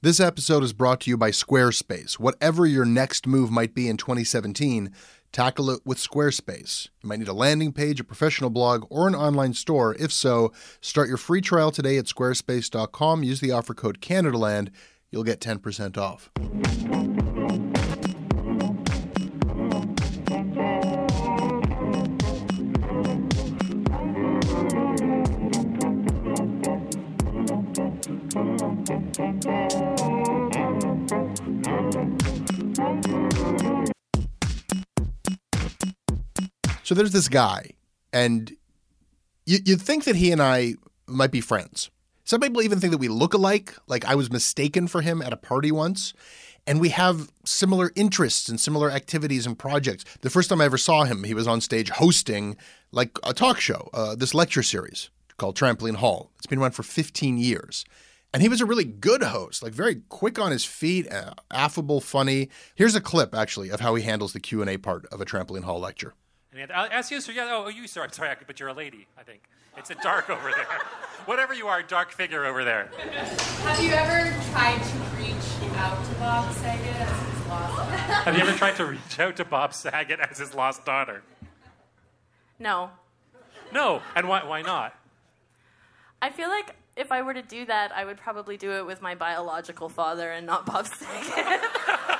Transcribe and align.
This 0.00 0.20
episode 0.20 0.62
is 0.62 0.72
brought 0.72 1.00
to 1.00 1.10
you 1.10 1.16
by 1.16 1.32
Squarespace. 1.32 2.20
Whatever 2.20 2.64
your 2.66 2.84
next 2.84 3.26
move 3.26 3.50
might 3.50 3.74
be 3.74 3.88
in 3.88 3.96
2017, 3.96 4.92
tackle 5.32 5.70
it 5.70 5.80
with 5.84 5.98
Squarespace. 5.98 6.86
You 7.02 7.08
might 7.08 7.18
need 7.18 7.26
a 7.26 7.32
landing 7.32 7.72
page, 7.72 7.98
a 7.98 8.04
professional 8.04 8.48
blog, 8.48 8.86
or 8.90 9.08
an 9.08 9.16
online 9.16 9.54
store. 9.54 9.96
If 9.98 10.12
so, 10.12 10.52
start 10.80 11.08
your 11.08 11.16
free 11.16 11.40
trial 11.40 11.72
today 11.72 11.98
at 11.98 12.04
squarespace.com. 12.04 13.24
Use 13.24 13.40
the 13.40 13.50
offer 13.50 13.74
code 13.74 14.00
CanadaLand. 14.00 14.68
You'll 15.10 15.24
get 15.24 15.40
10% 15.40 15.98
off. 15.98 16.30
So 36.88 36.94
there's 36.94 37.12
this 37.12 37.28
guy, 37.28 37.72
and 38.14 38.56
you, 39.44 39.58
you'd 39.62 39.82
think 39.82 40.04
that 40.04 40.16
he 40.16 40.32
and 40.32 40.40
I 40.40 40.76
might 41.06 41.30
be 41.30 41.42
friends. 41.42 41.90
Some 42.24 42.40
people 42.40 42.62
even 42.62 42.80
think 42.80 42.92
that 42.92 42.98
we 42.98 43.08
look 43.08 43.34
alike. 43.34 43.74
Like 43.88 44.06
I 44.06 44.14
was 44.14 44.32
mistaken 44.32 44.88
for 44.88 45.02
him 45.02 45.20
at 45.20 45.34
a 45.34 45.36
party 45.36 45.70
once, 45.70 46.14
and 46.66 46.80
we 46.80 46.88
have 46.88 47.30
similar 47.44 47.92
interests 47.94 48.48
and 48.48 48.58
similar 48.58 48.90
activities 48.90 49.44
and 49.44 49.58
projects. 49.58 50.06
The 50.22 50.30
first 50.30 50.48
time 50.48 50.62
I 50.62 50.64
ever 50.64 50.78
saw 50.78 51.04
him, 51.04 51.24
he 51.24 51.34
was 51.34 51.46
on 51.46 51.60
stage 51.60 51.90
hosting 51.90 52.56
like 52.90 53.18
a 53.22 53.34
talk 53.34 53.60
show, 53.60 53.90
uh, 53.92 54.14
this 54.14 54.32
lecture 54.32 54.62
series 54.62 55.10
called 55.36 55.58
Trampoline 55.58 55.96
Hall. 55.96 56.30
It's 56.38 56.46
been 56.46 56.58
around 56.58 56.72
for 56.72 56.84
15 56.84 57.36
years. 57.36 57.84
And 58.32 58.42
he 58.42 58.48
was 58.48 58.62
a 58.62 58.66
really 58.66 58.84
good 58.84 59.22
host, 59.22 59.62
like 59.62 59.74
very 59.74 59.96
quick 60.08 60.38
on 60.38 60.52
his 60.52 60.64
feet, 60.64 61.12
uh, 61.12 61.34
affable, 61.50 62.00
funny. 62.00 62.48
Here's 62.74 62.94
a 62.94 63.00
clip 63.02 63.34
actually 63.34 63.68
of 63.68 63.80
how 63.80 63.94
he 63.94 64.04
handles 64.04 64.32
the 64.32 64.40
Q&A 64.40 64.78
part 64.78 65.04
of 65.12 65.20
a 65.20 65.26
Trampoline 65.26 65.64
Hall 65.64 65.80
lecture. 65.80 66.14
And 66.52 66.72
I'll 66.72 66.88
ask 66.90 67.10
you, 67.10 67.20
sir. 67.20 67.32
Yeah, 67.32 67.48
oh, 67.50 67.64
oh 67.66 67.68
you, 67.68 67.86
sir. 67.86 68.02
I'm 68.02 68.12
sorry, 68.12 68.34
but 68.46 68.58
you're 68.58 68.70
a 68.70 68.74
lady, 68.74 69.06
I 69.18 69.22
think. 69.22 69.42
It's 69.76 69.90
a 69.90 69.94
dark 69.96 70.30
over 70.30 70.50
there. 70.50 70.66
Whatever 71.26 71.54
you 71.54 71.68
are, 71.68 71.82
dark 71.82 72.12
figure 72.12 72.44
over 72.44 72.64
there. 72.64 72.88
Have 72.96 73.82
you 73.82 73.90
ever 73.90 74.34
tried 74.50 74.82
to 74.82 74.98
reach 75.16 75.74
out 75.76 76.04
to 76.04 76.14
Bob 76.14 76.52
Saget 76.54 76.96
as 76.96 77.36
his 77.36 77.46
lost 77.46 77.90
Have 77.90 78.36
you 78.36 78.42
ever 78.42 78.58
tried 78.58 78.76
to 78.76 78.86
reach 78.86 79.18
out 79.18 79.36
to 79.36 79.44
Bob 79.44 79.74
Saget 79.74 80.20
as 80.20 80.38
his 80.38 80.54
lost 80.54 80.84
daughter? 80.84 81.22
No. 82.58 82.90
No. 83.72 84.02
And 84.16 84.28
why, 84.28 84.44
why 84.44 84.62
not? 84.62 84.94
I 86.20 86.30
feel 86.30 86.48
like 86.48 86.74
if 86.96 87.12
I 87.12 87.22
were 87.22 87.34
to 87.34 87.42
do 87.42 87.64
that, 87.66 87.92
I 87.92 88.04
would 88.04 88.16
probably 88.16 88.56
do 88.56 88.72
it 88.72 88.86
with 88.86 89.00
my 89.00 89.14
biological 89.14 89.88
father 89.88 90.30
and 90.32 90.46
not 90.46 90.66
Bob 90.66 90.86
Saget. 90.86 91.60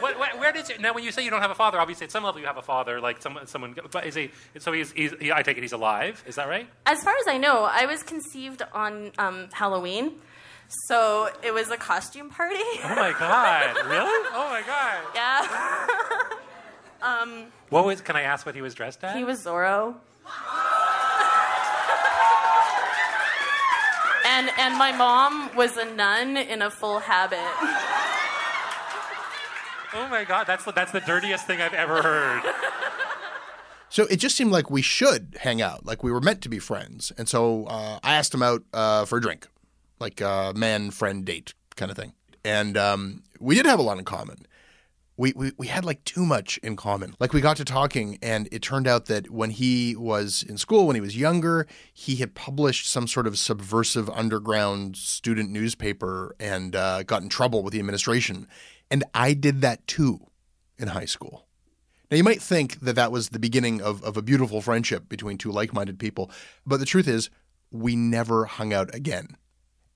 What, 0.00 0.18
where, 0.18 0.30
where 0.38 0.52
did 0.52 0.68
you, 0.68 0.78
now, 0.78 0.94
when 0.94 1.04
you 1.04 1.10
say 1.12 1.24
you 1.24 1.30
don't 1.30 1.42
have 1.42 1.50
a 1.50 1.54
father, 1.54 1.78
obviously 1.78 2.04
at 2.04 2.10
some 2.12 2.24
level 2.24 2.40
you 2.40 2.46
have 2.46 2.56
a 2.56 2.62
father, 2.62 3.00
like 3.00 3.20
someone, 3.20 3.46
someone 3.46 3.74
but 3.90 4.06
is 4.06 4.14
he, 4.14 4.30
so 4.58 4.72
he's, 4.72 4.92
he's, 4.92 5.12
he, 5.20 5.30
I 5.32 5.42
take 5.42 5.58
it 5.58 5.62
he's 5.62 5.72
alive, 5.72 6.22
is 6.26 6.36
that 6.36 6.48
right? 6.48 6.66
as 6.86 7.02
far 7.02 7.12
as 7.20 7.26
I 7.28 7.36
know, 7.36 7.68
I 7.70 7.84
was 7.86 8.02
conceived 8.02 8.62
on 8.72 9.10
um, 9.18 9.48
Halloween, 9.52 10.12
so 10.86 11.28
it 11.42 11.52
was 11.52 11.70
a 11.70 11.76
costume 11.76 12.30
party. 12.30 12.56
Oh 12.84 12.94
my 12.96 13.12
god, 13.18 13.76
really? 13.86 14.28
Oh 14.32 14.48
my 14.48 14.62
god. 14.64 15.02
yeah. 17.02 17.02
um, 17.02 17.46
What 17.68 17.84
was, 17.84 18.00
can 18.00 18.16
I 18.16 18.22
ask 18.22 18.46
what 18.46 18.54
he 18.54 18.62
was 18.62 18.74
dressed 18.74 19.02
as? 19.04 19.14
he 19.16 19.24
was 19.24 19.44
Zorro. 19.44 19.96
And, 24.40 24.50
and 24.56 24.78
my 24.78 24.90
mom 24.90 25.54
was 25.54 25.76
a 25.76 25.84
nun 25.84 26.38
in 26.38 26.62
a 26.62 26.70
full 26.70 27.00
habit. 27.00 27.40
Oh 29.92 30.08
my 30.08 30.24
god, 30.26 30.46
that's 30.46 30.64
the, 30.64 30.72
that's 30.72 30.92
the 30.92 31.00
dirtiest 31.00 31.46
thing 31.46 31.60
I've 31.60 31.74
ever 31.74 32.00
heard. 32.00 32.40
So 33.90 34.06
it 34.06 34.16
just 34.16 34.38
seemed 34.38 34.50
like 34.50 34.70
we 34.70 34.80
should 34.80 35.36
hang 35.40 35.60
out, 35.60 35.84
like 35.84 36.02
we 36.02 36.10
were 36.10 36.22
meant 36.22 36.40
to 36.40 36.48
be 36.48 36.58
friends. 36.58 37.12
And 37.18 37.28
so 37.28 37.66
uh, 37.66 37.98
I 38.02 38.14
asked 38.14 38.32
him 38.32 38.42
out 38.42 38.62
uh, 38.72 39.04
for 39.04 39.18
a 39.18 39.20
drink, 39.20 39.46
like 39.98 40.22
a 40.22 40.54
man 40.56 40.90
friend 40.90 41.22
date 41.22 41.52
kind 41.76 41.90
of 41.90 41.98
thing. 41.98 42.14
And 42.42 42.78
um, 42.78 43.22
we 43.40 43.56
did 43.56 43.66
have 43.66 43.78
a 43.78 43.82
lot 43.82 43.98
in 43.98 44.04
common. 44.06 44.46
We, 45.20 45.34
we, 45.36 45.52
we 45.58 45.66
had 45.66 45.84
like 45.84 46.02
too 46.04 46.24
much 46.24 46.56
in 46.62 46.76
common. 46.76 47.14
Like 47.20 47.34
we 47.34 47.42
got 47.42 47.58
to 47.58 47.64
talking, 47.66 48.18
and 48.22 48.48
it 48.50 48.62
turned 48.62 48.86
out 48.86 49.04
that 49.06 49.30
when 49.30 49.50
he 49.50 49.94
was 49.94 50.42
in 50.42 50.56
school, 50.56 50.86
when 50.86 50.94
he 50.94 51.02
was 51.02 51.14
younger, 51.14 51.66
he 51.92 52.16
had 52.16 52.34
published 52.34 52.88
some 52.88 53.06
sort 53.06 53.26
of 53.26 53.36
subversive 53.36 54.08
underground 54.08 54.96
student 54.96 55.50
newspaper 55.50 56.34
and 56.40 56.74
uh, 56.74 57.02
got 57.02 57.20
in 57.20 57.28
trouble 57.28 57.62
with 57.62 57.74
the 57.74 57.78
administration. 57.78 58.48
And 58.90 59.04
I 59.12 59.34
did 59.34 59.60
that 59.60 59.86
too 59.86 60.20
in 60.78 60.88
high 60.88 61.04
school. 61.04 61.46
Now, 62.10 62.16
you 62.16 62.24
might 62.24 62.40
think 62.40 62.80
that 62.80 62.96
that 62.96 63.12
was 63.12 63.28
the 63.28 63.38
beginning 63.38 63.82
of, 63.82 64.02
of 64.02 64.16
a 64.16 64.22
beautiful 64.22 64.62
friendship 64.62 65.06
between 65.06 65.36
two 65.36 65.52
like 65.52 65.74
minded 65.74 65.98
people, 65.98 66.30
but 66.66 66.80
the 66.80 66.86
truth 66.86 67.06
is, 67.06 67.28
we 67.70 67.94
never 67.94 68.46
hung 68.46 68.72
out 68.72 68.94
again. 68.94 69.36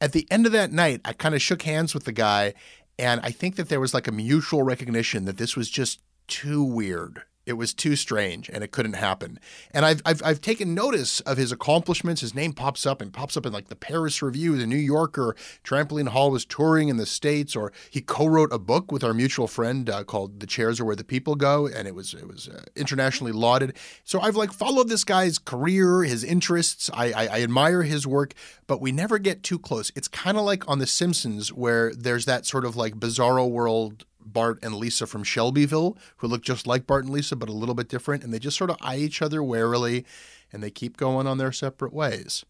At 0.03 0.12
the 0.12 0.27
end 0.31 0.45
of 0.45 0.53
that 0.53 0.71
night, 0.71 1.01
I 1.03 1.15
kind 1.15 1.35
of 1.35 1.41
shook 1.41 1.62
hands 1.62 1.95
with 1.95 2.05
the 2.05 2.12
guy, 2.12 2.53
and 2.99 3.21
I 3.22 3.31
think 3.31 3.56
that 3.56 3.69
there 3.69 3.81
was 3.81 3.94
like 3.94 4.06
a 4.06 4.12
mutual 4.12 4.62
recognition 4.62 5.25
that 5.25 5.37
this 5.37 5.56
was 5.56 5.69
just 5.69 6.00
too 6.27 6.62
weird. 6.62 7.22
It 7.47 7.55
was 7.55 7.75
too 7.75 7.94
strange 7.97 8.49
and 8.49 8.65
it 8.65 8.72
couldn't 8.72 8.94
happen. 8.94 9.38
And 9.72 9.84
I've, 9.84 10.00
I've, 10.06 10.22
I've 10.25 10.41
taken 10.41 10.75
notice 10.75 11.21
of 11.21 11.37
his 11.37 11.53
accomplishments. 11.53 12.22
His 12.22 12.34
name 12.34 12.53
pops 12.53 12.87
up 12.87 13.03
and 13.03 13.12
pops 13.12 13.37
up 13.37 13.44
in 13.44 13.53
like 13.53 13.69
the 13.69 13.77
Paris 13.77 14.22
Review, 14.22 14.56
the 14.56 14.66
New 14.66 14.77
Yorker. 14.77 15.37
Trampoline 15.62 16.09
Hall 16.09 16.31
was 16.31 16.44
touring 16.44 16.88
in 16.88 16.97
the 16.97 17.06
States, 17.06 17.55
or 17.55 17.72
he 17.91 18.00
co 18.00 18.27
wrote 18.27 18.53
a 18.53 18.59
book 18.59 18.91
with 18.91 19.05
our 19.05 19.12
mutual 19.12 19.47
friend 19.47 19.91
uh, 19.91 20.05
called 20.05 20.41
The 20.41 20.47
Chairs 20.47 20.81
Are 20.81 20.84
Where 20.84 20.97
the 20.97 21.05
People 21.05 21.35
Go. 21.35 21.67
And 21.67 21.87
it 21.87 21.94
was, 21.94 22.14
it 22.14 22.26
was 22.26 22.49
uh, 22.49 22.62
internationally 22.76 23.32
lauded. 23.32 23.76
So 24.05 24.20
I've 24.20 24.37
like 24.37 24.52
followed 24.52 24.88
this 24.88 25.05
guy's 25.05 25.38
career, 25.38 26.02
his 26.02 26.25
interests. 26.25 26.90
I, 26.94 27.12
I, 27.12 27.26
I 27.26 27.43
admire 27.43 27.82
his 27.82 28.06
work, 28.06 28.35
but 28.67 28.81
we 28.81 28.90
never 28.90 29.19
get 29.19 29.43
too 29.43 29.58
close. 29.58 29.93
It's 29.94 30.08
kind 30.08 30.38
of 30.38 30.44
like 30.44 30.67
on 30.69 30.79
The 30.79 30.87
Simpsons, 30.87 31.52
where 31.52 31.93
there's 31.94 32.25
that 32.25 32.47
sort 32.47 32.64
of 32.64 32.76
like 32.76 32.94
bizarro 32.94 33.49
world 33.50 34.06
Bart 34.25 34.59
and 34.62 34.75
Lisa 34.75 35.06
from 35.06 35.25
Shelbyville, 35.25 35.97
who 36.19 36.29
look 36.29 36.43
just 36.43 36.67
like 36.67 36.87
Bart 36.87 37.05
and 37.05 37.12
Lisa, 37.12 37.37
but 37.37 37.49
a 37.49 37.53
little 37.53 37.75
bit 37.75 37.88
different. 37.88 38.25
And 38.25 38.32
they 38.32 38.38
just 38.38 38.56
sort 38.56 38.71
of 38.71 38.76
eye 38.81 38.97
each 38.97 39.23
other 39.23 39.43
warily 39.43 40.05
and 40.53 40.62
they 40.62 40.71
keep 40.71 40.97
going 40.97 41.26
on 41.26 41.38
their 41.38 41.53
separate 41.53 41.93
ways. 41.93 42.44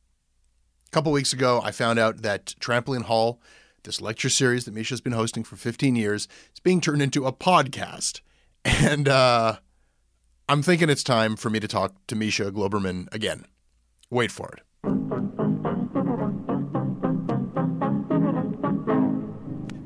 A 0.86 0.90
couple 0.90 1.10
weeks 1.10 1.32
ago, 1.32 1.60
I 1.64 1.70
found 1.70 1.98
out 1.98 2.22
that 2.22 2.54
Trampoline 2.60 3.02
Hall, 3.04 3.40
this 3.82 4.00
lecture 4.00 4.28
series 4.28 4.64
that 4.64 4.74
Misha's 4.74 5.00
been 5.00 5.12
hosting 5.12 5.42
for 5.42 5.56
15 5.56 5.96
years, 5.96 6.28
is 6.52 6.60
being 6.60 6.80
turned 6.80 7.02
into 7.02 7.26
a 7.26 7.32
podcast. 7.32 8.20
And 8.64 9.08
uh, 9.08 9.56
I'm 10.48 10.62
thinking 10.62 10.88
it's 10.88 11.02
time 11.02 11.36
for 11.36 11.50
me 11.50 11.60
to 11.60 11.68
talk 11.68 11.94
to 12.06 12.16
Misha 12.16 12.50
Glouberman 12.50 13.12
again. 13.12 13.44
Wait 14.08 14.30
for 14.30 14.50
it. 14.56 14.62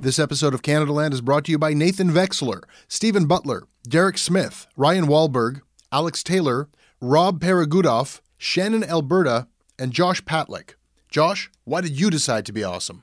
This 0.09 0.19
episode 0.19 0.55
of 0.55 0.63
Canada 0.63 0.91
Land 0.91 1.13
is 1.13 1.21
brought 1.21 1.45
to 1.45 1.53
you 1.53 1.59
by 1.59 1.75
Nathan 1.75 2.11
Vexler, 2.11 2.63
Stephen 2.89 3.27
Butler, 3.27 3.65
Derek 3.87 4.17
Smith, 4.17 4.67
Ryan 4.75 5.05
Wahlberg, 5.05 5.61
Alex 5.93 6.23
Taylor, 6.23 6.71
Rob 6.99 7.43
Paragudoff, 7.43 8.23
Shannon 8.39 8.83
Alberta, 8.83 9.49
and 9.79 9.93
Josh 9.93 10.25
Patlick. 10.25 10.77
Josh, 11.11 11.51
why 11.65 11.83
did 11.83 12.01
you 12.01 12.09
decide 12.09 12.47
to 12.47 12.53
be 12.53 12.65
awesome? 12.65 13.03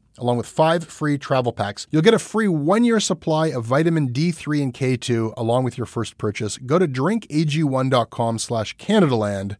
along 0.21 0.37
with 0.37 0.45
five 0.45 0.85
free 0.85 1.17
travel 1.17 1.51
packs. 1.51 1.87
You'll 1.89 2.01
get 2.03 2.13
a 2.13 2.19
free 2.19 2.47
one 2.47 2.83
year 2.83 2.99
supply 2.99 3.47
of 3.47 3.65
vitamin 3.65 4.13
D3 4.13 4.61
and 4.61 4.73
K2 4.73 5.33
along 5.35 5.63
with 5.63 5.77
your 5.77 5.87
first 5.87 6.17
purchase. 6.17 6.57
Go 6.57 6.79
to 6.79 6.87
drinkag1.com 6.87 8.39
slash 8.39 8.77
Canadaland. 8.77 9.57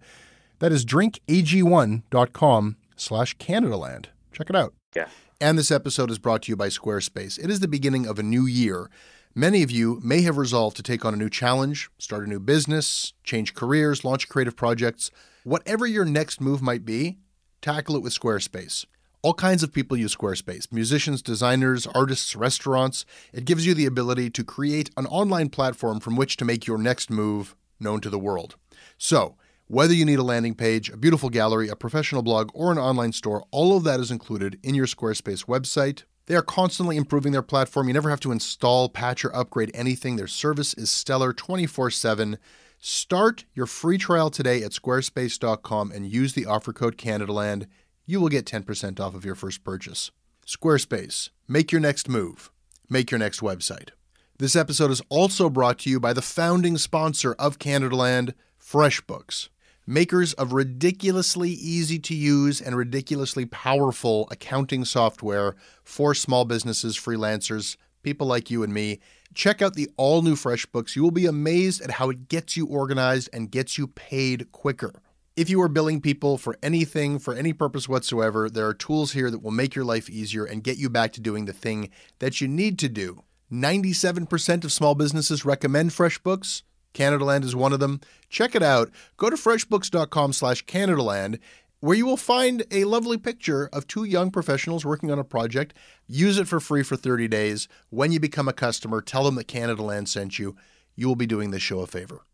That 0.59 0.71
is 0.71 0.85
drinkag1.com 0.85 2.77
slash 2.95 3.37
Canadaland. 3.37 4.05
Check 4.31 4.49
it 4.49 4.55
out. 4.55 4.73
Yeah. 4.95 5.07
And 5.41 5.57
this 5.57 5.71
episode 5.71 6.11
is 6.11 6.19
brought 6.19 6.43
to 6.43 6.51
you 6.51 6.55
by 6.55 6.67
Squarespace. 6.67 7.43
It 7.43 7.49
is 7.49 7.59
the 7.59 7.67
beginning 7.67 8.05
of 8.05 8.19
a 8.19 8.23
new 8.23 8.45
year. 8.45 8.89
Many 9.33 9.63
of 9.63 9.71
you 9.71 9.99
may 10.03 10.21
have 10.21 10.37
resolved 10.37 10.75
to 10.77 10.83
take 10.83 11.03
on 11.03 11.13
a 11.13 11.17
new 11.17 11.29
challenge, 11.29 11.89
start 11.97 12.25
a 12.25 12.29
new 12.29 12.39
business, 12.39 13.13
change 13.23 13.55
careers, 13.55 14.05
launch 14.05 14.29
creative 14.29 14.55
projects. 14.55 15.09
Whatever 15.43 15.87
your 15.87 16.05
next 16.05 16.41
move 16.41 16.61
might 16.61 16.85
be, 16.85 17.17
tackle 17.61 17.95
it 17.95 18.03
with 18.03 18.13
Squarespace. 18.13 18.85
All 19.23 19.35
kinds 19.35 19.61
of 19.61 19.71
people 19.71 19.95
use 19.97 20.15
Squarespace 20.15 20.71
musicians, 20.71 21.21
designers, 21.21 21.85
artists, 21.85 22.35
restaurants. 22.35 23.05
It 23.31 23.45
gives 23.45 23.67
you 23.67 23.75
the 23.75 23.85
ability 23.85 24.31
to 24.31 24.43
create 24.43 24.89
an 24.97 25.05
online 25.05 25.49
platform 25.49 25.99
from 25.99 26.15
which 26.15 26.37
to 26.37 26.45
make 26.45 26.65
your 26.65 26.79
next 26.79 27.11
move 27.11 27.55
known 27.79 28.01
to 28.01 28.09
the 28.09 28.17
world. 28.17 28.55
So, 28.97 29.35
whether 29.67 29.93
you 29.93 30.05
need 30.05 30.17
a 30.17 30.23
landing 30.23 30.55
page, 30.55 30.89
a 30.89 30.97
beautiful 30.97 31.29
gallery, 31.29 31.69
a 31.69 31.75
professional 31.75 32.23
blog, 32.23 32.49
or 32.55 32.71
an 32.71 32.79
online 32.79 33.11
store, 33.11 33.45
all 33.51 33.77
of 33.77 33.83
that 33.83 33.99
is 33.99 34.09
included 34.09 34.57
in 34.63 34.73
your 34.73 34.87
Squarespace 34.87 35.45
website. 35.45 36.03
They 36.25 36.33
are 36.35 36.41
constantly 36.41 36.97
improving 36.97 37.31
their 37.31 37.43
platform. 37.43 37.87
You 37.87 37.93
never 37.93 38.09
have 38.09 38.19
to 38.21 38.31
install, 38.31 38.89
patch, 38.89 39.23
or 39.23 39.35
upgrade 39.35 39.69
anything. 39.75 40.15
Their 40.15 40.25
service 40.25 40.73
is 40.73 40.89
stellar 40.89 41.31
24 41.31 41.91
7. 41.91 42.39
Start 42.79 43.45
your 43.53 43.67
free 43.67 43.99
trial 43.99 44.31
today 44.31 44.63
at 44.63 44.71
squarespace.com 44.71 45.91
and 45.91 46.07
use 46.07 46.33
the 46.33 46.47
offer 46.47 46.73
code 46.73 46.97
CanadaLand 46.97 47.67
you 48.11 48.19
will 48.19 48.27
get 48.27 48.45
10% 48.45 48.99
off 48.99 49.15
of 49.15 49.23
your 49.23 49.35
first 49.35 49.63
purchase. 49.63 50.11
Squarespace, 50.45 51.29
make 51.47 51.71
your 51.71 51.79
next 51.79 52.09
move, 52.09 52.51
make 52.89 53.09
your 53.09 53.17
next 53.19 53.39
website. 53.39 53.91
This 54.37 54.53
episode 54.53 54.91
is 54.91 55.01
also 55.07 55.49
brought 55.49 55.79
to 55.79 55.89
you 55.89 55.97
by 55.97 56.11
the 56.11 56.21
founding 56.21 56.77
sponsor 56.77 57.33
of 57.39 57.57
Canadaland, 57.57 58.33
FreshBooks, 58.61 59.47
makers 59.87 60.33
of 60.33 60.51
ridiculously 60.51 61.51
easy 61.51 61.99
to 61.99 62.13
use 62.13 62.59
and 62.59 62.75
ridiculously 62.75 63.45
powerful 63.45 64.27
accounting 64.29 64.83
software 64.83 65.55
for 65.85 66.13
small 66.13 66.43
businesses, 66.43 66.97
freelancers, 66.97 67.77
people 68.03 68.27
like 68.27 68.51
you 68.51 68.61
and 68.61 68.73
me. 68.73 68.99
Check 69.33 69.61
out 69.61 69.75
the 69.75 69.89
all 69.95 70.21
new 70.21 70.35
FreshBooks. 70.35 70.97
You 70.97 71.03
will 71.03 71.11
be 71.11 71.27
amazed 71.27 71.81
at 71.81 71.91
how 71.91 72.09
it 72.09 72.27
gets 72.27 72.57
you 72.57 72.65
organized 72.65 73.29
and 73.31 73.49
gets 73.49 73.77
you 73.77 73.87
paid 73.87 74.51
quicker. 74.51 75.01
If 75.41 75.49
you 75.49 75.59
are 75.63 75.67
billing 75.67 76.01
people 76.01 76.37
for 76.37 76.55
anything, 76.61 77.17
for 77.17 77.33
any 77.33 77.51
purpose 77.51 77.89
whatsoever, 77.89 78.47
there 78.47 78.67
are 78.67 78.75
tools 78.75 79.13
here 79.13 79.31
that 79.31 79.41
will 79.41 79.49
make 79.49 79.73
your 79.73 79.83
life 79.83 80.07
easier 80.07 80.45
and 80.45 80.63
get 80.63 80.77
you 80.77 80.87
back 80.87 81.13
to 81.13 81.19
doing 81.19 81.45
the 81.45 81.51
thing 81.51 81.89
that 82.19 82.41
you 82.41 82.47
need 82.47 82.77
to 82.77 82.87
do. 82.87 83.23
97% 83.51 84.63
of 84.63 84.71
small 84.71 84.93
businesses 84.93 85.43
recommend 85.43 85.89
FreshBooks. 85.89 86.61
CanadaLand 86.93 87.43
is 87.43 87.55
one 87.55 87.73
of 87.73 87.79
them. 87.79 88.01
Check 88.29 88.53
it 88.53 88.61
out. 88.61 88.91
Go 89.17 89.31
to 89.31 89.35
freshbooks.com 89.35 90.33
slash 90.33 90.63
CanadaLand 90.65 91.39
where 91.79 91.97
you 91.97 92.05
will 92.05 92.17
find 92.17 92.63
a 92.69 92.83
lovely 92.83 93.17
picture 93.17 93.67
of 93.73 93.87
two 93.87 94.03
young 94.03 94.29
professionals 94.29 94.85
working 94.85 95.09
on 95.09 95.17
a 95.17 95.23
project. 95.23 95.73
Use 96.05 96.37
it 96.37 96.47
for 96.47 96.59
free 96.59 96.83
for 96.83 96.95
30 96.95 97.27
days. 97.27 97.67
When 97.89 98.11
you 98.11 98.19
become 98.19 98.47
a 98.47 98.53
customer, 98.53 99.01
tell 99.01 99.23
them 99.23 99.33
that 99.33 99.47
CanadaLand 99.47 100.07
sent 100.07 100.37
you. 100.37 100.55
You 100.95 101.07
will 101.07 101.15
be 101.15 101.25
doing 101.25 101.49
this 101.49 101.63
show 101.63 101.79
a 101.79 101.87
favor. 101.87 102.27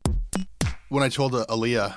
When 0.89 1.03
I 1.03 1.07
told 1.07 1.33
uh, 1.35 1.45
Aaliyah 1.47 1.95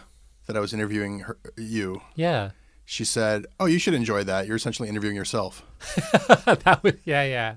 that 0.53 0.59
I 0.59 0.61
was 0.61 0.73
interviewing 0.75 1.21
her, 1.21 1.39
you. 1.57 2.03
Yeah. 2.15 2.51
She 2.85 3.05
said, 3.05 3.47
"Oh, 3.61 3.67
you 3.67 3.79
should 3.79 3.95
enjoy 3.95 4.25
that. 4.25 4.47
You're 4.47 4.57
essentially 4.57 4.89
interviewing 4.89 5.15
yourself." 5.15 5.63
that 6.47 6.81
was 6.83 6.95
yeah, 7.05 7.23
yeah. 7.23 7.57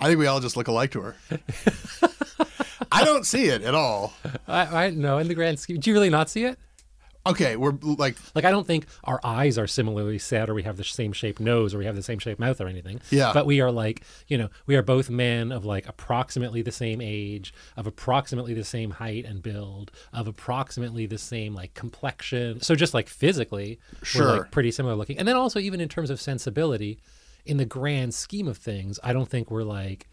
I 0.00 0.06
think 0.06 0.18
we 0.18 0.26
all 0.26 0.40
just 0.40 0.56
look 0.56 0.68
alike 0.68 0.92
to 0.92 1.02
her. 1.02 1.16
I 2.92 3.04
don't 3.04 3.26
see 3.26 3.46
it 3.46 3.62
at 3.62 3.74
all. 3.74 4.14
I, 4.48 4.86
I 4.86 4.90
know 4.90 5.18
in 5.18 5.28
the 5.28 5.34
grand 5.34 5.58
scheme. 5.60 5.78
Do 5.78 5.90
you 5.90 5.94
really 5.94 6.10
not 6.10 6.30
see 6.30 6.44
it? 6.44 6.58
Okay, 7.24 7.54
we're 7.56 7.74
like 7.82 8.16
like 8.34 8.44
I 8.44 8.50
don't 8.50 8.66
think 8.66 8.86
our 9.04 9.20
eyes 9.22 9.56
are 9.56 9.68
similarly 9.68 10.18
set 10.18 10.50
or 10.50 10.54
we 10.54 10.64
have 10.64 10.76
the 10.76 10.82
same 10.84 11.12
shaped 11.12 11.38
nose 11.40 11.72
or 11.74 11.78
we 11.78 11.84
have 11.84 11.94
the 11.94 12.02
same 12.02 12.18
shaped 12.18 12.40
mouth 12.40 12.60
or 12.60 12.66
anything. 12.66 13.00
Yeah. 13.10 13.32
But 13.32 13.46
we 13.46 13.60
are 13.60 13.70
like, 13.70 14.02
you 14.26 14.36
know, 14.36 14.48
we 14.66 14.74
are 14.74 14.82
both 14.82 15.08
men 15.08 15.52
of 15.52 15.64
like 15.64 15.88
approximately 15.88 16.62
the 16.62 16.72
same 16.72 17.00
age, 17.00 17.54
of 17.76 17.86
approximately 17.86 18.54
the 18.54 18.64
same 18.64 18.90
height 18.90 19.24
and 19.24 19.40
build, 19.42 19.92
of 20.12 20.26
approximately 20.26 21.06
the 21.06 21.18
same 21.18 21.54
like 21.54 21.74
complexion. 21.74 22.60
So 22.60 22.74
just 22.74 22.92
like 22.94 23.08
physically, 23.08 23.78
Sure. 24.02 24.26
we're 24.26 24.38
like 24.38 24.50
pretty 24.50 24.72
similar 24.72 24.96
looking. 24.96 25.18
And 25.18 25.28
then 25.28 25.36
also 25.36 25.60
even 25.60 25.80
in 25.80 25.88
terms 25.88 26.10
of 26.10 26.20
sensibility, 26.20 26.98
in 27.44 27.56
the 27.56 27.64
grand 27.64 28.14
scheme 28.14 28.48
of 28.48 28.56
things, 28.56 28.98
I 29.04 29.12
don't 29.12 29.28
think 29.28 29.50
we're 29.50 29.62
like 29.62 30.08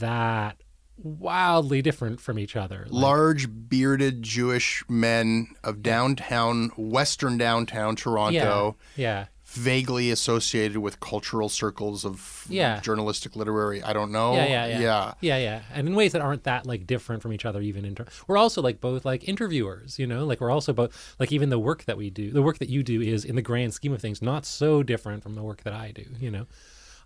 that 0.00 0.56
wildly 0.96 1.82
different 1.82 2.20
from 2.20 2.38
each 2.38 2.56
other. 2.56 2.86
Like, 2.88 3.02
large 3.02 3.68
bearded 3.68 4.22
Jewish 4.22 4.84
men 4.88 5.48
of 5.62 5.82
downtown, 5.82 6.70
western 6.76 7.36
downtown 7.38 7.96
Toronto, 7.96 8.76
yeah. 8.96 9.20
yeah. 9.20 9.26
vaguely 9.44 10.10
associated 10.10 10.78
with 10.78 10.98
cultural 11.00 11.48
circles 11.48 12.04
of 12.04 12.44
Yeah. 12.48 12.80
journalistic, 12.80 13.36
literary. 13.36 13.82
I 13.82 13.92
don't 13.92 14.10
know. 14.12 14.34
Yeah, 14.34 14.46
yeah, 14.46 14.66
yeah, 14.66 14.78
yeah. 14.80 15.14
yeah, 15.20 15.38
yeah, 15.38 15.62
and 15.72 15.86
in 15.88 15.94
ways 15.94 16.12
that 16.12 16.22
aren't 16.22 16.44
that 16.44 16.66
like 16.66 16.86
different 16.86 17.22
from 17.22 17.32
each 17.32 17.44
other. 17.44 17.60
Even 17.60 17.84
in 17.84 17.94
ter- 17.94 18.06
we're 18.26 18.36
also 18.36 18.62
like 18.62 18.80
both 18.80 19.04
like 19.04 19.28
interviewers, 19.28 19.98
you 19.98 20.06
know, 20.06 20.24
like 20.24 20.40
we're 20.40 20.50
also 20.50 20.72
both 20.72 21.16
like 21.20 21.30
even 21.32 21.50
the 21.50 21.58
work 21.58 21.84
that 21.84 21.96
we 21.96 22.10
do, 22.10 22.30
the 22.32 22.42
work 22.42 22.58
that 22.58 22.68
you 22.68 22.82
do 22.82 23.00
is 23.00 23.24
in 23.24 23.36
the 23.36 23.42
grand 23.42 23.74
scheme 23.74 23.92
of 23.92 24.00
things 24.00 24.20
not 24.22 24.44
so 24.44 24.82
different 24.82 25.22
from 25.22 25.34
the 25.34 25.42
work 25.42 25.62
that 25.64 25.72
I 25.72 25.92
do, 25.92 26.04
you 26.18 26.30
know. 26.30 26.46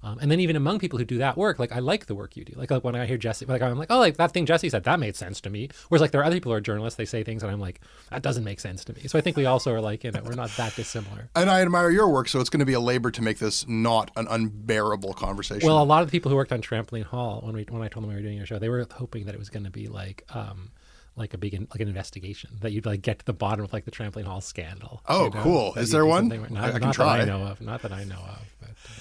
Um, 0.02 0.18
and 0.20 0.30
then 0.30 0.38
even 0.40 0.54
among 0.56 0.78
people 0.78 0.98
who 0.98 1.04
do 1.04 1.18
that 1.18 1.36
work, 1.36 1.58
like 1.58 1.72
I 1.72 1.80
like 1.80 2.06
the 2.06 2.14
work 2.14 2.36
you 2.36 2.44
do. 2.44 2.52
Like, 2.56 2.70
like 2.70 2.84
when 2.84 2.94
I 2.94 3.04
hear 3.06 3.16
Jesse, 3.16 3.46
like 3.46 3.62
I'm 3.62 3.76
like, 3.78 3.90
oh, 3.90 3.98
like 3.98 4.16
that 4.16 4.32
thing 4.32 4.46
Jesse 4.46 4.68
said, 4.70 4.84
that 4.84 5.00
made 5.00 5.16
sense 5.16 5.40
to 5.42 5.50
me. 5.50 5.68
Whereas 5.88 6.00
like 6.00 6.12
there 6.12 6.20
are 6.20 6.24
other 6.24 6.36
people 6.36 6.52
who 6.52 6.56
are 6.56 6.60
journalists, 6.60 6.96
they 6.96 7.04
say 7.04 7.24
things 7.24 7.42
and 7.42 7.50
I'm 7.50 7.60
like, 7.60 7.80
that 8.10 8.22
doesn't 8.22 8.44
make 8.44 8.60
sense 8.60 8.84
to 8.84 8.92
me. 8.94 9.08
So 9.08 9.18
I 9.18 9.22
think 9.22 9.36
we 9.36 9.46
also 9.46 9.72
are 9.72 9.80
like, 9.80 10.04
you 10.04 10.12
know, 10.12 10.22
we're 10.24 10.34
not 10.34 10.50
that 10.56 10.74
dissimilar. 10.76 11.30
And 11.34 11.50
I 11.50 11.62
admire 11.62 11.90
your 11.90 12.08
work, 12.08 12.28
so 12.28 12.40
it's 12.40 12.50
going 12.50 12.60
to 12.60 12.66
be 12.66 12.74
a 12.74 12.80
labor 12.80 13.10
to 13.10 13.22
make 13.22 13.38
this 13.38 13.66
not 13.66 14.10
an 14.16 14.26
unbearable 14.30 15.14
conversation. 15.14 15.66
Well, 15.66 15.82
a 15.82 15.84
lot 15.84 16.02
of 16.02 16.08
the 16.08 16.12
people 16.12 16.30
who 16.30 16.36
worked 16.36 16.52
on 16.52 16.62
Trampoline 16.62 17.04
Hall 17.04 17.40
when 17.44 17.54
we 17.54 17.64
when 17.68 17.82
I 17.82 17.88
told 17.88 18.04
them 18.04 18.10
we 18.10 18.14
were 18.16 18.22
doing 18.22 18.36
your 18.36 18.46
show, 18.46 18.58
they 18.58 18.68
were 18.68 18.86
hoping 18.92 19.26
that 19.26 19.34
it 19.34 19.38
was 19.38 19.50
going 19.50 19.64
to 19.64 19.70
be 19.70 19.88
like 19.88 20.24
um 20.30 20.70
like 21.16 21.34
a 21.34 21.38
big 21.38 21.52
in, 21.54 21.66
like 21.72 21.80
an 21.80 21.88
investigation 21.88 22.50
that 22.60 22.70
you'd 22.72 22.86
like 22.86 23.02
get 23.02 23.18
to 23.18 23.24
the 23.24 23.32
bottom 23.32 23.64
of 23.64 23.72
like 23.72 23.84
the 23.84 23.90
Trampoline 23.90 24.24
Hall 24.24 24.40
scandal. 24.40 25.02
Oh, 25.08 25.24
you 25.24 25.30
know? 25.30 25.42
cool. 25.42 25.72
That 25.72 25.80
Is 25.82 25.90
there 25.90 26.06
one? 26.06 26.28
Not, 26.28 26.40
I- 26.56 26.68
I 26.68 26.72
can 26.72 26.80
not 26.82 26.94
try. 26.94 27.18
that 27.18 27.28
I 27.28 27.38
know 27.38 27.44
of. 27.46 27.60
Not 27.60 27.82
that 27.82 27.92
I 27.92 28.04
know 28.04 28.14
of. 28.16 28.54
But, 28.60 28.68
uh, 28.70 29.00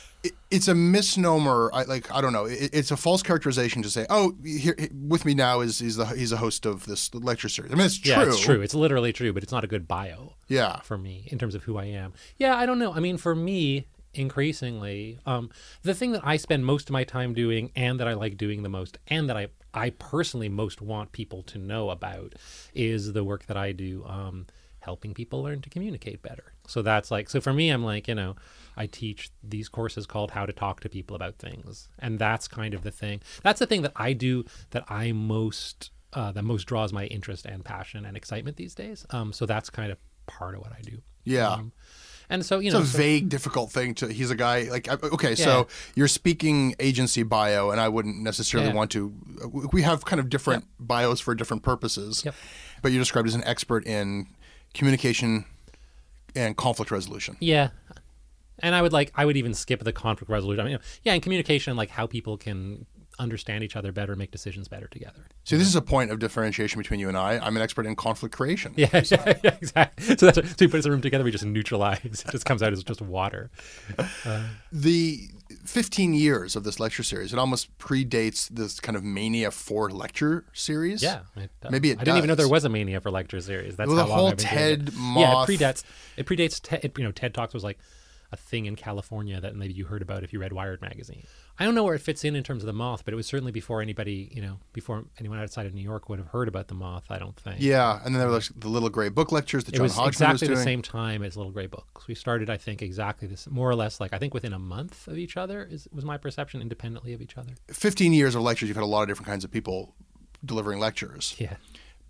it's 0.49 0.67
a 0.67 0.75
misnomer. 0.75 1.69
I 1.73 1.83
like. 1.83 2.11
I 2.13 2.21
don't 2.21 2.33
know. 2.33 2.45
It, 2.45 2.69
it's 2.73 2.91
a 2.91 2.97
false 2.97 3.23
characterization 3.23 3.81
to 3.83 3.89
say, 3.89 4.05
"Oh, 4.09 4.35
here 4.43 4.75
with 4.93 5.25
me 5.25 5.33
now 5.33 5.61
is 5.61 5.79
he's 5.79 5.95
the 5.97 6.05
he's 6.05 6.31
a 6.31 6.37
host 6.37 6.65
of 6.65 6.85
this 6.85 7.13
lecture 7.13 7.49
series." 7.49 7.71
I 7.71 7.75
mean, 7.75 7.85
it's 7.85 7.97
true. 7.97 8.11
yeah, 8.11 8.23
it's 8.23 8.39
true. 8.39 8.61
It's 8.61 8.75
literally 8.75 9.13
true, 9.13 9.33
but 9.33 9.43
it's 9.43 9.51
not 9.51 9.63
a 9.63 9.67
good 9.67 9.87
bio. 9.87 10.33
Yeah. 10.47 10.79
for 10.81 10.97
me 10.97 11.27
in 11.29 11.37
terms 11.37 11.55
of 11.55 11.63
who 11.63 11.77
I 11.77 11.85
am. 11.85 12.13
Yeah, 12.37 12.55
I 12.55 12.65
don't 12.65 12.79
know. 12.79 12.93
I 12.93 13.01
mean, 13.01 13.17
for 13.17 13.35
me, 13.35 13.87
increasingly, 14.13 15.19
um, 15.25 15.49
the 15.83 15.93
thing 15.93 16.11
that 16.13 16.21
I 16.23 16.37
spend 16.37 16.65
most 16.65 16.89
of 16.89 16.93
my 16.93 17.03
time 17.03 17.33
doing 17.33 17.71
and 17.75 17.99
that 17.99 18.07
I 18.07 18.13
like 18.13 18.37
doing 18.37 18.63
the 18.63 18.69
most 18.69 18.97
and 19.07 19.29
that 19.29 19.37
I 19.37 19.47
I 19.73 19.91
personally 19.91 20.49
most 20.49 20.81
want 20.81 21.11
people 21.11 21.43
to 21.43 21.57
know 21.57 21.89
about 21.89 22.33
is 22.73 23.13
the 23.13 23.23
work 23.23 23.45
that 23.47 23.57
I 23.57 23.73
do, 23.73 24.05
um, 24.07 24.47
helping 24.87 25.13
people 25.13 25.43
learn 25.43 25.61
to 25.61 25.69
communicate 25.69 26.21
better. 26.21 26.53
So 26.65 26.81
that's 26.81 27.11
like, 27.11 27.29
so 27.29 27.41
for 27.41 27.51
me, 27.51 27.69
I'm 27.69 27.83
like, 27.83 28.07
you 28.07 28.15
know, 28.15 28.35
I 28.77 28.85
teach 28.87 29.29
these 29.43 29.67
courses 29.67 30.05
called 30.05 30.31
How 30.31 30.45
to 30.45 30.53
Talk 30.53 30.79
to 30.81 30.89
People 30.89 31.15
About 31.15 31.35
Things, 31.37 31.89
and 31.99 32.17
that's 32.17 32.47
kind 32.47 32.73
of 32.73 32.83
the 32.83 32.91
thing. 32.91 33.21
That's 33.43 33.59
the 33.59 33.65
thing 33.67 33.81
that 33.81 33.91
I 33.95 34.13
do 34.13 34.45
that 34.71 34.85
I 34.89 35.11
most 35.11 35.91
uh, 36.13 36.31
that 36.31 36.43
most 36.43 36.63
draws 36.65 36.93
my 36.93 37.05
interest 37.07 37.45
and 37.45 37.65
passion 37.65 38.05
and 38.05 38.15
excitement 38.15 38.55
these 38.55 38.73
days. 38.73 39.05
Um, 39.09 39.33
so 39.33 39.45
that's 39.45 39.69
kind 39.69 39.91
of 39.91 39.97
part 40.25 40.55
of 40.55 40.61
what 40.61 40.71
I 40.71 40.81
do. 40.81 40.97
Yeah. 41.25 41.49
Um, 41.49 41.73
and 42.29 42.45
so 42.45 42.59
you 42.59 42.71
know, 42.71 42.79
it's 42.79 42.89
a 42.89 42.91
so- 42.93 42.97
vague, 42.97 43.29
difficult 43.29 43.71
thing 43.71 43.93
to. 43.95 44.07
He's 44.07 44.31
a 44.31 44.35
guy 44.35 44.63
like 44.63 44.87
okay, 45.03 45.29
Yeah. 45.31 45.35
so 45.47 45.67
you're 45.95 46.07
speaking 46.09 46.75
agency 46.79 47.23
bio, 47.23 47.71
and 47.71 47.79
I 47.79 47.89
wouldn't 47.89 48.21
necessarily 48.21 48.69
Yeah. 48.69 48.75
want 48.75 48.91
to. 48.91 49.13
We 49.73 49.81
have 49.83 50.05
kind 50.05 50.19
of 50.19 50.29
different 50.29 50.65
bios 50.79 51.19
for 51.19 51.35
different 51.35 51.63
purposes. 51.63 52.23
Yep. 52.25 52.35
But 52.81 52.91
you're 52.91 53.01
described 53.01 53.27
as 53.27 53.35
an 53.35 53.43
expert 53.45 53.85
in 53.87 54.27
communication 54.73 55.45
and 56.35 56.55
conflict 56.55 56.91
resolution. 56.91 57.37
Yeah. 57.39 57.69
And 58.59 58.73
I 58.73 58.81
would 58.81 58.93
like 58.93 59.11
I 59.15 59.25
would 59.25 59.37
even 59.37 59.53
skip 59.53 59.83
the 59.83 59.93
conflict 59.93 60.29
resolution. 60.29 60.65
I 60.65 60.69
mean, 60.69 60.79
yeah, 61.03 61.13
in 61.13 61.21
communication, 61.21 61.77
like 61.77 61.89
how 61.89 62.07
people 62.07 62.37
can 62.37 62.85
understand 63.19 63.63
each 63.63 63.75
other 63.75 63.91
better, 63.91 64.15
make 64.15 64.31
decisions 64.31 64.67
better 64.67 64.87
together. 64.87 65.27
See, 65.43 65.57
this 65.57 65.67
is 65.67 65.75
a 65.75 65.81
point 65.81 66.11
of 66.11 66.19
differentiation 66.19 66.77
between 66.79 66.99
you 66.99 67.07
and 67.07 67.17
I. 67.17 67.39
I'm 67.39 67.55
an 67.55 67.63
expert 67.63 67.85
in 67.85 67.95
conflict 67.95 68.35
creation. 68.35 68.73
Yeah, 68.77 68.89
yeah, 68.93 69.01
yeah, 69.43 69.55
exactly. 69.61 70.15
So 70.17 70.29
that's 70.29 70.37
so 70.49 70.55
we 70.61 70.67
put 70.67 70.83
the 70.83 70.91
room 70.91 71.01
together. 71.01 71.23
We 71.23 71.31
just 71.31 71.45
neutralize. 71.45 71.99
It 72.27 72.31
just 72.31 72.45
comes 72.45 72.61
out 72.61 72.73
as 72.73 72.83
just 72.83 73.01
water. 73.01 73.49
Uh, 74.25 74.47
The 74.71 75.29
15 75.65 76.13
years 76.13 76.55
of 76.55 76.63
this 76.63 76.79
lecture 76.79 77.03
series, 77.03 77.33
it 77.33 77.39
almost 77.39 77.75
predates 77.77 78.49
this 78.49 78.79
kind 78.79 78.95
of 78.95 79.03
Mania 79.03 79.49
for 79.51 79.89
lecture 79.89 80.45
series. 80.53 81.01
yeah, 81.01 81.21
it 81.35 81.49
does. 81.61 81.71
Maybe 81.71 81.91
it 81.91 81.99
I 81.99 82.03
didn't 82.03 82.17
even 82.17 82.27
know 82.27 82.35
there 82.35 82.47
was 82.47 82.65
a 82.65 82.69
mania 82.69 83.01
for 83.01 83.09
lecture 83.11 83.41
series. 83.41 83.75
That's 83.77 83.87
Well, 83.87 83.97
how 83.97 84.03
the 84.03 84.09
long 84.09 84.19
whole 84.19 84.27
I've 84.29 84.37
been 84.37 84.45
doing 84.47 84.85
TED. 84.85 84.93
Moth- 84.95 85.19
Yeah, 85.19 85.43
it 85.43 85.59
predates. 85.59 85.83
It 86.17 86.25
predates. 86.25 86.59
TED, 86.61 86.91
you 86.97 87.03
know, 87.03 87.11
TED 87.11 87.33
Talks 87.33 87.53
was 87.53 87.63
like 87.63 87.79
a 88.31 88.35
thing 88.37 88.65
in 88.65 88.75
California 88.75 89.39
that 89.39 89.55
maybe 89.55 89.73
you 89.73 89.85
heard 89.85 90.01
about 90.01 90.21
if 90.23 90.33
you 90.33 90.39
read 90.39 90.51
Wired 90.51 90.81
magazine. 90.81 91.23
I 91.59 91.65
don't 91.65 91.73
know 91.73 91.83
where 91.83 91.95
it 91.95 92.01
fits 92.01 92.23
in 92.23 92.35
in 92.35 92.43
terms 92.43 92.61
of 92.61 92.67
the 92.67 92.73
moth, 92.73 93.03
but 93.03 93.13
it 93.13 93.17
was 93.17 93.25
certainly 93.25 93.51
before 93.51 93.81
anybody, 93.81 94.29
you 94.31 94.41
know, 94.41 94.59
before 94.73 95.05
anyone 95.19 95.39
outside 95.39 95.65
of 95.65 95.73
New 95.73 95.81
York 95.81 96.07
would 96.07 96.19
have 96.19 96.27
heard 96.27 96.47
about 96.47 96.67
the 96.67 96.75
moth. 96.75 97.05
I 97.09 97.17
don't 97.17 97.35
think. 97.35 97.57
Yeah, 97.59 97.99
and 98.03 98.13
then 98.13 98.21
there 98.21 98.29
were 98.29 98.41
the 98.55 98.67
Little 98.67 98.89
Gray 98.89 99.09
Book 99.09 99.31
lectures 99.31 99.63
that 99.63 99.73
It 99.73 99.77
John 99.77 99.83
was 99.83 99.93
Hodgman 99.93 100.09
exactly 100.09 100.49
was 100.49 100.59
the 100.59 100.63
same 100.63 100.81
time 100.81 101.23
as 101.23 101.35
Little 101.35 101.51
Gray 101.51 101.65
Books. 101.65 102.07
We 102.07 102.15
started, 102.15 102.49
I 102.49 102.57
think, 102.57 102.81
exactly 102.81 103.27
this, 103.27 103.47
more 103.49 103.69
or 103.69 103.75
less, 103.75 103.99
like 103.99 104.13
I 104.13 104.19
think 104.19 104.33
within 104.33 104.53
a 104.53 104.59
month 104.59 105.07
of 105.07 105.17
each 105.17 105.35
other 105.35 105.63
is 105.63 105.87
was 105.91 106.05
my 106.05 106.17
perception, 106.17 106.61
independently 106.61 107.13
of 107.13 107.21
each 107.21 107.37
other. 107.37 107.53
15 107.69 108.13
years 108.13 108.35
of 108.35 108.43
lectures, 108.43 108.69
you've 108.69 108.77
had 108.77 108.83
a 108.83 108.85
lot 108.85 109.01
of 109.01 109.07
different 109.07 109.27
kinds 109.27 109.43
of 109.43 109.51
people 109.51 109.95
delivering 110.45 110.79
lectures. 110.79 111.35
Yeah. 111.39 111.55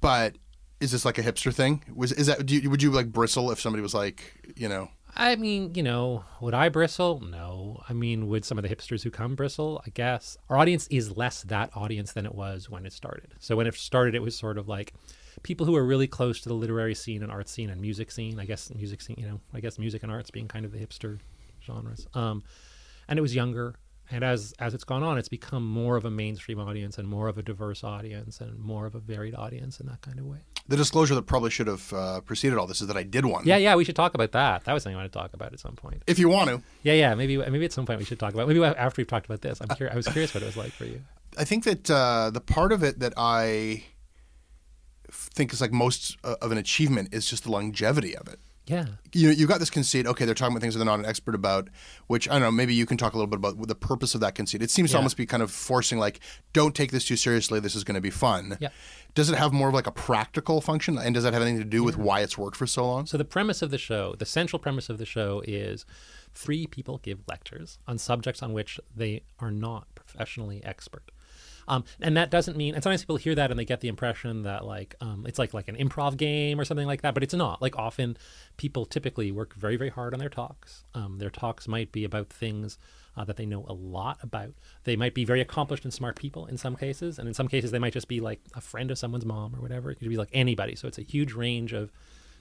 But 0.01 0.36
is 0.80 0.92
this 0.92 1.06
like 1.06 1.18
a 1.18 1.24
hipster 1.24 1.54
thing? 1.54 1.84
Was 1.94 2.12
is 2.12 2.27
that 2.27 2.46
do 2.46 2.56
you, 2.56 2.70
would 2.70 2.84
you 2.84 2.92
like 2.92 3.12
bristle 3.12 3.51
if 3.51 3.60
somebody 3.60 3.82
was 3.82 3.94
like, 3.94 4.54
you 4.56 4.70
know, 4.70 4.89
I 5.20 5.36
mean, 5.36 5.74
you 5.74 5.82
know, 5.82 6.26
would 6.40 6.54
I 6.54 6.70
bristle? 6.70 7.20
No. 7.22 7.82
I 7.90 7.94
mean, 7.94 8.28
would 8.28 8.46
some 8.46 8.60
of 8.60 8.64
the 8.64 8.74
hipsters 8.74 9.02
who 9.02 9.10
come 9.10 9.36
bristle? 9.36 9.82
I 9.86 9.90
guess. 9.90 10.38
Our 10.48 10.58
audience 10.58 10.88
is 10.90 11.18
less 11.18 11.42
that 11.44 11.72
audience 11.76 12.14
than 12.14 12.28
it 12.28 12.36
was 12.36 12.70
when 12.70 12.86
it 12.86 12.94
started. 12.94 13.34
So 13.40 13.56
when 13.56 13.66
it 13.66 13.74
started, 13.74 14.14
it 14.14 14.22
was 14.22 14.38
sort 14.38 14.60
of 14.60 14.68
like 14.68 14.94
people 15.42 15.66
who 15.66 15.76
are 15.76 15.84
really 15.84 16.08
close 16.08 16.40
to 16.42 16.50
the 16.50 16.56
literary 16.56 16.94
scene 16.94 17.24
and 17.24 17.32
art 17.32 17.50
scene 17.50 17.72
and 17.72 17.82
music 17.82 18.12
scene. 18.12 18.40
I 18.40 18.46
guess 18.46 18.72
music 18.74 19.02
scene, 19.02 19.16
you 19.18 19.28
know, 19.28 19.42
I 19.56 19.60
guess 19.60 19.80
music 19.80 20.04
and 20.04 20.12
arts 20.12 20.30
being 20.30 20.48
kind 20.48 20.66
of 20.66 20.72
the 20.72 20.78
hipster 20.78 21.20
genres. 21.66 22.08
Um, 22.14 22.44
and 23.08 23.18
it 23.18 23.24
was 23.24 23.34
younger. 23.34 23.74
And 24.10 24.24
as 24.24 24.54
as 24.60 24.74
it's 24.74 24.84
gone 24.86 25.04
on, 25.04 25.18
it's 25.18 25.28
become 25.30 25.66
more 25.68 25.98
of 25.98 26.06
a 26.06 26.10
mainstream 26.10 26.60
audience 26.60 26.98
and 26.98 27.08
more 27.08 27.28
of 27.28 27.38
a 27.38 27.44
diverse 27.44 27.84
audience 27.84 28.40
and 28.40 28.58
more 28.58 28.86
of 28.86 28.96
a 28.96 29.00
varied 29.00 29.36
audience 29.36 29.80
in 29.80 29.88
that 29.88 30.02
kind 30.02 30.18
of 30.20 30.26
way. 30.26 30.38
the 30.70 30.78
disclosure 30.78 31.16
that 31.16 31.24
probably 31.24 31.50
should 31.50 31.68
have 31.68 31.92
uh, 31.94 32.22
preceded 32.22 32.58
all 32.58 32.68
this 32.68 32.82
is 32.82 32.88
that 32.88 32.98
I 32.98 33.04
did 33.04 33.26
one. 33.26 33.44
Yeah, 33.46 33.58
yeah, 33.58 33.76
we 33.76 33.84
should 33.86 33.96
talk 33.96 34.14
about 34.14 34.32
that. 34.34 34.64
That 34.66 34.74
was 34.74 34.84
something 34.84 34.96
I 34.98 35.02
want 35.02 35.12
to 35.12 35.18
talk 35.20 35.34
about 35.34 35.54
at 35.54 35.60
some 35.60 35.76
point. 35.76 36.04
If 36.08 36.20
you 36.20 36.30
want 36.30 36.50
to, 36.50 36.62
Yeah, 36.84 36.94
yeah. 36.94 37.16
Maybe 37.16 37.38
maybe 37.38 37.66
at 37.66 37.74
some 37.74 37.86
point 37.86 38.00
we 38.00 38.06
should 38.06 38.20
talk 38.20 38.34
about. 38.34 38.48
Maybe 38.48 38.64
after 38.64 39.02
we've 39.02 39.08
talked 39.08 39.26
about 39.26 39.42
this. 39.42 39.60
I'm 39.62 39.70
curious. 39.76 39.94
I 39.94 39.98
was 39.98 40.08
curious 40.08 40.34
what 40.34 40.44
it 40.44 40.48
was 40.48 40.58
like 40.58 40.72
for 40.72 40.86
you. 40.86 41.02
I 41.38 41.44
think 41.44 41.66
that 41.66 41.90
uh, 41.92 42.30
the 42.32 42.42
part 42.42 42.72
of 42.72 42.84
it 42.84 43.00
that 43.00 43.14
I 43.18 43.84
think 45.12 45.54
is 45.54 45.62
like 45.62 45.72
most 45.72 46.18
uh, 46.24 46.36
of 46.42 46.52
an 46.52 46.58
achievement 46.58 47.14
is 47.14 47.30
just 47.30 47.44
the 47.44 47.52
longevity 47.52 48.16
of 48.16 48.28
it. 48.28 48.40
Yeah. 48.68 48.86
you 49.14 49.30
you 49.30 49.48
got 49.48 49.60
this 49.60 49.70
conceit. 49.70 50.06
Okay, 50.06 50.26
they're 50.26 50.36
talking 50.36 50.54
about 50.54 50.62
things 50.62 50.74
that 50.74 50.80
they're 50.80 50.86
not 50.86 51.00
an 51.00 51.06
expert 51.06 51.36
about. 51.36 51.70
Which 52.08 52.28
I 52.30 52.34
don't 52.34 52.42
know. 52.42 52.52
Maybe 52.52 52.74
you 52.74 52.86
can 52.86 52.98
talk 52.98 53.14
a 53.14 53.18
little 53.18 53.28
bit 53.28 53.38
about 53.38 53.68
the 53.68 53.76
purpose 53.76 54.14
of 54.14 54.22
that 54.22 54.36
conceit. 54.36 54.62
It 54.62 54.70
seems 54.70 54.92
to 54.92 54.98
almost 54.98 55.18
be 55.18 55.26
kind 55.26 55.42
of 55.42 55.52
forcing, 55.52 55.98
like, 55.98 56.20
don't 56.54 56.76
take 56.76 56.92
this 56.92 57.06
too 57.06 57.16
seriously. 57.16 57.60
This 57.60 57.76
is 57.76 57.84
going 57.84 57.96
to 57.96 58.02
be 58.02 58.10
fun. 58.10 58.58
Yeah. 58.60 58.70
Does 59.16 59.30
it 59.30 59.38
have 59.38 59.52
more 59.52 59.70
of 59.70 59.74
like 59.74 59.88
a 59.88 59.92
practical 59.92 60.62
function, 60.62 60.98
and 60.98 61.16
does 61.16 61.24
that 61.24 61.34
have 61.34 61.42
anything 61.42 61.60
to 61.60 61.66
do 61.66 61.84
with 61.84 61.98
why 61.98 62.20
it's 62.20 62.38
worked 62.38 62.56
for 62.56 62.68
so 62.68 62.86
long? 62.86 63.06
So 63.08 63.18
the 63.18 63.26
premise 63.26 63.62
of 63.62 63.72
the 63.72 63.78
show, 63.78 64.14
the 64.18 64.26
central 64.26 64.60
premise 64.60 64.90
of 64.90 65.00
the 65.00 65.06
show 65.06 65.42
is 65.48 65.86
three 66.36 66.68
people 66.68 67.00
give 67.00 67.20
lectures 67.28 67.80
on 67.88 67.98
subjects 67.98 68.44
on 68.44 68.54
which 68.54 68.80
they 68.96 69.24
are 69.40 69.50
not 69.50 69.88
professionally 69.96 70.62
expert. 70.64 71.10
Um, 71.68 71.84
and 72.02 72.16
that 72.18 72.32
doesn't 72.32 72.56
mean, 72.56 72.76
and 72.76 72.84
sometimes 72.84 73.02
people 73.02 73.18
hear 73.18 73.36
that 73.36 73.52
and 73.52 73.60
they 73.60 73.66
get 73.66 73.82
the 73.82 73.88
impression 73.88 74.44
that 74.44 74.66
like 74.66 74.96
um, 75.02 75.26
it's 75.28 75.40
like 75.40 75.54
like 75.54 75.68
an 75.68 75.76
improv 75.76 76.18
game 76.18 76.60
or 76.60 76.66
something 76.66 76.88
like 76.88 77.02
that, 77.02 77.14
but 77.14 77.24
it's 77.24 77.34
not. 77.34 77.62
Like 77.62 77.78
often, 77.78 78.18
people 78.58 78.86
typically 78.86 79.32
work 79.32 79.54
very 79.54 79.76
very 79.76 79.90
hard 79.90 80.14
on 80.14 80.20
their 80.20 80.30
talks. 80.30 80.86
Um, 80.94 81.18
their 81.20 81.30
talks 81.30 81.68
might 81.68 81.92
be 81.92 82.04
about 82.04 82.30
things 82.30 82.78
uh, 83.18 83.26
that 83.26 83.36
they 83.36 83.46
know 83.46 83.66
a 83.68 83.74
lot 83.74 84.18
about. 84.22 84.54
They 84.84 84.96
might 84.96 85.14
be 85.14 85.26
very 85.26 85.42
accomplished 85.42 85.84
and 85.84 85.94
smart 85.94 86.16
people 86.16 86.46
in 86.46 86.58
some 86.58 86.76
cases, 86.76 87.20
and 87.20 87.28
in 87.28 87.34
some 87.34 87.48
cases 87.48 87.72
they 87.72 87.80
might 87.80 87.94
just 87.94 88.08
be 88.08 88.20
like 88.20 88.40
a 88.56 88.62
friend 88.62 88.92
of 88.92 88.98
someone's 88.98 89.26
mom 89.26 89.56
or 89.56 89.62
whatever. 89.62 89.92
It 89.92 89.96
could 89.96 90.10
be 90.10 90.18
like 90.18 90.30
anybody. 90.32 90.76
So 90.76 90.88
it's 90.88 91.00
a 91.00 91.04
huge 91.04 91.34
range 91.34 91.74
of 91.74 91.92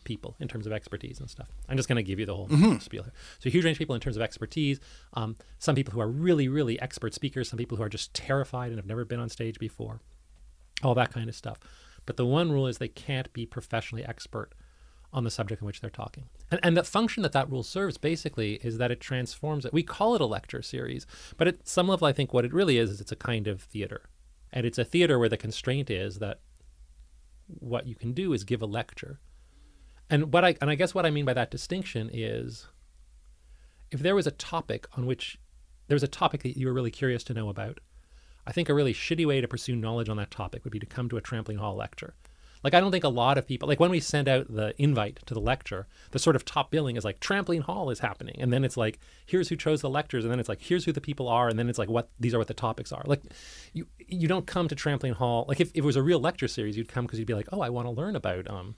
people 0.07 0.35
in 0.41 0.49
terms 0.49 0.67
of 0.67 0.73
expertise 0.73 1.21
and 1.21 1.29
stuff. 1.29 1.49
I'm 1.69 1.77
just 1.77 1.87
going 1.89 1.97
to 1.97 2.03
give 2.03 2.19
you 2.19 2.25
the 2.25 2.35
whole 2.35 2.49
Mhm. 2.49 2.81
spiel 2.81 3.03
here. 3.03 3.13
So 3.41 3.49
a 3.49 3.51
huge 3.51 3.65
range 3.67 3.77
of 3.77 3.79
people 3.81 3.95
in 3.95 4.01
terms 4.01 4.17
of 4.17 4.23
expertise. 4.23 4.81
Um, 5.13 5.37
some 5.59 5.75
people 5.75 5.93
who 5.93 6.01
are 6.01 6.09
really, 6.09 6.49
really 6.49 6.81
expert 6.81 7.13
speakers. 7.13 7.51
Some 7.51 7.59
people 7.59 7.77
who 7.77 7.83
are 7.83 7.91
just 7.91 8.15
terrified 8.15 8.69
and 8.71 8.79
have 8.79 8.87
never 8.87 9.05
been 9.05 9.21
on 9.21 9.29
stage 9.29 9.59
before. 9.59 10.01
All 10.83 10.95
that 10.95 11.13
kind 11.13 11.29
of 11.29 11.35
stuff. 11.35 11.59
But 12.07 12.17
the 12.17 12.25
one 12.25 12.51
rule 12.51 12.67
is 12.67 12.79
they 12.79 12.89
can't 12.89 13.31
be 13.35 13.45
professionally 13.45 14.05
expert 14.07 14.53
on 15.13 15.25
the 15.25 15.31
subject 15.31 15.61
in 15.63 15.67
which 15.67 15.81
they're 15.81 15.91
talking. 15.91 16.25
And, 16.51 16.61
and 16.63 16.77
the 16.77 16.85
function 16.85 17.23
that 17.23 17.33
that 17.33 17.51
rule 17.51 17.63
serves 17.63 17.99
basically 17.99 18.55
is 18.63 18.79
that 18.79 18.91
it 18.91 19.01
transforms 19.01 19.65
it. 19.65 19.73
We 19.73 19.83
call 19.83 20.15
it 20.15 20.21
a 20.21 20.27
lecture 20.27 20.63
series, 20.63 21.07
but 21.37 21.49
at 21.49 21.67
some 21.67 21.89
level, 21.89 22.07
I 22.07 22.13
think 22.13 22.33
what 22.33 22.45
it 22.45 22.53
really 22.53 22.79
is 22.79 22.91
is 22.91 23.01
it's 23.01 23.13
a 23.13 23.17
kind 23.17 23.47
of 23.49 23.63
theater. 23.63 24.03
And 24.53 24.65
it's 24.67 24.79
a 24.79 24.85
theater 24.85 25.19
where 25.19 25.29
the 25.29 25.37
constraint 25.37 25.91
is 25.91 26.19
that 26.19 26.41
what 27.47 27.87
you 27.87 27.95
can 27.95 28.13
do 28.13 28.33
is 28.33 28.45
give 28.45 28.61
a 28.63 28.67
lecture. 28.67 29.21
And 30.09 30.33
what 30.33 30.45
I 30.45 30.57
and 30.61 30.71
I 30.71 30.75
guess 30.75 30.95
what 30.95 31.07
I 31.07 31.11
mean 31.11 31.25
by 31.25 31.35
that 31.35 31.51
distinction 31.51 32.11
is 32.13 32.67
if 33.91 34.01
there 34.01 34.15
was 34.15 34.27
a 34.27 34.33
topic 34.33 34.87
on 34.97 35.07
which 35.07 35.39
there 35.89 35.95
was 35.95 36.03
a 36.03 36.09
topic 36.09 36.43
that 36.43 36.57
you 36.57 36.67
were 36.67 36.73
really 36.73 36.91
curious 36.91 37.25
to 37.25 37.35
know 37.35 37.49
about, 37.49 37.79
I 38.47 38.53
think 38.53 38.69
a 38.69 38.75
really 38.75 38.95
shitty 38.95 39.27
way 39.27 39.41
to 39.41 39.49
pursue 39.49 39.77
knowledge 39.77 40.09
on 40.09 40.17
that 40.17 40.31
topic 40.31 40.65
would 40.65 40.73
be 40.73 40.81
to 40.81 40.87
come 40.87 41.09
to 41.09 41.17
a 41.17 41.23
trampoline 41.23 41.59
hall 41.59 41.77
lecture. 41.77 42.15
Like 42.63 42.75
I 42.75 42.81
don't 42.81 42.91
think 42.91 43.05
a 43.05 43.09
lot 43.09 43.39
of 43.39 43.47
people 43.47 43.69
like 43.69 43.81
when 43.81 43.91
we 43.91 44.01
send 44.01 44.29
out 44.29 44.53
the 44.53 44.75
invite 44.81 45.21
to 45.27 45.35
the 45.35 45.41
lecture, 45.41 45.87
the 46.13 46.19
sort 46.19 46.37
of 46.37 46.45
top 46.45 46.71
billing 46.71 46.97
is 46.97 47.05
like 47.05 47.21
trampoline 47.21 47.63
hall 47.63 47.91
is 47.91 48.01
happening, 48.01 48.37
and 48.39 48.53
then 48.53 48.65
it's 48.65 48.77
like 48.77 48.99
here's 49.27 49.49
who 49.49 49.57
chose 49.57 49.83
the 49.83 49.91
lectures, 49.91 50.25
and 50.25 50.33
then 50.33 50.41
it's 50.41 50.49
like 50.49 50.63
here's 50.63 50.85
who 50.85 50.93
the 50.93 51.01
people 51.01 51.29
are, 51.29 51.49
and 51.49 51.59
then 51.59 51.69
it's 51.69 51.79
like 51.79 51.89
what 51.89 52.11
these 52.19 52.35
are 52.35 52.39
what 52.39 52.49
the 52.49 52.55
topics 52.55 52.93
are. 52.93 53.03
Like 53.07 53.23
you 53.73 53.87
you 53.99 54.27
don't 54.27 54.47
come 54.47 54.69
to 54.69 54.75
trampoline 54.75 55.15
hall 55.15 55.45
like 55.49 55.61
if, 55.61 55.69
if 55.71 55.77
it 55.77 55.85
was 55.85 55.97
a 55.97 56.03
real 56.03 56.19
lecture 56.19 56.49
series, 56.49 56.77
you'd 56.77 56.89
come 56.89 57.05
because 57.05 57.19
you'd 57.19 57.29
be 57.29 57.35
like 57.35 57.49
oh 57.53 57.61
I 57.61 57.69
want 57.69 57.87
to 57.87 57.93
learn 57.93 58.17
about 58.17 58.49
um 58.51 58.75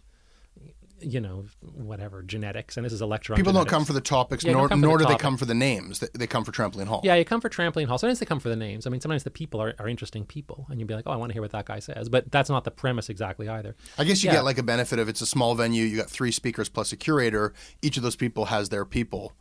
you 1.01 1.21
know 1.21 1.45
whatever 1.61 2.23
genetics, 2.23 2.77
and 2.77 2.85
this 2.87 2.93
is 2.93 3.01
a 3.01 3.07
lecture. 3.07 3.35
People 3.35 3.51
on 3.51 3.55
don't 3.57 3.69
come 3.69 3.85
for 3.85 3.93
the 3.93 4.01
topics, 4.01 4.45
Yeah, 4.45 4.53
nor, 4.53 4.69
nor 4.77 4.99
do 4.99 5.05
they 5.07 5.17
come 5.17 5.37
for 5.37 5.45
the 5.45 5.55
names. 5.55 6.01
They, 6.01 6.09
they 6.15 6.27
come 6.27 6.45
for 6.45 6.53
Trampoline 6.53 6.87
Hall. 6.87 7.01
Yeah, 7.05 7.15
you 7.15 7.25
come 7.25 7.41
for 7.41 7.49
trampoline 7.49 7.87
hall. 7.87 7.99
Sometimes 7.99 8.19
they 8.19 8.27
come 8.27 8.41
for 8.41 8.49
the 8.49 8.57
names. 8.57 8.87
I 8.87 8.91
mean, 8.91 9.01
sometimes 9.01 9.25
the 9.25 9.31
people 9.31 9.61
are, 9.61 9.75
are 9.79 9.89
interesting 9.89 10.25
people, 10.25 10.67
and 10.71 10.79
you'd 10.81 10.87
be 10.87 10.95
like, 10.95 11.05
oh, 11.07 11.11
I 11.13 11.17
want 11.17 11.31
to 11.31 11.35
hear 11.35 11.43
what 11.43 11.53
that 11.53 11.67
guy 11.67 11.79
says. 11.79 12.09
But 12.09 12.31
that's 12.31 12.51
not 12.51 12.65
the 12.65 12.71
premise 12.71 13.09
exactly 13.09 13.49
either. 13.49 13.77
I 13.97 14.05
guess 14.05 14.23
you 14.23 14.29
Yeah. 14.29 14.37
get 14.37 14.45
like 14.45 14.59
a 14.59 14.63
benefit 14.63 14.99
of 14.99 15.09
it's 15.09 15.21
a 15.21 15.27
small 15.27 15.55
venue. 15.55 15.85
You 15.85 15.97
got 15.97 16.11
three 16.11 16.33
speakers 16.33 16.69
plus 16.69 16.93
a 16.93 16.97
curator. 16.97 17.53
Each 17.83 17.97
of 17.97 18.03
those 18.03 18.17
people 18.17 18.47
has 18.47 18.69
their 18.69 18.85
people. 18.85 19.33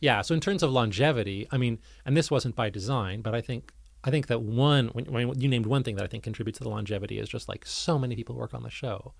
Yeah. 0.00 0.22
So 0.22 0.34
in 0.34 0.40
terms 0.40 0.62
of 0.62 0.70
longevity, 0.70 1.46
I 1.50 1.56
mean, 1.58 1.78
and 2.04 2.16
this 2.16 2.30
wasn't 2.30 2.54
by 2.54 2.70
design, 2.70 3.20
but 3.22 3.34
I 3.34 3.40
think 3.40 3.72
I 4.04 4.10
think 4.10 4.28
that 4.28 4.42
one 4.42 4.88
when, 4.88 5.06
when 5.06 5.40
you 5.40 5.48
named 5.48 5.66
one 5.66 5.82
thing 5.82 5.96
that 5.96 6.04
I 6.04 6.06
think 6.06 6.22
contributes 6.22 6.58
to 6.58 6.64
the 6.64 6.70
longevity 6.70 7.18
is 7.18 7.28
just 7.28 7.48
like 7.48 7.66
so 7.66 7.98
many 7.98 8.14
people 8.14 8.36
work 8.36 8.54
on 8.54 8.62
the 8.62 8.70
show, 8.70 9.12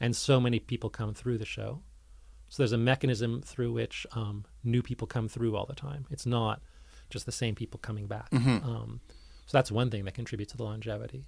and 0.00 0.14
so 0.16 0.40
many 0.40 0.58
people 0.58 0.90
come 0.90 1.14
through 1.14 1.38
the 1.38 1.44
show. 1.44 1.82
So 2.48 2.62
there's 2.62 2.72
a 2.72 2.78
mechanism 2.78 3.42
through 3.42 3.72
which 3.72 4.06
um, 4.12 4.44
new 4.64 4.82
people 4.82 5.06
come 5.06 5.28
through 5.28 5.56
all 5.56 5.66
the 5.66 5.74
time. 5.74 6.06
It's 6.10 6.24
not 6.26 6.62
just 7.10 7.26
the 7.26 7.32
same 7.32 7.54
people 7.54 7.78
coming 7.78 8.06
back. 8.06 8.30
Mhm. 8.30 8.64
Um, 8.64 9.00
so 9.46 9.56
that's 9.58 9.70
one 9.70 9.90
thing 9.90 10.04
that 10.04 10.14
contributes 10.14 10.52
to 10.52 10.56
the 10.56 10.64
longevity. 10.64 11.26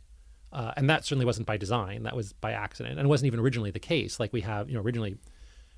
Uh, 0.53 0.73
and 0.77 0.89
that 0.91 1.05
certainly 1.05 1.25
wasn't 1.27 1.47
by 1.47 1.57
design. 1.57 2.03
That 2.03 2.17
was 2.17 2.33
by 2.33 2.53
accident, 2.53 2.99
and 2.99 3.07
it 3.07 3.09
wasn't 3.09 3.29
even 3.29 3.41
originally 3.41 3.71
the 3.71 3.79
case. 3.81 4.19
Like 4.19 4.33
we 4.33 4.41
have, 4.41 4.69
you 4.69 4.75
know, 4.75 4.81
originally 4.83 5.17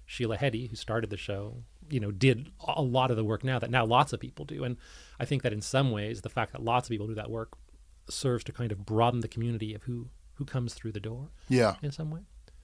Sheila 0.07 0.37
Heti, 0.39 0.69
who 0.71 0.77
started 0.77 1.11
the 1.11 1.17
show, 1.17 1.63
you 1.91 2.01
know, 2.01 2.11
did 2.11 2.51
a 2.67 2.83
lot 2.83 3.11
of 3.11 3.17
the 3.17 3.25
work 3.25 3.45
now 3.45 3.59
that 3.59 3.71
now 3.71 3.85
lots 3.85 4.13
of 4.13 4.21
people 4.21 4.45
do. 4.45 4.65
And 4.65 4.77
I 5.21 5.25
think 5.25 5.43
that 5.43 5.53
in 5.53 5.61
some 5.61 5.91
ways, 5.91 6.23
the 6.23 6.31
fact 6.31 6.53
that 6.53 6.63
lots 6.63 6.87
of 6.89 6.91
people 6.91 7.07
do 7.07 7.15
that 7.15 7.31
work 7.31 7.53
serves 8.09 8.45
to 8.45 8.53
kind 8.53 8.73
of 8.73 8.85
broaden 8.87 9.21
the 9.21 9.29
community 9.29 9.75
of 9.75 9.83
who 9.85 10.09
who 10.37 10.45
comes 10.47 10.73
through 10.75 10.93
the 10.93 11.01
door. 11.01 11.29
Yeah. 11.49 11.75
in 11.83 11.93
some 11.93 12.11
way. 12.11 12.21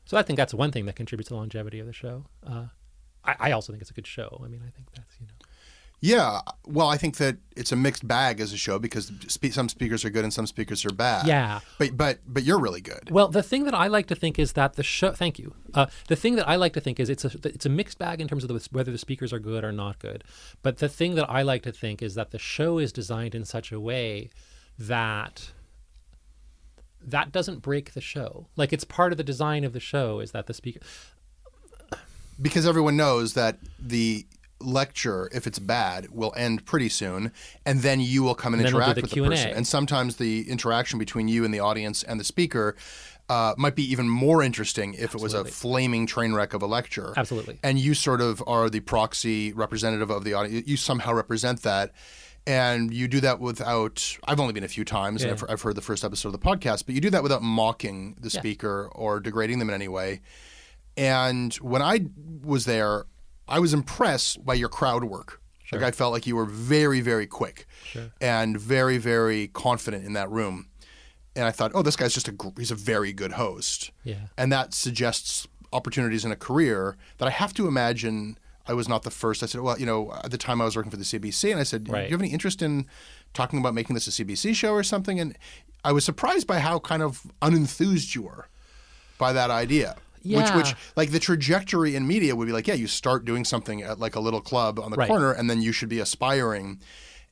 So 0.09 0.17
I 0.17 0.23
think 0.23 0.39
that's 0.39 0.55
one 0.55 0.73
thing 0.73 0.87
that 0.87 0.97
contributes 0.97 1.29
to 1.29 1.35
the 1.35 1.37
longevity 1.37 1.81
of 1.81 1.87
the 1.87 1.93
show. 1.93 2.25
Uh, 2.43 2.69
I, 3.23 3.37
I 3.39 3.53
also 3.53 3.75
think 3.75 3.83
it's 3.83 3.91
a 3.91 3.95
good 3.95 4.07
show. 4.07 4.41
I 4.43 4.49
mean, 4.49 4.63
I 4.67 4.71
think 4.71 4.89
that's 4.97 5.15
you 5.21 5.27
know. 5.27 5.33
Yeah. 6.01 6.41
Well, 6.67 6.89
I 6.89 6.97
think 6.97 7.19
that 7.19 7.37
it's 7.55 7.73
a 7.73 7.77
mixed 7.77 8.09
bag 8.09 8.41
as 8.41 8.55
a 8.55 8.57
show 8.57 8.79
because 8.79 9.13
spe- 9.27 9.53
some 9.53 9.69
speakers 9.69 10.07
are 10.07 10.11
good 10.11 10.25
and 10.25 10.33
some 10.33 10.47
speakers 10.47 10.87
are 10.87 10.95
bad. 10.95 11.27
Yeah. 11.27 11.61
But 11.79 11.95
but 11.95 12.21
but 12.27 12.43
you're 12.43 12.59
really 12.59 12.81
good. 12.81 13.11
Well, 13.11 13.29
the 13.29 13.43
thing 13.43 13.65
that 13.65 13.75
I 13.75 13.89
like 13.89 14.07
to 14.07 14.15
think 14.15 14.39
is 14.39 14.55
that 14.55 14.77
the 14.77 14.83
show. 14.83 15.13
Thank 15.13 15.39
you. 15.39 15.53
Uh, 15.75 15.89
the 16.07 16.17
thing 16.17 16.37
that 16.37 16.49
I 16.49 16.57
like 16.57 16.73
to 16.73 16.81
think 16.81 16.99
is 16.99 17.11
it's 17.11 17.27
a 17.27 17.31
it's 17.45 17.67
a 17.67 17.69
mixed 17.69 17.99
bag 17.99 18.23
in 18.23 18.29
terms 18.29 18.45
of 18.45 18.49
the, 18.49 18.67
whether 18.73 18.91
the 18.91 18.97
speakers 18.97 19.31
are 19.35 19.39
good 19.39 19.63
or 19.63 19.73
not 19.73 19.99
good. 19.99 20.25
But 20.63 20.79
the 20.79 20.89
thing 20.89 21.17
that 21.17 21.29
I 21.29 21.43
like 21.43 21.65
to 21.65 21.73
think 21.73 22.01
is 22.01 22.15
that 22.15 22.31
the 22.31 22.39
show 22.39 22.79
is 22.79 22.93
designed 22.93 23.35
in 23.35 23.45
such 23.45 23.73
a 23.73 23.79
way 23.79 24.31
that 24.79 25.53
that 27.05 27.33
doesn't 27.33 27.61
break 27.63 27.95
the 27.95 28.01
show. 28.01 28.47
Like 28.57 28.73
it's 28.73 28.85
part 28.85 29.13
of 29.13 29.19
the 29.19 29.25
design 29.25 29.65
of 29.65 29.73
the 29.73 29.81
show 29.81 30.21
is 30.21 30.33
that 30.33 30.47
the 30.47 30.55
speaker. 30.55 30.81
because 32.41 32.67
everyone 32.67 32.97
knows 32.97 33.35
that 33.35 33.59
the 33.79 34.27
lecture, 34.61 35.31
if 35.33 35.47
it's 35.47 35.59
bad, 35.59 36.09
will 36.11 36.33
end 36.37 36.65
pretty 36.67 36.89
soon, 36.89 37.33
and 37.65 37.81
then 37.81 38.01
you 38.01 38.23
will 38.23 38.35
come 38.35 38.55
and, 38.55 38.63
And 38.65 38.73
we'll 38.75 38.83
interact 38.83 38.97
the 38.97 39.03
with 39.03 39.13
Q&A. 39.13 39.29
the 39.29 39.35
person. 39.37 39.51
And 39.53 39.67
sometimes 39.67 40.17
the 40.17 40.49
interaction 40.51 40.99
between 40.99 41.29
you 41.29 41.45
and 41.45 41.55
the 41.55 41.61
audience 41.61 42.03
and 42.03 42.19
the 42.19 42.25
speaker 42.25 42.77
uh, 43.29 43.55
might 43.59 43.75
be 43.75 43.83
even 43.91 44.09
more 44.09 44.43
interesting 44.43 44.95
if 44.95 45.15
it 45.15 45.21
was 45.21 45.35
a 45.35 45.45
flaming 45.45 46.07
train 46.07 46.33
wreck 46.33 46.55
of 46.55 46.63
a 46.63 46.67
lecture. 46.67 47.13
Absolutely. 47.17 47.59
And 47.63 47.79
you 47.79 47.95
sort 47.95 48.21
of 48.21 48.43
are 48.47 48.71
the 48.71 48.81
proxy 48.81 49.53
representative 49.53 50.11
of 50.11 50.25
the 50.25 50.35
audience. 50.35 50.67
You 50.67 50.77
somehow 50.77 51.13
represent 51.13 51.63
that. 51.63 51.93
And 52.49 52.93
you 52.95 53.09
do 53.09 53.21
that 53.21 53.41
without, 53.41 54.17
I've 54.25 54.41
only 54.41 54.55
been 54.55 54.65
a 54.65 54.69
few 54.69 54.85
times, 54.85 55.23
and 55.23 55.31
I've, 55.33 55.45
I've 55.51 55.61
heard 55.63 55.75
the 55.77 55.83
first 55.83 56.03
episode 56.03 56.29
of 56.29 56.33
the 56.33 56.39
podcast, 56.39 56.87
but 56.87 56.95
you 56.95 57.01
do 57.03 57.11
that 57.11 57.23
without 57.23 57.43
mocking 57.43 58.17
the 58.19 58.31
Yeah. 58.33 58.41
speaker 58.41 58.89
or 58.95 59.21
degrading 59.21 59.59
them 59.59 59.69
in 59.69 59.75
any 59.75 59.87
way. 59.89 60.23
And 60.97 61.53
when 61.57 61.83
I 61.83 62.07
was 62.43 62.65
there, 62.65 63.05
I 63.47 63.59
was 63.61 63.75
impressed 63.75 64.45
by 64.47 64.55
your 64.55 64.69
crowd 64.71 65.05
work. 65.05 65.41
Like 65.71 65.83
I 65.83 65.91
felt 65.91 66.13
like 66.15 66.27
you 66.27 66.35
were 66.35 66.47
very, 66.47 67.03
very 67.03 67.27
quick 67.27 67.67
and 68.23 68.59
very, 68.59 68.97
very 68.97 69.49
confident 69.49 70.07
in 70.07 70.15
that 70.15 70.31
room. 70.31 70.69
And 71.37 71.45
I 71.45 71.51
thought, 71.51 71.73
oh, 71.75 71.83
this 71.83 71.95
guy's 71.95 72.15
just 72.15 72.27
a 72.29 72.33
gr- 72.33 72.49
he's 72.59 72.71
a 72.71 72.75
very 72.75 73.13
good 73.13 73.33
host. 73.33 73.91
Yeah. 74.03 74.29
And 74.39 74.51
that 74.51 74.73
suggests 74.73 75.47
opportunities 75.71 76.25
in 76.25 76.33
a 76.33 76.37
career 76.37 76.97
that 77.19 77.29
I 77.29 77.31
have 77.31 77.53
to 77.55 77.69
imagine 77.69 78.39
I 78.69 78.75
was 78.75 78.89
not 78.89 79.03
the 79.03 79.11
first. 79.11 79.43
I 79.43 79.47
said, 79.47 79.63
well, 79.63 79.79
you 79.79 79.87
know, 79.87 80.13
at 80.23 80.31
the 80.31 80.39
time 80.39 80.61
I 80.61 80.65
was 80.65 80.77
working 80.77 80.91
for 80.91 80.97
the 80.99 81.05
CBC, 81.05 81.51
and 81.51 81.59
I 81.59 81.63
said, 81.65 81.85
do 81.85 81.93
you 81.93 82.11
have 82.11 82.21
any 82.21 82.31
interest 82.31 82.63
in 82.63 82.87
talking 83.35 83.59
about 83.59 83.75
making 83.75 83.95
this 83.95 84.07
a 84.07 84.11
CBC 84.11 84.55
show 84.55 84.73
or 84.73 84.83
something? 84.83 85.19
And 85.19 85.37
I 85.85 85.93
was 85.93 86.05
surprised 86.05 86.47
by 86.47 86.59
how 86.59 86.79
kind 86.79 87.03
of 87.03 87.23
unenthused 87.41 88.15
you 88.15 88.23
were 88.23 88.49
by 89.17 89.33
that 89.33 89.51
idea. 89.51 89.97
Yeah. 90.23 90.43
Which, 90.57 90.67
which, 90.67 90.77
like 90.97 91.11
the 91.11 91.21
trajectory 91.21 91.97
in 91.97 92.07
media 92.07 92.37
would 92.37 92.47
be 92.47 92.53
like, 92.53 92.67
yeah, 92.67 92.75
you 92.75 92.87
start 92.89 93.25
doing 93.25 93.45
something 93.45 93.83
at 93.83 93.99
like 93.99 94.17
a 94.17 94.21
little 94.21 94.41
club 94.41 94.79
on 94.79 94.91
the 94.91 94.97
Right. 94.97 95.09
corner, 95.09 95.33
and 95.33 95.49
then 95.49 95.63
you 95.63 95.73
should 95.73 95.89
be 95.89 96.01
aspiring. 96.01 96.81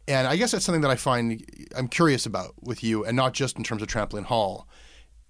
And 0.09 0.27
I 0.29 0.37
guess 0.37 0.53
that's 0.53 0.65
something 0.65 0.83
that 0.83 0.91
I 0.91 0.97
find 0.97 1.45
I'm 1.77 1.89
curious 1.89 2.27
about 2.27 2.55
with 2.63 2.83
you, 2.85 3.05
and 3.05 3.17
not 3.17 3.35
just 3.35 3.59
in 3.59 3.65
terms 3.65 3.83
of 3.83 3.89
Trampoline 3.89 4.25
Hall. 4.25 4.69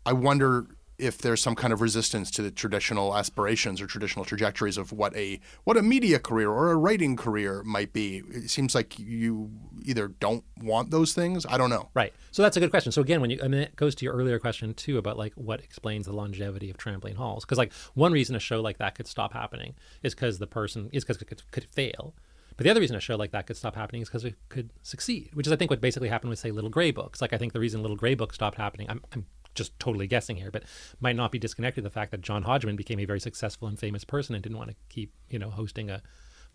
I 0.04 0.12
wonder 0.12 0.66
if 0.98 1.18
there's 1.18 1.40
some 1.40 1.54
kind 1.54 1.72
of 1.72 1.80
resistance 1.80 2.30
to 2.32 2.42
the 2.42 2.50
traditional 2.50 3.16
aspirations 3.16 3.80
or 3.80 3.86
traditional 3.86 4.24
trajectories 4.24 4.78
of 4.78 4.92
what 4.92 5.14
a 5.14 5.40
what 5.64 5.76
a 5.76 5.82
media 5.82 6.18
career 6.18 6.50
or 6.50 6.70
a 6.70 6.76
writing 6.76 7.16
career 7.16 7.62
might 7.64 7.92
be. 7.92 8.22
It 8.30 8.50
seems 8.50 8.74
like 8.74 8.98
you 8.98 9.50
either 9.84 10.08
don't 10.08 10.44
want 10.60 10.90
those 10.90 11.12
things. 11.12 11.44
I 11.48 11.58
don't 11.58 11.70
know. 11.70 11.90
Right. 11.94 12.12
So 12.30 12.42
that's 12.42 12.56
a 12.56 12.60
good 12.60 12.70
question. 12.70 12.92
So 12.92 13.02
again, 13.02 13.20
when 13.20 13.30
you, 13.30 13.40
I 13.42 13.48
mean, 13.48 13.60
it 13.60 13.76
goes 13.76 13.94
to 13.96 14.04
your 14.04 14.14
earlier 14.14 14.38
question 14.38 14.74
too 14.74 14.98
about 14.98 15.18
like 15.18 15.34
what 15.34 15.60
explains 15.60 16.06
the 16.06 16.12
longevity 16.12 16.70
of 16.70 16.76
trampoline 16.76 17.16
halls. 17.16 17.44
Because 17.44 17.58
like 17.58 17.72
one 17.94 18.12
reason 18.12 18.34
a 18.36 18.40
show 18.40 18.60
like 18.60 18.78
that 18.78 18.94
could 18.94 19.06
stop 19.06 19.32
happening 19.32 19.74
is 20.02 20.14
because 20.14 20.38
the 20.38 20.46
person 20.46 20.88
is 20.92 21.04
because 21.04 21.20
it 21.20 21.26
could, 21.26 21.50
could 21.50 21.64
fail. 21.64 22.14
But 22.56 22.64
the 22.64 22.70
other 22.70 22.80
reason 22.80 22.96
a 22.96 23.00
show 23.00 23.16
like 23.16 23.32
that 23.32 23.46
could 23.46 23.56
stop 23.56 23.74
happening 23.74 24.02
is 24.02 24.08
because 24.08 24.24
it 24.24 24.34
could 24.48 24.70
succeed, 24.82 25.30
which 25.34 25.46
is 25.46 25.52
I 25.52 25.56
think 25.56 25.70
what 25.70 25.80
basically 25.80 26.08
happened 26.08 26.30
with 26.30 26.38
say 26.38 26.50
Little 26.50 26.70
Gray 26.70 26.90
Books. 26.90 27.20
Like 27.20 27.32
I 27.34 27.38
think 27.38 27.52
the 27.52 27.60
reason 27.60 27.82
Little 27.82 27.96
Gray 27.96 28.14
Books 28.14 28.34
stopped 28.34 28.56
happening, 28.56 28.86
I'm, 28.88 29.02
I'm 29.12 29.26
just 29.56 29.78
totally 29.78 30.06
guessing 30.06 30.36
here, 30.36 30.50
but 30.50 30.62
might 31.00 31.16
not 31.16 31.32
be 31.32 31.38
disconnected 31.38 31.82
to 31.82 31.88
the 31.88 31.92
fact 31.92 32.10
that 32.12 32.20
John 32.20 32.44
Hodgman 32.44 32.76
became 32.76 33.00
a 33.00 33.04
very 33.04 33.20
successful 33.20 33.68
and 33.68 33.78
famous 33.78 34.04
person 34.04 34.34
and 34.34 34.42
didn't 34.42 34.58
want 34.58 34.70
to 34.70 34.76
keep 34.88 35.12
you 35.28 35.38
know 35.38 35.50
hosting 35.50 35.90
a 35.90 36.02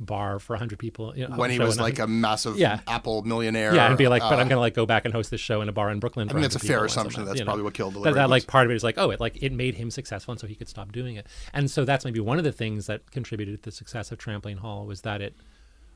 bar 0.02 0.40
for 0.40 0.54
100 0.54 0.80
people 0.80 1.14
you 1.16 1.28
know, 1.28 1.36
When 1.36 1.52
he 1.52 1.60
was 1.60 1.80
like 1.80 2.00
a 2.00 2.08
massive 2.08 2.58
Yeah. 2.58 2.80
Apple 2.88 3.22
millionaire. 3.22 3.74
Yeah, 3.74 3.88
and 3.88 3.98
be 3.98 4.08
like, 4.08 4.22
but 4.22 4.34
I'm 4.34 4.40
uh, 4.40 4.44
going 4.44 4.50
to 4.50 4.60
like 4.60 4.74
go 4.74 4.86
back 4.86 5.06
and 5.06 5.14
host 5.14 5.32
this 5.32 5.40
show 5.40 5.62
in 5.62 5.70
a 5.70 5.72
bar 5.72 5.92
in 5.92 6.00
Brooklyn. 6.00 6.30
I 6.30 6.34
mean, 6.34 6.42
that's 6.42 6.56
a 6.56 6.60
fair 6.60 6.84
assumption. 6.84 7.26
That's 7.26 7.38
you 7.38 7.46
know. 7.46 7.50
probably 7.50 7.64
what 7.64 7.74
killed 7.74 7.94
the 7.94 8.02
That, 8.02 8.16
that 8.16 8.30
like 8.30 8.48
part 8.48 8.66
of 8.66 8.72
it 8.72 8.76
is 8.76 8.84
like, 8.84 8.98
oh, 8.98 9.12
it 9.12 9.20
like 9.20 9.42
it 9.42 9.54
made 9.54 9.76
him 9.76 9.92
successful, 9.92 10.32
and 10.32 10.42
so 10.42 10.48
he 10.48 10.56
could 10.56 10.70
stop 10.70 10.92
doing 10.92 11.16
it. 11.16 11.28
And 11.54 11.70
so 11.70 11.86
that's 11.86 12.04
maybe 12.04 12.20
one 12.20 12.38
of 12.38 12.44
the 12.44 12.52
things 12.52 12.88
that 12.88 13.12
contributed 13.12 13.62
to 13.62 13.70
the 13.70 13.72
success 13.72 14.12
of 14.12 14.18
Trampoline 14.18 14.60
Hall 14.60 14.86
was 14.86 15.02
that 15.02 15.22
it 15.22 15.36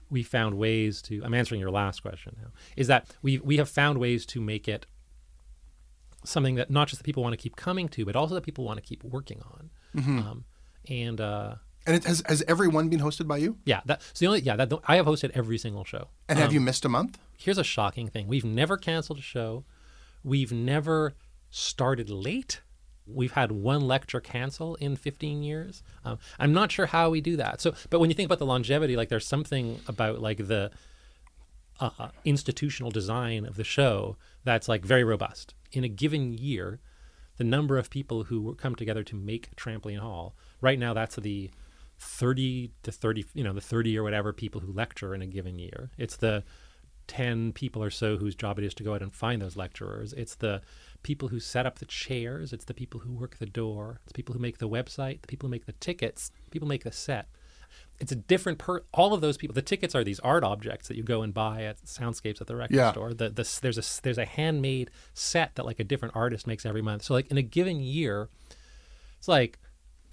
we 0.10 0.24
found 0.24 0.58
ways 0.58 1.02
to. 1.04 1.22
I'm 1.24 1.34
answering 1.34 1.60
your 1.60 1.72
last 1.72 2.02
question 2.02 2.36
now. 2.42 2.50
Is 2.76 2.88
that 2.88 3.08
we 3.22 3.40
we 3.40 3.58
have 3.58 3.70
found 3.70 3.98
ways 3.98 4.26
to 4.28 4.42
make 4.42 4.68
it 4.68 4.86
something 6.26 6.56
that 6.56 6.70
not 6.70 6.88
just 6.88 7.00
the 7.00 7.04
people 7.04 7.24
want 7.24 7.34
to 7.34 7.38
keep 7.38 7.56
coming 7.56 7.88
to, 7.90 8.06
but 8.06 8.16
also 8.16 8.36
that 8.36 8.42
people 8.44 8.64
want 8.64 8.78
to 8.78 8.84
keep 8.84 9.04
working 9.04 9.42
on. 9.54 9.70
Mhm. 9.96 10.26
Um, 10.26 10.46
and 10.90 11.20
uh, 11.22 11.56
And 11.88 11.96
it 11.96 12.04
has 12.06 12.24
has 12.28 12.44
everyone 12.48 12.90
been 12.90 13.00
hosted 13.00 13.28
by 13.28 13.38
you? 13.38 13.58
yeah, 13.66 13.82
that's 13.86 14.20
the 14.20 14.28
only 14.28 14.42
yeah 14.42 14.56
that 14.56 14.72
I 14.88 14.96
have 14.98 15.06
hosted 15.06 15.32
every 15.34 15.58
single 15.58 15.84
show. 15.84 16.10
And 16.28 16.38
have 16.40 16.50
Um, 16.50 16.54
you 16.56 16.62
missed 16.62 16.86
a 16.86 16.90
month? 16.90 17.18
Here's 17.38 17.58
a 17.58 17.64
shocking 17.64 18.08
thing: 18.10 18.28
we've 18.28 18.46
never 18.46 18.78
canceled 18.78 19.20
a 19.20 19.22
show. 19.22 19.66
We've 20.24 20.52
never 20.52 21.14
started 21.50 22.10
late. 22.10 22.62
We've 23.08 23.34
had 23.34 23.52
one 23.52 23.82
lecture 23.82 24.20
cancel 24.20 24.74
in 24.76 24.96
15 24.96 25.44
years. 25.44 25.84
Um, 26.04 26.18
I'm 26.40 26.54
not 26.54 26.72
sure 26.72 26.88
how 26.88 27.12
we 27.12 27.22
do 27.22 27.38
that. 27.38 27.62
So, 27.62 27.76
but 27.92 28.00
when 28.00 28.10
you 28.10 28.16
think 28.16 28.26
about 28.28 28.40
the 28.40 28.48
longevity, 28.48 28.96
like 28.96 29.10
there's 29.10 29.28
something 29.28 29.80
about 29.88 30.20
like 30.22 30.48
the 30.48 30.72
uh, 31.80 32.10
institutional 32.24 32.90
design 32.90 33.46
of 33.46 33.56
the 33.58 33.64
show 33.64 34.18
that's 34.44 34.68
like 34.68 34.84
very 34.84 35.04
robust. 35.04 35.54
In 35.76 35.84
a 35.84 35.90
given 35.90 36.34
year, 36.34 36.80
the 37.38 37.44
number 37.44 37.78
of 37.78 37.90
people 37.90 38.24
who 38.24 38.56
come 38.56 38.76
together 38.76 39.04
to 39.04 39.16
make 39.16 39.56
Trampoline 39.58 40.00
Hall, 40.00 40.36
right 40.62 40.80
now 40.80 40.94
that's 40.94 41.18
the 41.18 41.52
30 42.00 42.72
to 42.84 42.92
30, 42.92 43.26
you 43.34 43.44
know, 43.44 43.54
the 43.54 43.62
30 43.62 43.98
or 43.98 44.04
whatever 44.04 44.32
people 44.32 44.62
who 44.62 44.72
lecture 44.72 45.14
in 45.14 45.22
a 45.22 45.28
given 45.28 45.60
year. 45.60 45.92
It's 45.98 46.16
the 46.16 46.44
10 47.08 47.52
people 47.52 47.84
or 47.84 47.90
so 47.90 48.18
whose 48.18 48.36
job 48.36 48.58
it 48.58 48.66
is 48.66 48.74
to 48.76 48.84
go 48.84 48.96
out 48.96 49.02
and 49.02 49.14
find 49.14 49.42
those 49.42 49.58
lecturers. 49.58 50.14
It's 50.14 50.36
the 50.36 50.62
people 51.04 51.28
who 51.28 51.40
set 51.40 51.66
up 51.66 51.80
the 51.80 51.86
chairs. 51.86 52.54
It's 52.54 52.66
the 52.66 52.74
people 52.74 53.02
who 53.02 53.14
work 53.14 53.38
the 53.38 53.46
door. 53.46 54.00
It's 54.04 54.14
people 54.14 54.34
who 54.34 54.40
make 54.40 54.58
the 54.58 54.70
website, 54.70 55.22
the 55.22 55.28
people 55.28 55.48
who 55.48 55.52
make 55.52 55.66
the 55.66 55.74
tickets, 55.74 56.32
people 56.52 56.68
make 56.68 56.84
the 56.84 56.92
set. 56.92 57.28
It's 58.00 58.12
a 58.12 58.16
different 58.16 58.58
per. 58.58 58.82
All 58.94 59.14
of 59.14 59.22
those 59.22 59.38
people. 59.38 59.54
The 59.54 59.62
tickets 59.62 59.96
are 59.96 60.04
these 60.04 60.20
art 60.20 60.44
objects 60.44 60.88
that 60.90 60.98
you 60.98 61.04
go 61.04 61.22
and 61.22 61.34
buy 61.34 61.64
at 61.64 61.82
Soundscapes 61.86 62.42
at 62.42 62.48
the 62.48 62.56
record 62.56 62.76
Yeah. 62.76 62.92
store. 62.92 63.14
The, 63.14 63.30
the, 63.30 63.60
there's 63.62 63.78
a 63.78 64.02
there's 64.04 64.18
a 64.18 64.26
handmade 64.26 64.92
set 65.14 65.56
that 65.56 65.66
like 65.66 65.80
a 65.80 65.84
different 65.86 66.16
artist 66.16 66.46
makes 66.46 66.66
every 66.66 66.82
month. 66.82 67.04
So 67.04 67.14
like 67.14 67.32
in 67.32 67.38
a 67.38 67.42
given 67.42 67.80
year, 67.80 68.28
it's 69.18 69.28
like 69.30 69.60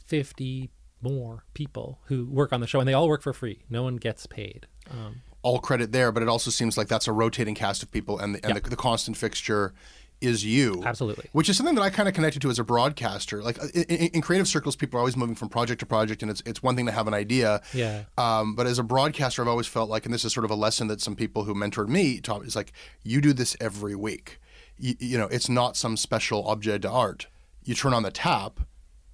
50 0.07 0.71
more 1.01 1.45
people 1.55 1.99
who 2.07 2.27
work 2.27 2.53
on 2.53 2.61
the 2.61 2.67
show 2.67 2.79
and 2.79 2.89
they 2.89 2.93
all 2.95 3.09
work 3.09 3.23
for 3.23 3.33
free. 3.33 3.65
No 3.69 3.83
one 3.83 3.97
gets 3.97 4.27
paid. 4.27 4.67
Um, 4.91 5.23
all 5.43 5.59
credit 5.59 5.91
there, 5.91 6.13
but 6.13 6.23
it 6.23 6.29
also 6.29 6.51
seems 6.53 6.77
like 6.79 6.87
that's 6.87 7.09
a 7.09 7.13
rotating 7.13 7.57
cast 7.57 7.83
of 7.83 7.91
people, 7.91 8.17
and 8.21 8.37
the, 8.37 8.47
and 8.47 8.57
the, 8.57 8.71
the 8.71 8.77
constant 8.77 9.17
fixture 9.17 9.75
is 10.23 10.45
you. 10.45 10.83
Absolutely. 10.85 11.29
Which 11.33 11.49
is 11.49 11.57
something 11.57 11.75
that 11.75 11.83
I 11.83 11.91
kind 11.91 12.09
of 12.09 12.15
connected 12.15 12.41
to 12.43 12.51
as 12.51 12.59
a 12.59 12.65
broadcaster. 12.65 13.43
Like 13.43 13.59
in, 13.75 13.83
in, 13.85 14.07
in 14.15 14.21
creative 14.23 14.49
circles, 14.49 14.77
people 14.77 14.97
are 14.99 15.01
always 15.01 15.17
moving 15.17 15.35
from 15.35 15.49
project 15.49 15.81
to 15.81 15.87
project, 15.87 16.23
and 16.23 16.31
it's 16.31 16.43
it's 16.47 16.63
one 16.63 16.77
thing 16.77 16.87
to 16.87 16.93
have 16.93 17.09
an 17.09 17.15
idea. 17.15 17.61
Yeah. 17.75 18.05
Um, 18.17 18.55
but 18.55 18.67
as 18.67 18.79
a 18.79 18.83
broadcaster, 18.83 19.43
I've 19.43 19.49
always 19.49 19.67
felt 19.67 19.91
like, 19.91 20.05
and 20.05 20.15
this 20.15 20.25
is 20.25 20.33
sort 20.33 20.45
of 20.45 20.51
a 20.51 20.55
lesson 20.55 20.87
that 20.89 21.01
some 21.01 21.17
people 21.17 21.45
who 21.45 21.55
mentored 21.55 21.89
me 21.89 22.21
taught 22.21 22.41
me, 22.43 22.47
is 22.47 22.57
like 22.57 22.73
you 23.03 23.21
do 23.21 23.33
this 23.33 23.57
every 23.61 23.95
week. 23.95 24.39
You, 24.79 24.95
you 24.99 25.19
know, 25.19 25.27
it's 25.27 25.49
not 25.49 25.77
some 25.77 25.97
special 25.97 26.49
objet 26.49 26.83
d'art. 26.83 27.27
You 27.65 27.75
turn 27.75 27.95
on 27.95 28.03
the 28.03 28.11
tap, 28.11 28.61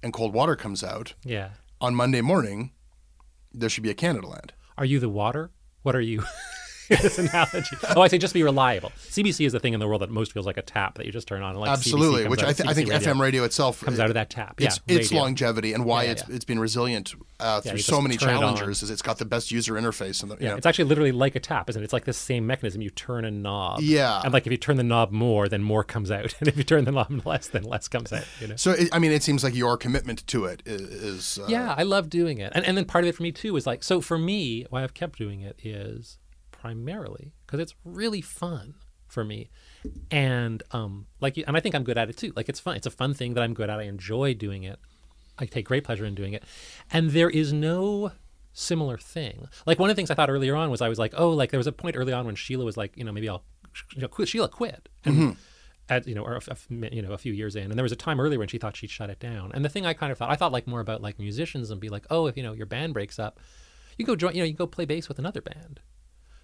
and 0.01 0.13
cold 0.13 0.33
water 0.33 0.55
comes 0.55 0.83
out. 0.83 1.13
yeah. 1.23 1.49
On 1.81 1.95
Monday 1.95 2.19
morning, 2.19 2.71
there 3.53 3.69
should 3.69 3.83
be 3.83 3.89
a 3.89 3.93
Canada 3.93 4.27
Land. 4.27 4.51
Are 4.77 4.83
you 4.85 4.99
the 4.99 5.07
water? 5.07 5.51
What 5.81 5.95
are 5.95 6.01
you? 6.01 6.23
this 7.01 7.19
analogy. 7.19 7.75
Oh, 7.95 8.01
I 8.01 8.07
say 8.07 8.17
just 8.17 8.33
be 8.33 8.41
reliable. 8.43 8.91
CBC 8.97 9.45
is 9.45 9.53
the 9.53 9.59
thing 9.59 9.73
in 9.73 9.79
the 9.79 9.87
world 9.87 10.01
that 10.01 10.09
most 10.09 10.33
feels 10.33 10.45
like 10.45 10.57
a 10.57 10.61
tap 10.61 10.95
that 10.97 11.05
you 11.05 11.11
just 11.11 11.27
turn 11.27 11.43
on. 11.43 11.51
And 11.51 11.59
like 11.59 11.69
Absolutely, 11.69 12.27
which 12.27 12.41
out- 12.41 12.49
I, 12.49 12.53
th- 12.53 12.69
I 12.69 12.73
think 12.73 12.89
FM 12.89 13.19
radio 13.19 13.43
itself 13.43 13.81
comes 13.83 13.99
out 13.99 14.07
of 14.09 14.15
that 14.15 14.29
tap. 14.29 14.59
It's, 14.59 14.79
yeah, 14.87 14.97
its 14.97 15.11
radio. 15.11 15.23
longevity 15.23 15.73
and 15.73 15.85
why 15.85 16.03
Yeah, 16.05 16.11
it's 16.11 16.23
yeah. 16.27 16.35
it's 16.35 16.45
been 16.45 16.59
resilient 16.59 17.13
uh, 17.39 17.61
through 17.61 17.77
so 17.77 18.01
many 18.01 18.17
turn 18.17 18.43
it. 18.43 18.59
Is 18.69 18.89
it's 18.89 19.01
got 19.01 19.19
the 19.19 19.25
best 19.25 19.51
user 19.51 19.73
interface 19.75 20.21
and 20.23 20.31
the, 20.31 20.37
Yeah, 20.39 20.49
know. 20.49 20.55
it's 20.57 20.65
actually 20.65 20.85
literally 20.85 21.11
like 21.11 21.35
a 21.35 21.39
tap, 21.39 21.69
isn't 21.69 21.81
it? 21.81 21.83
It's 21.83 21.93
like 21.93 22.05
the 22.05 22.13
same 22.13 22.47
mechanism. 22.47 22.81
You 22.81 22.89
turn 22.89 23.23
a 23.23 23.31
knob. 23.31 23.81
Yeah. 23.81 24.21
And 24.23 24.33
like 24.33 24.45
if 24.47 24.51
you 24.51 24.57
turn 24.57 24.77
the 24.77 24.83
knob 24.83 25.11
more, 25.11 25.47
then 25.47 25.61
more 25.61 25.83
comes 25.83 26.09
out, 26.11 26.33
and 26.39 26.47
if 26.47 26.57
you 26.57 26.63
turn 26.63 26.85
the 26.85 26.91
knob 26.91 27.25
less, 27.25 27.47
then 27.47 27.63
less 27.63 27.87
comes 27.87 28.11
out. 28.11 28.25
You 28.41 28.47
know. 28.47 28.55
So 28.55 28.71
it, 28.71 28.89
I 28.91 28.99
mean, 28.99 29.11
it 29.11 29.23
seems 29.23 29.43
like 29.43 29.55
your 29.55 29.77
commitment 29.77 30.25
to 30.27 30.45
it 30.45 30.63
is. 30.65 30.81
is 30.81 31.39
uh, 31.39 31.45
yeah, 31.47 31.75
I 31.77 31.83
love 31.83 32.09
doing 32.09 32.39
it, 32.39 32.51
and 32.55 32.65
and 32.65 32.75
then 32.77 32.85
part 32.85 33.03
of 33.03 33.09
it 33.09 33.15
for 33.15 33.23
me 33.23 33.31
too 33.31 33.55
is 33.55 33.67
like 33.67 33.83
so 33.83 34.01
for 34.01 34.17
me, 34.17 34.65
why 34.69 34.83
I've 34.83 34.93
kept 34.93 35.17
doing 35.17 35.41
it 35.41 35.59
is 35.63 36.17
primarily 36.61 37.33
because 37.45 37.59
it's 37.59 37.75
really 37.83 38.21
fun. 38.21 38.75
for 39.07 39.23
me. 39.25 39.49
And 40.11 40.61
um 40.71 41.07
like 41.19 41.35
and 41.47 41.55
I 41.57 41.61
think 41.61 41.73
I'm 41.75 41.83
good 41.83 41.97
at 41.97 42.09
it 42.09 42.17
too. 42.17 42.31
Like 42.35 42.49
it's 42.49 42.59
fun. 42.59 42.75
It's 42.75 42.85
a 42.85 42.91
fun 43.01 43.13
thing 43.13 43.33
that 43.35 43.43
I'm 43.43 43.53
good 43.53 43.69
at. 43.69 43.79
I 43.79 43.83
enjoy 43.83 44.33
doing 44.35 44.63
it. 44.63 44.77
I 45.41 45.45
take 45.45 45.65
great 45.65 45.83
pleasure 45.83 46.05
in 46.05 46.15
doing 46.15 46.33
it. 46.33 46.43
And 46.91 47.11
there 47.11 47.29
is 47.41 47.51
no 47.53 48.11
similar 48.53 48.97
thing. 48.97 49.47
Like 49.65 49.79
one 49.79 49.89
of 49.89 49.95
the 49.95 49.99
things 49.99 50.11
I 50.11 50.15
thought 50.15 50.29
earlier 50.29 50.55
on 50.55 50.69
was 50.69 50.81
I 50.81 50.89
was 50.89 50.99
like, 50.99 51.13
oh, 51.17 51.31
like 51.31 51.49
there 51.51 51.57
was 51.63 51.67
a 51.67 51.71
point 51.71 51.95
early 51.95 52.13
on 52.13 52.25
when 52.25 52.35
Sheila 52.35 52.65
was 52.65 52.77
like, 52.77 52.91
you 52.97 53.03
know, 53.05 53.11
maybe 53.11 53.29
I'll 53.29 53.43
you 53.95 54.01
know, 54.01 54.07
quit. 54.09 54.27
Sheila 54.27 54.49
quit. 54.49 54.89
And 55.05 55.37
at 55.89 56.07
you 56.07 56.13
know, 56.13 56.23
or 56.23 56.35
a, 56.35 56.41
a- 56.55 56.95
you 56.95 57.01
know, 57.01 57.13
a 57.13 57.17
few 57.17 57.33
years 57.33 57.55
in, 57.55 57.63
and 57.71 57.73
there 57.77 57.83
was 57.89 57.91
a 57.91 57.95
time 58.07 58.19
earlier 58.19 58.37
when 58.37 58.47
she 58.47 58.59
thought 58.59 58.75
she'd 58.77 58.91
shut 58.91 59.09
it 59.09 59.19
down. 59.19 59.51
And 59.55 59.65
the 59.65 59.69
thing 59.69 59.85
I 59.87 59.93
kind 59.93 60.11
of 60.11 60.17
thought, 60.19 60.29
I 60.29 60.35
thought 60.35 60.51
like 60.51 60.67
more 60.67 60.81
about 60.81 61.01
like 61.01 61.17
musicians 61.17 61.71
and 61.71 61.79
be 61.81 61.89
like, 61.89 62.05
oh, 62.11 62.27
if 62.27 62.37
you 62.37 62.43
know 62.43 62.53
your 62.53 62.67
band 62.67 62.93
breaks 62.93 63.17
up, 63.17 63.39
you 63.97 64.05
go 64.05 64.15
join, 64.15 64.33
you 64.35 64.41
know, 64.41 64.45
you 64.45 64.53
go 64.53 64.67
play 64.67 64.85
bass 64.85 65.07
with 65.09 65.17
another 65.19 65.41
band. 65.41 65.79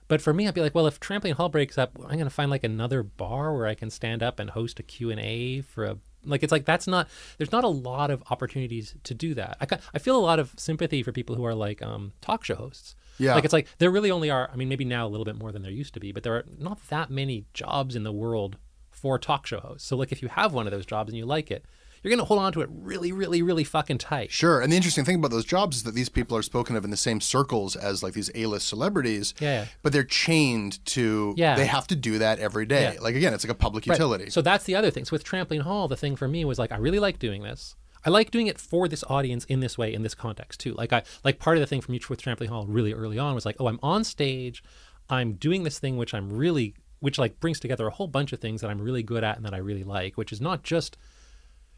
But 0.08 0.22
for 0.22 0.34
me, 0.34 0.48
I'd 0.48 0.54
be 0.54 0.62
like, 0.62 0.76
well, 0.76 0.88
if 0.88 1.00
Trampoline 1.00 1.34
Hall 1.34 1.50
breaks 1.50 1.78
up, 1.78 1.91
I'm 2.00 2.13
going 2.13 2.26
to 2.26 2.30
find 2.30 2.52
like 2.52 2.63
another 2.63 3.02
bar 3.02 3.56
where 3.56 3.65
I 3.65 3.74
can 3.74 3.89
stand 3.89 4.22
up 4.22 4.39
and 4.39 4.52
host 4.52 4.80
a 4.80 4.84
Q&A 4.84 5.62
for 5.62 5.86
a 5.86 5.98
like 6.28 6.41
it's 6.41 6.52
like 6.52 6.65
that's 6.65 6.88
not 6.88 7.08
there's 7.38 7.52
not 7.52 7.63
a 7.63 7.70
lot 7.70 8.10
of 8.10 8.24
opportunities 8.32 8.96
to 9.04 9.13
do 9.13 9.34
that. 9.36 9.58
I, 9.62 9.80
I 9.94 10.00
feel 10.00 10.18
a 10.18 10.22
lot 10.22 10.39
of 10.39 10.54
sympathy 10.58 11.04
for 11.04 11.12
people 11.12 11.36
who 11.36 11.46
are 11.46 11.54
like 11.54 11.82
um, 11.82 12.13
talk 12.22 12.44
show 12.44 12.56
hosts. 12.56 12.96
Yeah. 13.18 13.36
Like 13.36 13.46
it's 13.46 13.54
like 13.54 13.68
there 13.78 13.91
really 13.91 14.12
only 14.12 14.30
are 14.30 14.50
I 14.52 14.56
mean 14.56 14.70
maybe 14.70 14.86
now 14.86 15.06
a 15.06 15.10
little 15.10 15.26
bit 15.26 15.36
more 15.36 15.52
than 15.52 15.62
there 15.62 15.72
used 15.72 15.94
to 15.94 16.00
be, 16.00 16.12
but 16.12 16.24
there 16.24 16.36
are 16.36 16.46
not 16.58 16.88
that 16.89 17.10
many 17.10 17.46
jobs 17.54 17.96
in 17.96 18.04
the 18.04 18.12
world 18.12 18.58
for 18.89 19.20
talk 19.20 19.46
show 19.46 19.60
hosts. 19.60 19.88
So 19.88 19.96
like 19.96 20.12
if 20.12 20.22
you 20.22 20.30
have 20.30 20.54
one 20.54 20.65
of 20.68 20.72
those 20.72 20.86
jobs 20.86 21.10
and 21.10 21.18
you 21.18 21.26
like 21.26 21.52
it, 21.52 21.65
you're 22.06 22.15
going 22.15 22.24
to 22.24 22.26
hold 22.26 22.39
on 22.39 22.54
to 22.54 22.62
it 22.62 22.70
really 22.72 23.12
really 23.12 23.41
really 23.41 23.63
fucking 23.63 23.98
tight. 23.98 24.32
Sure. 24.32 24.62
And 24.62 24.72
the 24.72 24.76
interesting 24.78 25.04
thing 25.06 25.15
about 25.15 25.32
those 25.32 25.46
jobs 25.46 25.78
is 25.78 25.84
that 25.84 25.96
these 25.96 26.10
people 26.10 26.38
are 26.38 26.41
spoken 26.44 26.76
of 26.76 26.84
in 26.84 26.91
the 26.91 26.98
same 26.98 27.20
circles 27.20 27.76
as 27.76 28.02
like 28.04 28.13
these 28.13 28.30
A-list 28.36 28.68
celebrities. 28.68 29.34
Yeah, 29.39 29.62
yeah. 29.62 29.65
But 29.84 29.94
they're 29.94 30.04
chained 30.04 30.86
to 30.88 31.34
Yeah. 31.38 31.56
they 31.56 31.65
have 31.65 31.88
to 31.88 31.96
do 31.96 32.18
that 32.20 32.39
every 32.39 32.65
day. 32.65 32.94
Yeah. 32.96 33.02
Like 33.02 33.15
again, 33.15 33.34
it's 33.34 33.44
like 33.44 33.52
a 33.52 33.56
public 33.56 33.86
Right. 33.88 33.96
utility. 33.98 34.30
So 34.30 34.41
that's 34.41 34.65
the 34.65 34.76
other 34.76 34.91
thing. 34.91 35.06
So 35.06 35.12
with 35.13 35.24
Trampoline 35.24 35.62
Hall, 35.62 35.88
the 35.88 35.98
thing 35.98 36.15
for 36.15 36.28
me 36.28 36.46
was 36.46 36.58
like 36.60 36.72
I 36.72 36.78
really 36.78 37.00
like 37.00 37.20
doing 37.20 37.41
this. 37.44 37.76
I 38.06 38.12
like 38.12 38.30
doing 38.30 38.46
it 38.46 38.60
for 38.60 38.88
this 38.88 39.04
audience 39.10 39.46
in 39.46 39.62
this 39.62 39.78
way, 39.80 39.91
in 39.91 40.04
this 40.04 40.13
context 40.13 40.60
too. 40.60 40.74
Like 40.74 40.94
I 40.94 41.02
like 41.24 41.39
part 41.39 41.58
of 41.58 41.62
the 41.62 41.68
thing 41.68 41.82
from 41.82 41.94
me 41.94 42.02
with 42.08 42.22
Trampoline 42.22 42.50
Hall 42.50 42.68
really 42.68 42.94
early 42.94 43.18
on 43.18 43.34
was 43.34 43.46
like, 43.48 43.56
oh, 43.60 43.68
I'm 43.68 43.80
on 43.82 44.04
stage, 44.04 44.63
I'm 45.10 45.34
doing 45.34 45.63
this 45.63 45.80
thing 45.80 45.98
which 45.98 46.13
I'm 46.13 46.32
really 46.32 46.76
which 47.00 47.18
like 47.20 47.39
brings 47.39 47.60
together 47.60 47.86
a 47.88 47.91
whole 47.91 48.08
bunch 48.08 48.32
of 48.34 48.39
things 48.39 48.62
that 48.62 48.70
I'm 48.70 48.82
really 48.82 49.04
good 49.04 49.24
at 49.24 49.38
and 49.38 49.46
that 49.46 49.54
I 49.54 49.58
really 49.58 49.84
like, 49.84 50.18
which 50.18 50.32
is 50.32 50.39
not 50.41 50.63
just 50.63 50.98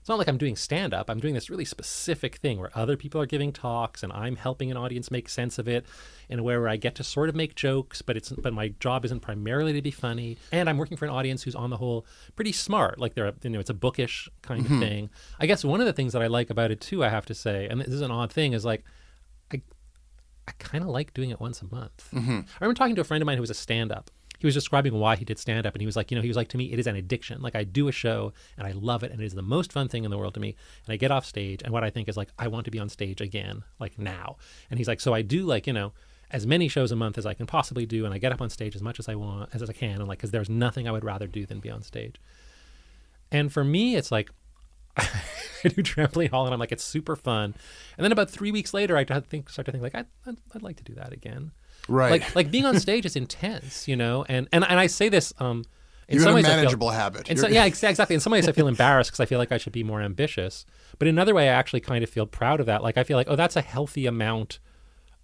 it's 0.08 0.10
not 0.10 0.18
like 0.20 0.30
I'm 0.30 0.38
doing 0.38 0.56
stand 0.56 0.94
up. 0.94 1.10
I'm 1.10 1.20
doing 1.20 1.34
this 1.34 1.50
really 1.50 1.66
specific 1.66 2.38
thing 2.38 2.60
where 2.62 2.72
other 2.74 2.96
people 2.96 3.20
are 3.20 3.26
giving 3.26 3.52
talks 3.52 4.04
and 4.04 4.14
I'm 4.14 4.38
helping 4.38 4.72
an 4.72 4.78
audience 4.78 5.12
make 5.12 5.28
sense 5.28 5.60
of 5.60 5.68
it 5.68 5.86
in 6.30 6.40
a 6.40 6.44
way 6.44 6.56
where 6.56 6.70
I 6.70 6.78
get 6.78 6.96
to 6.96 7.04
sort 7.04 7.28
of 7.28 7.36
make 7.36 7.56
jokes, 7.56 8.02
but 8.02 8.16
it's 8.16 8.30
but 8.32 8.54
my 8.54 8.70
job 8.80 9.04
isn't 9.04 9.20
primarily 9.20 9.74
to 9.74 9.82
be 9.82 9.92
funny. 9.92 10.38
And 10.54 10.70
I'm 10.70 10.78
working 10.78 10.96
for 10.96 11.04
an 11.04 11.12
audience 11.12 11.44
who's 11.44 11.56
on 11.56 11.72
the 11.72 11.76
whole 11.76 12.06
pretty 12.38 12.54
smart. 12.54 13.00
Like 13.02 13.16
they're 13.16 13.34
you 13.44 13.50
know, 13.50 13.60
it's 13.60 13.70
a 13.70 13.74
bookish 13.74 14.30
kind 14.44 14.66
of 14.66 14.72
Mhm. 14.72 14.80
thing. 14.80 15.10
I 15.42 15.46
guess 15.46 15.66
one 15.66 15.82
of 15.82 15.86
the 15.88 15.92
things 15.92 16.14
that 16.14 16.22
I 16.22 16.28
like 16.28 16.50
about 16.50 16.72
it 16.72 16.80
too, 16.80 17.04
I 17.04 17.10
have 17.10 17.26
to 17.26 17.36
say, 17.36 17.68
and 17.68 17.82
this 17.82 17.90
is 17.90 18.00
an 18.00 18.10
odd 18.10 18.32
thing, 18.32 18.54
is 18.54 18.64
like 18.64 18.86
I 19.52 19.62
I 20.48 20.54
kind 20.58 20.86
of 20.86 20.90
like 20.90 21.14
doing 21.14 21.32
it 21.32 21.42
once 21.42 21.62
a 21.62 21.66
month. 21.66 22.08
Mhm. 22.14 22.46
I 22.48 22.58
remember 22.62 22.76
talking 22.78 22.96
to 22.96 23.02
a 23.02 23.04
friend 23.04 23.22
of 23.22 23.26
mine 23.26 23.36
who 23.36 23.42
was 23.42 23.50
a 23.50 23.54
stand 23.54 23.92
up. 23.92 24.10
He 24.40 24.46
was 24.46 24.54
describing 24.54 24.94
why 24.94 25.16
he 25.16 25.26
did 25.26 25.40
stand 25.40 25.66
up 25.66 25.74
and 25.74 25.82
he 25.82 25.86
was 25.86 25.96
like, 25.96 26.12
you 26.12 26.16
know, 26.16 26.22
he 26.22 26.28
was 26.28 26.38
like 26.38 26.50
to 26.50 26.58
me 26.58 26.72
it 26.72 26.80
is 26.80 26.88
an 26.88 26.96
addiction. 26.96 27.42
Like 27.42 27.56
I 27.56 27.64
do 27.64 27.88
a 27.88 27.92
show 27.92 28.34
and 28.58 28.68
I 28.68 28.72
love 28.72 29.04
it 29.04 29.12
and 29.12 29.22
it 29.22 29.26
is 29.26 29.34
the 29.34 29.42
most 29.42 29.72
fun 29.72 29.88
thing 29.88 30.04
in 30.04 30.12
the 30.12 30.18
world 30.18 30.34
to 30.36 30.40
me. 30.40 30.56
And 30.86 30.94
I 30.94 30.98
get 30.98 31.12
off 31.12 31.26
stage 31.26 31.62
and 31.64 31.74
what 31.74 31.84
I 31.84 31.90
think 31.90 32.08
is 32.08 32.18
like 32.18 32.30
I 32.38 32.48
want 32.48 32.66
to 32.66 32.72
be 32.72 32.80
on 32.80 32.90
stage 32.90 33.22
again, 33.22 33.64
like 33.80 33.98
now. 33.98 34.38
And 34.70 34.78
he's 34.80 34.88
like, 34.88 35.00
so 35.00 35.14
I 35.14 35.22
do 35.22 35.46
like, 35.46 35.68
you 35.68 35.74
know, 35.74 35.94
as 36.30 36.46
many 36.46 36.68
shows 36.68 36.92
a 36.92 36.96
month 36.96 37.18
as 37.18 37.26
I 37.26 37.34
can 37.34 37.48
possibly 37.48 37.86
do 37.86 38.06
and 38.06 38.14
I 38.14 38.18
get 38.18 38.32
up 38.32 38.42
on 38.42 38.50
stage 38.50 38.76
as 38.76 38.82
much 38.82 39.00
as 39.00 39.08
I 39.08 39.16
want 39.16 39.50
as 39.54 39.68
I 39.70 39.74
can 39.74 40.00
and 40.00 40.08
like 40.08 40.20
cuz 40.20 40.32
there's 40.32 40.50
nothing 40.50 40.88
I 40.88 40.92
would 40.92 41.06
rather 41.06 41.28
do 41.28 41.46
than 41.46 41.60
be 41.60 41.70
on 41.70 41.82
stage. 41.82 42.16
And 43.32 43.52
for 43.52 43.64
me 43.64 43.96
it's 43.96 44.12
like 44.12 44.30
I 44.98 45.70
do 45.70 45.84
trampoline 45.84 46.32
hall 46.32 46.46
and 46.46 46.54
I'm 46.54 46.60
like 46.60 46.72
it's 46.72 46.84
super 46.84 47.16
fun. 47.16 47.56
And 47.98 48.04
then 48.04 48.12
about 48.12 48.30
3 48.30 48.52
weeks 48.52 48.74
later 48.74 48.98
I 48.98 49.04
think 49.04 49.50
start 49.50 49.66
to 49.66 49.72
think 49.72 49.84
like 49.84 49.96
I 49.96 50.06
I'd, 50.26 50.38
I'd 50.54 50.64
like 50.64 50.78
to 50.78 50.84
do 50.84 50.94
that 50.96 51.14
again. 51.14 51.52
Right. 51.88 52.12
Like 52.12 52.36
like 52.36 52.52
being 52.52 52.66
on 52.66 52.80
stage 52.80 53.06
is 53.06 53.16
intense, 53.16 53.88
you 53.88 53.96
know. 53.96 54.26
And 54.28 54.48
and 54.52 54.64
and 54.68 54.80
I 54.80 54.88
say 54.88 55.10
this 55.10 55.34
um 55.40 55.64
in 56.08 56.16
You 56.16 56.22
some 56.22 56.32
a 56.32 56.36
ways 56.36 56.46
I 56.46 56.50
feel- 56.50 56.58
manageable 56.58 56.90
habit. 56.92 57.30
in 57.30 57.38
so- 57.38 57.48
yeah, 57.48 57.66
exactly. 57.66 58.14
In 58.16 58.22
some 58.22 58.32
ways 58.32 58.48
I 58.48 58.52
feel 58.54 58.68
embarrassed 58.68 59.12
because 59.12 59.20
I 59.20 59.26
feel 59.26 59.40
like 59.40 59.52
I 59.52 59.58
should 59.58 59.74
be 59.74 59.84
more 59.84 60.02
ambitious. 60.02 60.66
But 61.00 61.08
in 61.08 61.16
another 61.16 61.34
way 61.36 61.50
I 61.50 61.54
actually 61.54 61.82
kind 61.82 62.04
of 62.04 62.10
feel 62.10 62.26
proud 62.26 62.60
of 62.60 62.66
that. 62.66 62.82
Like 62.84 62.98
I 62.98 63.04
feel 63.04 63.18
like 63.18 63.28
oh 63.30 63.36
that's 63.36 63.56
a 63.56 63.62
healthy 63.62 64.06
amount 64.06 64.60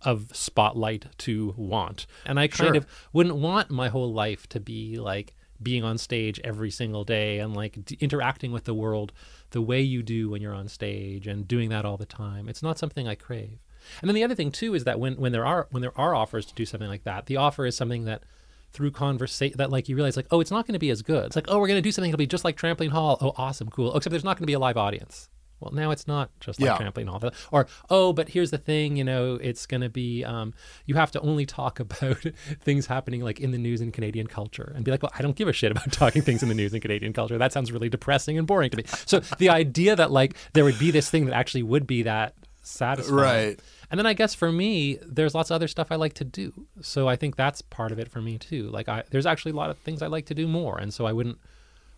of 0.02 0.36
spotlight 0.36 1.06
to 1.19 1.54
want. 1.58 2.06
And 2.26 2.39
I 2.39 2.47
kind 2.47 2.69
Sure. 2.69 2.78
of 2.78 2.88
wouldn't 3.13 3.36
want 3.38 3.69
my 3.69 3.88
whole 3.88 4.12
life 4.13 4.47
to 4.49 4.60
be 4.60 4.97
like 4.99 5.34
being 5.62 5.84
on 5.86 5.97
stage 5.97 6.41
every 6.43 6.69
single 6.69 7.06
day 7.06 7.39
and 7.39 7.56
like 7.56 7.86
d- 7.86 7.97
interacting 8.02 8.52
with 8.52 8.65
the 8.65 8.73
world 8.73 9.13
the 9.52 9.62
way 9.62 9.80
you 9.82 10.04
do 10.04 10.30
when 10.30 10.41
you're 10.41 10.54
on 10.54 10.67
stage 10.67 11.26
and 11.26 11.47
doing 11.47 11.69
that 11.69 11.86
all 11.86 11.95
the 11.95 12.06
time. 12.06 12.49
It's 12.49 12.62
not 12.62 12.78
something 12.78 13.08
I 13.08 13.15
crave. 13.15 13.60
And 14.02 14.10
then 14.10 14.15
the 14.15 14.24
other 14.24 14.36
thing 14.36 14.52
too 14.52 14.74
is 14.74 14.84
that 14.84 15.00
when 15.00 15.15
when 15.15 15.32
there 15.32 15.46
are 15.46 15.67
when 15.72 15.82
there 15.82 15.98
are 15.98 16.15
offers 16.15 16.46
to 16.48 16.54
do 16.54 16.65
something 16.65 16.89
like 16.89 17.04
that, 17.04 17.26
the 17.28 17.38
offer 17.38 17.65
is 17.65 17.76
something 17.76 18.06
that 18.06 18.24
through 18.72 18.91
conversation 18.91 19.56
that 19.58 19.69
like 19.69 19.88
you 19.88 19.96
realize 19.96 20.17
like 20.17 20.26
oh 20.32 20.39
it's 20.39 20.52
not 20.52 20.65
going 20.65 20.74
to 20.74 20.80
be 20.80 20.89
as 20.89 21.02
good. 21.02 21.26
It's 21.26 21.36
like 21.36 21.46
oh 21.48 21.60
we're 21.60 21.67
going 21.67 21.78
to 21.78 21.82
do 21.82 21.91
something 21.91 22.12
that'll 22.12 22.17
be 22.17 22.28
just 22.28 22.43
like 22.43 22.58
Trampoline 22.58 22.89
Hall. 22.89 23.17
Oh 23.22 23.34
awesome, 23.38 23.69
cool. 23.69 23.91
Oh, 23.93 23.98
except 23.98 24.12
there's 24.12 24.24
not 24.24 24.38
going 24.38 24.43
to 24.43 24.48
be 24.48 24.54
a 24.54 24.60
live 24.60 24.78
audience. 24.78 25.30
Well, 25.60 25.72
now 25.72 25.91
it's 25.91 26.08
not 26.08 26.30
just 26.41 26.60
like 26.60 26.67
Yeah. 26.67 26.78
Trampoline 26.78 27.08
Hall. 27.08 27.32
Or 27.52 27.67
oh, 27.89 28.12
but 28.12 28.28
here's 28.28 28.52
the 28.52 28.58
thing, 28.58 28.98
you 28.98 29.06
know, 29.06 29.36
it's 29.36 29.65
going 29.65 29.80
to 29.80 29.88
be 29.88 30.24
um, 30.26 30.54
you 30.86 30.96
have 30.96 31.10
to 31.12 31.22
only 31.22 31.46
talk 31.46 31.80
about 31.86 32.22
things 32.62 32.86
happening 32.88 33.22
like 33.22 33.39
in 33.39 33.52
the 33.52 33.58
news 33.58 33.80
and 33.80 33.93
Canadian 33.93 34.28
culture, 34.28 34.74
and 34.76 34.84
be 34.84 34.91
like, 34.91 35.02
well, 35.04 35.12
I 35.17 35.22
don't 35.22 35.38
give 35.38 35.48
a 35.48 35.54
shit 35.54 35.72
about 35.72 35.89
talking 35.93 36.22
things 36.22 36.43
in 36.43 36.50
the 36.50 36.56
news 36.56 36.74
and 36.74 36.82
Canadian 36.82 37.13
culture. 37.13 37.38
That 37.38 37.54
sounds 37.54 37.72
really 37.72 37.88
depressing 37.89 38.38
and 38.38 38.46
boring 38.46 38.72
to 38.72 38.78
me. 38.78 38.84
So 39.06 39.19
the 39.38 39.50
idea 39.50 39.96
that 39.96 40.12
like 40.12 40.36
there 40.52 40.65
would 40.65 40.80
be 40.80 40.91
this 40.91 41.10
thing 41.10 41.26
that 41.26 41.34
actually 41.34 41.63
would 41.63 41.88
be 41.88 42.04
that 42.04 42.34
satisfying, 42.63 43.15
Right. 43.15 43.60
And 43.91 43.99
then 43.99 44.08
I 44.08 44.13
guess 44.13 44.34
for 44.34 44.52
me, 44.52 44.97
there's 45.06 45.36
lots 45.36 45.52
of 45.52 45.56
other 45.56 45.67
stuff 45.67 45.91
I 45.91 45.95
like 45.95 46.13
to 46.15 46.23
do. 46.23 46.65
So 46.82 47.08
I 47.08 47.15
think 47.15 47.36
that's 47.36 47.62
part 47.62 47.91
of 47.91 47.99
it 47.99 48.10
for 48.10 48.21
me 48.21 48.38
too. 48.38 48.69
Like 48.69 48.89
I, 48.89 49.04
there's 49.12 49.26
actually 49.26 49.52
a 49.52 49.56
lot 49.56 49.69
of 49.69 49.78
things 49.78 50.02
I 50.02 50.08
like 50.08 50.26
to 50.28 50.34
do 50.34 50.47
more, 50.47 50.78
and 50.80 50.93
so 50.93 51.06
I 51.06 51.13
wouldn't 51.13 51.38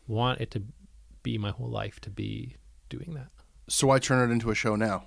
want 0.08 0.42
it 0.42 0.52
to 0.52 0.64
be 1.24 1.38
my 1.38 1.52
whole 1.52 1.70
life 1.70 2.00
to 2.02 2.10
be 2.10 2.58
doing 2.90 3.14
that. 3.14 3.28
So 3.68 3.88
why 3.88 4.00
turn 4.00 4.30
it 4.30 4.34
into 4.34 4.52
a 4.52 4.56
show 4.56 4.76
now? 4.76 5.06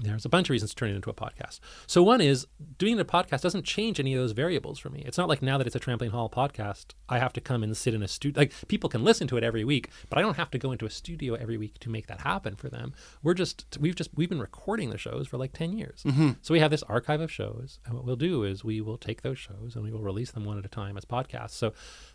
There's 0.00 0.24
a 0.24 0.28
bunch 0.28 0.46
of 0.46 0.50
reasons 0.50 0.70
to 0.70 0.76
turn 0.76 0.90
it 0.90 0.96
into 0.96 1.10
a 1.10 1.14
podcast. 1.14 1.60
So 1.86 2.02
one 2.02 2.20
is 2.20 2.46
doing 2.78 2.98
a 2.98 3.04
podcast 3.04 3.42
doesn't 3.42 3.64
change 3.64 4.00
any 4.00 4.14
of 4.14 4.20
those 4.20 4.32
variables 4.32 4.78
for 4.78 4.90
me. 4.90 5.02
It's 5.06 5.16
not 5.16 5.28
like 5.28 5.40
now 5.42 5.56
that 5.58 5.66
it's 5.66 5.76
a 5.76 5.80
Trampoline 5.80 6.10
Hall 6.10 6.28
podcast, 6.28 6.86
I 7.08 7.18
have 7.18 7.32
to 7.34 7.40
come 7.40 7.62
and 7.62 7.76
sit 7.76 7.94
in 7.94 8.02
a 8.02 8.08
studio. 8.08 8.40
Like 8.40 8.52
people 8.68 8.90
can 8.90 9.04
listen 9.04 9.28
to 9.28 9.36
it 9.36 9.44
every 9.44 9.64
week, 9.64 9.90
but 10.08 10.18
I 10.18 10.22
don't 10.22 10.36
have 10.36 10.50
to 10.50 10.58
go 10.58 10.72
into 10.72 10.84
a 10.86 10.90
studio 10.90 11.34
every 11.34 11.56
week 11.56 11.78
to 11.80 11.90
make 11.90 12.06
that 12.08 12.22
happen 12.22 12.56
for 12.56 12.68
them. 12.68 12.92
We're 13.22 13.34
just 13.34 13.78
we've 13.80 13.94
just 13.94 14.10
we've 14.14 14.28
been 14.28 14.40
recording 14.40 14.90
the 14.90 14.98
shows 14.98 15.28
for 15.28 15.38
like 15.38 15.52
ten 15.52 15.72
years. 15.72 16.02
Mhm. 16.04 16.36
So 16.42 16.52
we 16.52 16.60
have 16.60 16.70
this 16.70 16.82
archive 16.84 17.20
of 17.20 17.30
shows, 17.30 17.78
and 17.86 17.94
what 17.94 18.04
we'll 18.04 18.16
do 18.16 18.42
is 18.42 18.64
we 18.64 18.80
will 18.80 18.98
take 18.98 19.22
those 19.22 19.38
shows 19.38 19.74
and 19.76 19.84
we 19.84 19.92
will 19.92 20.02
release 20.02 20.30
them 20.32 20.44
one 20.44 20.58
at 20.58 20.64
a 20.64 20.68
time 20.68 20.96
as 20.96 21.04
podcasts. 21.04 21.50
So 21.50 21.72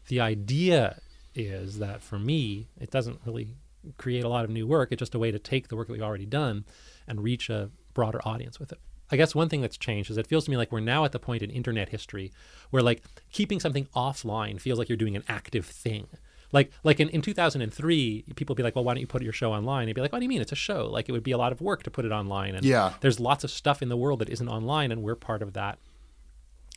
the 0.08 0.20
idea 0.20 1.02
is 1.36 1.80
that 1.80 2.02
for 2.02 2.20
me, 2.20 2.68
it 2.80 2.92
doesn't 2.92 3.20
really 3.26 3.56
create 3.98 4.24
a 4.24 4.30
lot 4.30 4.46
of 4.46 4.52
new 4.52 4.68
work. 4.68 4.90
It's 4.92 5.00
just 5.00 5.16
a 5.16 5.20
way 5.20 5.32
to 5.32 5.40
take 5.40 5.68
the 5.68 5.76
work 5.76 5.88
that 5.88 5.94
we've 5.94 6.02
already 6.02 6.26
done 6.26 6.66
and 7.08 7.22
reach 7.24 7.50
a 7.50 7.70
broader 7.94 8.20
audience 8.26 8.60
with 8.60 8.72
it. 8.72 8.80
I 9.12 9.18
guess 9.18 9.34
one 9.34 9.50
thing 9.50 9.62
that's 9.62 9.78
changed 9.78 10.12
is 10.12 10.18
it 10.18 10.28
feels 10.28 10.46
to 10.46 10.52
me 10.52 10.58
like 10.58 10.72
we're 10.72 10.82
now 10.82 11.04
at 11.04 11.12
the 11.12 11.20
point 11.20 11.42
in 11.42 11.50
internet 11.50 11.90
history 11.90 12.32
where 12.70 12.84
like 12.84 13.02
keeping 13.32 13.60
something 13.60 13.88
offline 13.96 14.62
feels 14.62 14.78
like 14.78 14.88
you're 14.88 14.98
doing 14.98 15.16
an 15.16 15.24
active 15.28 15.66
thing. 15.66 16.08
Like 16.52 16.72
like 16.84 17.00
in, 17.00 17.10
in 17.10 17.22
2003, 17.22 18.26
people 18.36 18.54
would 18.54 18.58
be 18.58 18.64
like, 18.64 18.76
well, 18.76 18.84
why 18.84 18.94
don't 18.94 19.02
you 19.02 19.08
put 19.08 19.22
your 19.24 19.34
show 19.34 19.52
online? 19.52 19.88
You'd 19.88 19.96
be 19.96 20.02
like, 20.02 20.12
what 20.12 20.20
do 20.20 20.26
you 20.26 20.30
mean? 20.30 20.42
It's 20.42 20.52
a 20.52 20.56
show. 20.56 20.88
Like 20.88 21.10
it 21.10 21.12
would 21.12 21.24
be 21.24 21.32
a 21.32 21.38
lot 21.38 21.52
of 21.52 21.62
work 21.62 21.84
to 21.84 21.92
put 21.92 22.06
it 22.06 22.12
online. 22.12 22.54
And 22.56 22.64
Yeah. 22.66 22.94
there's 23.02 23.20
lots 23.20 23.44
of 23.44 23.50
stuff 23.52 23.82
in 23.82 23.90
the 23.90 23.98
world 23.98 24.20
that 24.20 24.30
isn't 24.30 24.48
online, 24.48 24.92
and 24.92 25.02
we're 25.02 25.16
part 25.16 25.42
of 25.42 25.54
that 25.54 25.80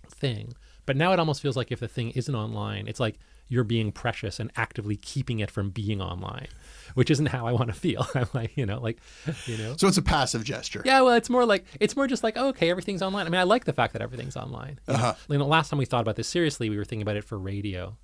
thing. 0.09 0.55
But 0.87 0.97
now 0.97 1.13
it 1.13 1.19
almost 1.19 1.41
feels 1.43 1.57
like 1.57 1.71
if 1.71 1.81
the 1.81 1.89
thing 1.89 2.11
isn't 2.11 2.35
online, 2.35 2.87
it's 2.89 3.01
like 3.01 3.19
you're 3.49 3.65
being 3.65 3.93
precious 3.93 4.41
and 4.41 4.51
actively 4.57 4.97
keeping 4.97 5.41
it 5.41 5.51
from 5.51 5.71
being 5.71 6.01
online, 6.01 6.49
which 6.95 7.11
isn't 7.11 7.27
how 7.27 7.47
I 7.47 7.53
want 7.53 7.69
to 7.69 7.75
feel. 7.75 8.07
I'm 8.15 8.29
like, 8.33 8.57
you 8.57 8.65
know, 8.67 8.81
like, 8.81 8.99
you 9.47 9.59
know. 9.59 9.77
So 9.77 9.89
it's 9.89 9.99
a 9.99 10.03
passive 10.03 10.45
gesture. 10.45 10.83
Yeah, 10.85 11.03
well, 11.03 11.15
it's 11.15 11.29
more 11.29 11.45
like 11.45 11.65
it's 11.81 11.97
more 11.97 12.07
just 12.07 12.25
like 12.25 12.35
oh, 12.37 12.49
okay, 12.49 12.71
everything's 12.71 13.03
online. 13.03 13.27
I 13.27 13.31
mean, 13.31 13.41
I 13.41 13.45
like 13.45 13.65
the 13.65 13.73
fact 13.73 13.93
that 13.93 14.03
everything's 14.03 14.37
online. 14.37 14.81
Uh-huh. 14.89 15.15
You 15.29 15.39
know, 15.39 15.47
last 15.47 15.71
time 15.71 15.79
we 15.79 15.85
thought 15.85 16.03
about 16.03 16.17
this 16.17 16.29
seriously, 16.29 16.71
we 16.71 16.77
were 16.77 16.85
thinking 16.85 17.03
about 17.03 17.17
it 17.17 17.25
for 17.25 17.39
radio, 17.39 17.97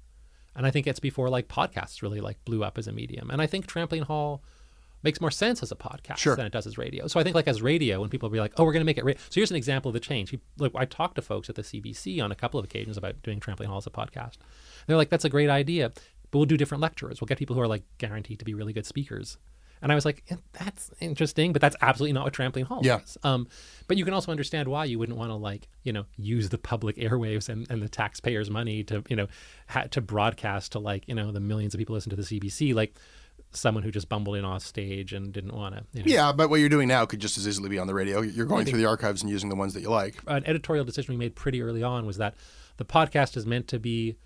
and 0.55 0.67
I 0.67 0.71
think 0.71 0.87
it's 0.87 1.01
before 1.01 1.29
like 1.29 1.49
podcasts 1.49 2.03
really 2.03 2.21
like 2.21 2.45
blew 2.45 2.63
up 2.63 2.79
as 2.79 2.87
a 2.87 2.93
medium. 2.93 3.31
And 3.31 3.41
I 3.41 3.47
think 3.47 3.67
Trampoline 3.67 4.05
Hall 4.05 4.43
makes 5.03 5.21
more 5.21 5.31
sense 5.31 5.63
as 5.63 5.71
a 5.71 5.77
podcast 5.77 6.17
Sure. 6.19 6.35
than 6.37 6.47
it 6.47 6.53
does 6.53 6.67
as 6.67 6.77
radio. 6.77 7.07
So 7.07 7.21
I 7.21 7.23
think 7.23 7.35
like 7.35 7.47
as 7.49 7.63
radio, 7.63 8.01
when 8.01 8.11
people 8.11 8.29
be 8.29 8.41
like, 8.41 8.53
oh, 8.57 8.65
we're 8.65 8.73
going 8.73 8.81
to 8.81 8.87
make 8.87 8.99
it. 8.99 9.05
Ra-. 9.05 9.13
So 9.17 9.35
here's 9.37 9.51
an 9.51 9.57
example 9.57 9.89
of 9.91 9.93
the 9.95 10.01
change. 10.01 10.37
Look, 10.59 10.73
I 10.75 10.85
talked 10.85 11.15
to 11.17 11.23
folks 11.23 11.49
at 11.49 11.55
the 11.55 11.63
CBC 11.63 12.23
on 12.23 12.33
a 12.33 12.35
couple 12.35 12.59
of 12.59 12.65
occasions 12.65 12.97
about 12.97 13.23
doing 13.23 13.39
Trampoline 13.41 13.67
Hall 13.67 13.79
as 13.79 13.87
a 13.87 13.91
podcast. 13.91 14.35
They're 14.87 14.97
like, 14.97 15.11
that's 15.11 15.25
a 15.25 15.29
great 15.29 15.51
idea, 15.51 15.91
but 16.31 16.39
we'll 16.39 16.47
do 16.47 16.57
different 16.57 16.81
lecturers. 16.83 17.21
We'll 17.21 17.27
get 17.27 17.39
people 17.39 17.55
who 17.55 17.63
are 17.63 17.69
like 17.69 17.85
guaranteed 17.99 18.39
to 18.41 18.45
be 18.45 18.55
really 18.55 18.73
good 18.73 18.87
speakers. 18.87 19.39
And 19.81 19.93
I 19.93 19.95
was 19.95 20.05
like, 20.05 20.25
"Eh, 20.29 20.35
that's 20.55 20.91
interesting, 20.99 21.53
but 21.53 21.63
that's 21.63 21.77
absolutely 21.81 22.13
not 22.13 22.25
what 22.25 22.33
Trampoline 22.33 22.65
Hall 22.65 22.81
Yeah. 22.83 22.97
was. 22.97 23.17
Um, 23.23 23.47
but 23.87 23.97
you 23.97 24.05
can 24.05 24.13
also 24.13 24.33
understand 24.33 24.67
why 24.67 24.85
you 24.87 24.99
wouldn't 24.99 25.17
want 25.17 25.31
to 25.31 25.37
like, 25.37 25.69
you 25.85 25.93
know, 25.93 26.07
use 26.17 26.49
the 26.49 26.59
public 26.59 26.97
airwaves 26.97 27.49
and, 27.49 27.71
and 27.71 27.81
the 27.81 27.89
taxpayers' 27.89 28.51
money 28.51 28.83
to, 28.83 29.05
you 29.09 29.15
know, 29.15 29.29
ha- 29.69 29.85
to 29.93 30.01
broadcast 30.01 30.73
to 30.73 30.81
like, 30.81 31.05
you 31.07 31.15
know, 31.15 31.31
the 31.31 31.39
millions 31.39 31.75
of 31.75 31.79
people 31.79 31.95
listen 31.95 32.11
to 32.11 32.17
the 32.17 32.23
CBC, 32.25 32.75
like 32.75 32.97
someone 33.53 33.83
who 33.83 33.91
just 33.91 34.09
bumbled 34.09 34.37
in 34.37 34.45
off 34.45 34.63
stage 34.63 35.13
and 35.13 35.33
didn't 35.33 35.55
want 35.55 35.75
to. 35.75 35.85
You 35.93 36.05
know, 36.05 36.13
Yeah, 36.13 36.33
but 36.33 36.51
what 36.51 36.61
you're 36.61 36.69
doing 36.69 36.89
now 36.89 37.07
could 37.07 37.21
just 37.21 37.39
as 37.39 37.49
easily 37.49 37.69
be 37.69 37.79
on 37.79 37.87
the 37.87 37.95
radio. 37.95 38.21
You're 38.21 38.47
going 38.47 38.67
through 38.67 38.79
the 38.79 38.87
archives 38.87 39.23
and 39.23 39.31
using 39.31 39.49
the 39.49 39.57
ones 39.57 39.75
that 39.75 39.81
you 39.81 39.91
like. 39.91 40.17
an 40.27 40.45
editorial 40.47 40.85
decision 40.85 41.15
we 41.15 41.19
made 41.19 41.35
pretty 41.35 41.63
early 41.63 41.83
on 41.83 42.07
was 42.07 42.19
that 42.19 42.35
the 42.77 42.85
podcast 42.85 43.37
is 43.37 43.47
meant 43.47 43.69
to 43.69 43.79
be 43.79 44.17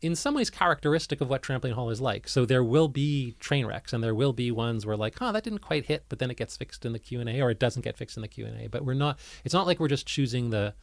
in 0.00 0.14
some 0.14 0.34
ways 0.34 0.50
characteristic 0.50 1.20
of 1.20 1.30
what 1.30 1.42
trampoline 1.42 1.72
hall 1.72 1.88
is 1.88 2.00
like 2.00 2.28
so 2.28 2.44
there 2.44 2.62
will 2.64 2.88
be 2.88 3.36
train 3.40 3.64
wrecks 3.64 3.92
and 3.92 4.04
there 4.04 4.14
will 4.14 4.34
be 4.34 4.50
ones 4.50 4.84
where 4.84 4.96
like 4.96 5.18
huh 5.18 5.32
that 5.32 5.44
didn't 5.44 5.60
quite 5.60 5.86
hit 5.86 6.04
but 6.10 6.18
then 6.18 6.30
it 6.30 6.36
gets 6.36 6.56
fixed 6.56 6.84
in 6.84 6.92
the 6.92 6.98
q&a 6.98 7.40
or 7.40 7.50
it 7.50 7.58
doesn't 7.58 7.82
get 7.82 7.96
fixed 7.96 8.16
in 8.18 8.20
the 8.20 8.28
q&a 8.28 8.66
but 8.68 8.84
we're 8.84 8.92
not 8.92 9.18
it's 9.44 9.54
not 9.54 9.66
like 9.66 9.80
we're 9.80 9.88
just 9.88 10.06
choosing 10.06 10.50
the 10.50 10.74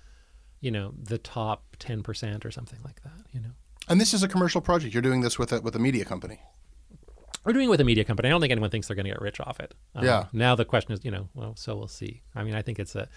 you 0.60 0.72
know 0.72 0.94
the 0.98 1.20
top 1.20 1.76
10% 1.80 2.46
or 2.46 2.50
something 2.52 2.80
like 2.84 3.04
that 3.04 3.14
you 3.32 3.40
know 3.40 3.52
And 3.90 4.00
this 4.02 4.14
is 4.14 4.24
a 4.24 4.28
commercial 4.28 4.62
project. 4.62 4.94
You're 4.94 5.02
doing 5.02 5.22
this 5.22 5.38
with 5.38 5.52
a 5.52 5.60
with 5.62 5.76
a 5.76 5.80
media 5.80 6.06
company. 6.06 6.40
We're 7.46 7.54
doing 7.54 7.66
it 7.68 7.70
with 7.70 7.82
a 7.82 7.84
media 7.84 8.04
company 8.04 8.28
i 8.28 8.32
don't 8.32 8.42
think 8.42 8.52
anyone 8.52 8.70
thinks 8.70 8.88
they're 8.88 8.96
going 8.96 9.06
to 9.06 9.12
get 9.12 9.22
rich 9.22 9.40
off 9.40 9.60
it 9.60 9.74
Um, 9.96 10.06
Yeah. 10.06 10.26
now 10.34 10.56
the 10.56 10.66
question 10.66 10.92
is 10.94 11.04
you 11.04 11.12
know 11.12 11.30
well 11.34 11.56
so 11.56 11.76
we'll 11.76 11.88
see 11.88 12.22
i 12.36 12.44
mean 12.44 12.56
i 12.56 12.62
think 12.62 12.80
it's 12.80 12.96
a 12.96 13.08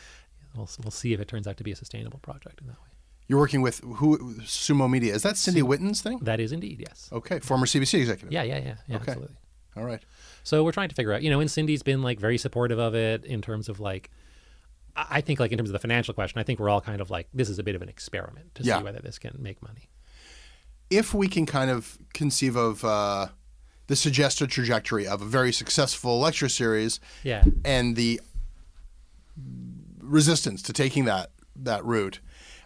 we'll, 0.56 0.68
we'll 0.82 0.90
see 0.90 1.12
if 1.12 1.20
it 1.20 1.28
turns 1.28 1.46
out 1.46 1.56
to 1.58 1.64
be 1.64 1.72
a 1.72 1.76
sustainable 1.76 2.18
project 2.20 2.60
in 2.60 2.66
that 2.68 2.80
way 2.82 2.88
You're 3.28 3.38
working 3.38 3.62
with 3.62 3.80
who? 3.80 4.34
Sumo 4.42 4.88
Media. 4.88 5.14
Is 5.14 5.22
that 5.22 5.36
Cindy 5.36 5.62
Witten's 5.62 6.02
thing? 6.02 6.18
that 6.22 6.40
is 6.40 6.52
indeed 6.52 6.78
yes 6.86 7.08
Okay, 7.12 7.38
former 7.40 7.66
CBC 7.66 7.98
executive. 8.00 8.32
yeah 8.32 8.42
yeah 8.42 8.58
yeah, 8.58 8.74
yeah 8.88 8.96
Okay. 8.96 9.12
absolutely 9.12 9.36
All 9.76 9.84
right. 9.84 10.02
So 10.44 10.62
we're 10.62 10.72
trying 10.78 10.90
to 10.90 10.94
figure 10.94 11.12
out, 11.14 11.22
you 11.24 11.30
know, 11.30 11.40
and 11.40 11.50
Cindy's 11.50 11.82
been 11.82 12.00
like 12.02 12.20
very 12.20 12.38
supportive 12.38 12.78
of 12.78 12.94
it 12.94 13.24
in 13.24 13.40
terms 13.42 13.68
of 13.68 13.80
like, 13.80 14.10
I 14.94 15.06
I 15.18 15.20
think 15.22 15.40
like 15.40 15.50
in 15.52 15.58
terms 15.58 15.70
of 15.70 15.72
the 15.72 15.78
financial 15.88 16.14
question, 16.14 16.38
I 16.38 16.44
think 16.44 16.60
we're 16.60 16.68
all 16.68 16.80
kind 16.82 17.00
of 17.00 17.08
like, 17.10 17.26
this 17.34 17.48
is 17.48 17.58
a 17.58 17.62
bit 17.64 17.74
of 17.74 17.82
an 17.82 17.88
experiment 17.88 18.54
to 18.56 18.62
Yeah. 18.62 18.78
see 18.78 18.84
whether 18.84 19.00
this 19.00 19.18
can 19.18 19.34
make 19.40 19.60
money. 19.62 19.88
If 20.90 21.14
we 21.14 21.26
can 21.28 21.44
kind 21.46 21.70
of 21.70 21.98
conceive 22.12 22.56
of 22.56 22.84
uh, 22.84 23.28
the 23.86 23.96
suggested 23.96 24.50
trajectory 24.50 25.06
of 25.06 25.20
a 25.20 25.24
very 25.26 25.52
successful 25.52 26.18
lecture 26.18 26.48
series 26.48 27.00
Yeah. 27.22 27.44
and 27.64 27.96
the 27.96 28.20
resistance 30.00 30.62
to 30.62 30.72
taking 30.72 31.04
that 31.06 31.30
that 31.56 31.84
route, 31.84 32.20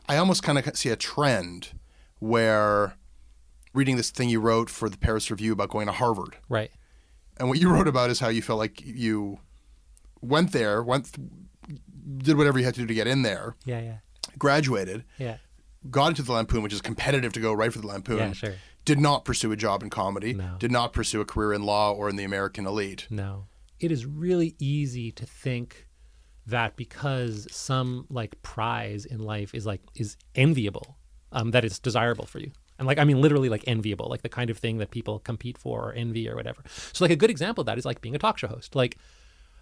I 0.09 0.17
almost 0.17 0.43
kind 0.43 0.59
of 0.59 0.77
see 0.77 0.89
a 0.89 0.97
trend 0.97 1.73
where 2.21 2.95
reading 3.75 3.97
this 3.97 4.11
thing 4.11 4.29
you 4.29 4.41
wrote 4.41 4.71
for 4.71 4.89
the 4.89 4.97
Paris 4.97 5.31
Review 5.31 5.53
about 5.53 5.69
going 5.71 5.87
to 5.87 5.93
Harvard. 5.93 6.37
Right. 6.49 6.71
And 7.37 7.49
what 7.49 7.59
you 7.61 7.69
wrote 7.71 7.87
about 7.87 8.11
is 8.11 8.19
how 8.21 8.29
you 8.29 8.43
felt 8.43 8.59
like 8.59 8.81
you 8.85 9.39
went 10.23 10.53
there, 10.53 10.83
went, 10.83 11.13
th- 11.13 11.29
did 12.19 12.37
whatever 12.37 12.59
you 12.59 12.65
had 12.65 12.75
to 12.75 12.81
do 12.81 12.87
to 12.87 12.95
get 12.95 13.07
in 13.07 13.23
there, 13.23 13.55
Yeah. 13.65 13.81
Yeah. 13.81 13.97
graduated, 14.39 15.05
Yeah. 15.19 15.37
got 15.91 16.09
into 16.09 16.23
the 16.23 16.33
Lampoon, 16.33 16.63
which 16.63 16.73
is 16.73 16.81
competitive 16.81 17.33
to 17.35 17.41
go 17.41 17.53
right 17.53 17.73
for 17.73 17.79
the 17.81 17.87
Lampoon. 17.87 18.19
Yeah, 18.19 18.33
sure. 18.33 18.55
Did 18.89 18.99
not 19.01 19.27
pursue 19.27 19.53
a 19.53 19.57
job 19.57 19.83
in 19.83 19.91
comedy. 19.91 20.33
No. 20.33 20.57
Did 20.59 20.73
not 20.73 20.95
pursue 20.95 21.21
a 21.21 21.25
career 21.27 21.53
in 21.53 21.63
law 21.63 21.93
or 21.93 22.09
in 22.09 22.17
the 22.17 22.25
American 22.25 22.67
elite. 22.67 23.07
No. 23.11 23.45
It 23.81 23.93
is 23.93 24.07
really 24.07 24.57
easy 24.59 25.13
to 25.13 25.27
think 25.27 25.87
that 26.47 26.75
because 26.75 27.47
some 27.51 28.07
like 28.09 28.41
prize 28.41 29.05
in 29.05 29.19
life 29.21 29.55
is 29.55 29.67
like 29.67 29.83
is 29.95 30.17
enviable, 30.35 30.97
um, 31.33 31.51
that 31.51 31.67
it's 31.67 31.79
desirable 31.79 32.25
for 32.25 32.39
you. 32.39 32.51
And 32.79 32.87
like 32.87 32.99
I 32.99 33.05
mean 33.05 33.21
literally 33.21 33.51
like 33.51 33.63
enviable, 33.67 34.09
like 34.09 34.23
the 34.23 34.31
kind 34.31 34.49
of 34.49 34.57
thing 34.57 34.79
that 34.79 34.91
people 34.91 35.19
compete 35.19 35.59
for 35.59 35.91
or 35.91 35.93
envy 35.93 36.27
or 36.27 36.35
whatever. 36.35 36.63
So 36.95 37.05
like 37.05 37.13
a 37.13 37.17
good 37.17 37.29
example 37.29 37.61
of 37.61 37.67
that 37.67 37.77
is 37.77 37.85
like 37.85 38.01
being 38.01 38.15
a 38.15 38.19
talk 38.19 38.39
show 38.39 38.49
host. 38.49 38.75
Like 38.75 38.97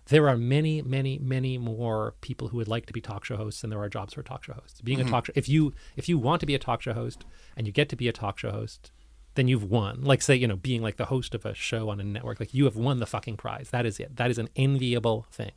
there 0.09 0.29
are 0.29 0.37
many, 0.37 0.83
many, 0.83 1.19
many 1.19 1.59
more 1.59 2.15
people 2.21 2.47
who 2.47 2.59
would 2.59 2.69
like 2.69 2.87
to 2.87 2.93
be 2.93 3.01
talk 3.01 3.25
show 3.25 3.37
hosts 3.37 3.63
than 3.63 3.71
there 3.71 3.81
are 3.83 3.89
jobs 3.89 4.15
for 4.15 4.23
talk 4.23 4.45
show 4.45 4.53
hosts. 4.53 4.81
Being 4.81 5.01
Mhm. 5.01 5.09
a 5.09 5.11
talk 5.11 5.27
show 5.27 5.33
if 5.35 5.49
you 5.49 5.75
if 5.97 6.09
you 6.09 6.17
want 6.17 6.39
to 6.41 6.47
be 6.47 6.55
a 6.55 6.61
talk 6.61 6.81
show 6.81 6.93
host 6.93 7.25
and 7.57 7.67
you 7.67 7.73
get 7.73 7.89
to 7.89 7.97
be 7.97 8.07
a 8.07 8.13
talk 8.13 8.39
show 8.39 8.53
host, 8.53 8.93
then 9.37 9.49
you've 9.49 9.71
won. 9.71 10.03
Like 10.03 10.23
say, 10.23 10.35
you 10.35 10.49
know, 10.49 10.57
being 10.57 10.83
like 10.83 10.97
the 10.97 11.07
host 11.07 11.35
of 11.35 11.47
a 11.47 11.55
show 11.55 11.89
on 11.89 12.01
a 12.01 12.05
network, 12.05 12.41
like 12.41 12.55
you 12.55 12.65
have 12.65 12.77
won 12.77 12.99
the 12.99 13.07
fucking 13.07 13.37
prize. 13.37 13.71
That 13.71 13.87
is 13.87 14.01
it. 14.01 14.17
That 14.17 14.31
is 14.31 14.39
an 14.39 14.49
enviable 14.57 15.27
thing. 15.31 15.53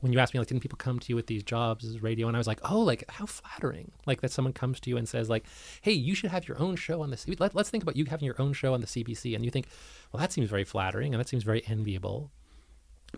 When 0.00 0.12
you 0.12 0.18
asked 0.18 0.34
me 0.34 0.38
like 0.38 0.48
didn't 0.48 0.62
people 0.62 0.76
come 0.76 0.98
to 0.98 1.08
you 1.08 1.16
with 1.16 1.28
these 1.28 1.42
jobs 1.42 1.84
as 1.84 2.02
radio 2.02 2.28
and 2.28 2.36
I 2.36 2.38
was 2.38 2.46
like, 2.46 2.60
"Oh, 2.70 2.80
like 2.80 3.04
how 3.08 3.24
flattering." 3.24 3.92
Like 4.06 4.20
that 4.20 4.30
someone 4.30 4.52
comes 4.52 4.78
to 4.80 4.90
you 4.90 4.98
and 4.98 5.08
says 5.08 5.30
like, 5.30 5.46
"Hey, 5.80 5.92
you 5.92 6.14
should 6.14 6.30
have 6.30 6.46
your 6.46 6.60
own 6.60 6.76
show 6.76 7.02
on 7.02 7.10
the 7.10 7.16
C- 7.16 7.36
let, 7.38 7.54
let's 7.54 7.70
think 7.70 7.82
about 7.82 7.96
you 7.96 8.04
having 8.04 8.26
your 8.26 8.40
own 8.40 8.52
show 8.52 8.74
on 8.74 8.82
the 8.82 8.86
CBC." 8.86 9.34
And 9.34 9.44
you 9.44 9.50
think, 9.50 9.66
"Well, 10.12 10.20
that 10.20 10.32
seems 10.32 10.50
very 10.50 10.64
flattering 10.64 11.14
and 11.14 11.20
that 11.20 11.28
seems 11.28 11.42
very 11.42 11.64
enviable." 11.66 12.30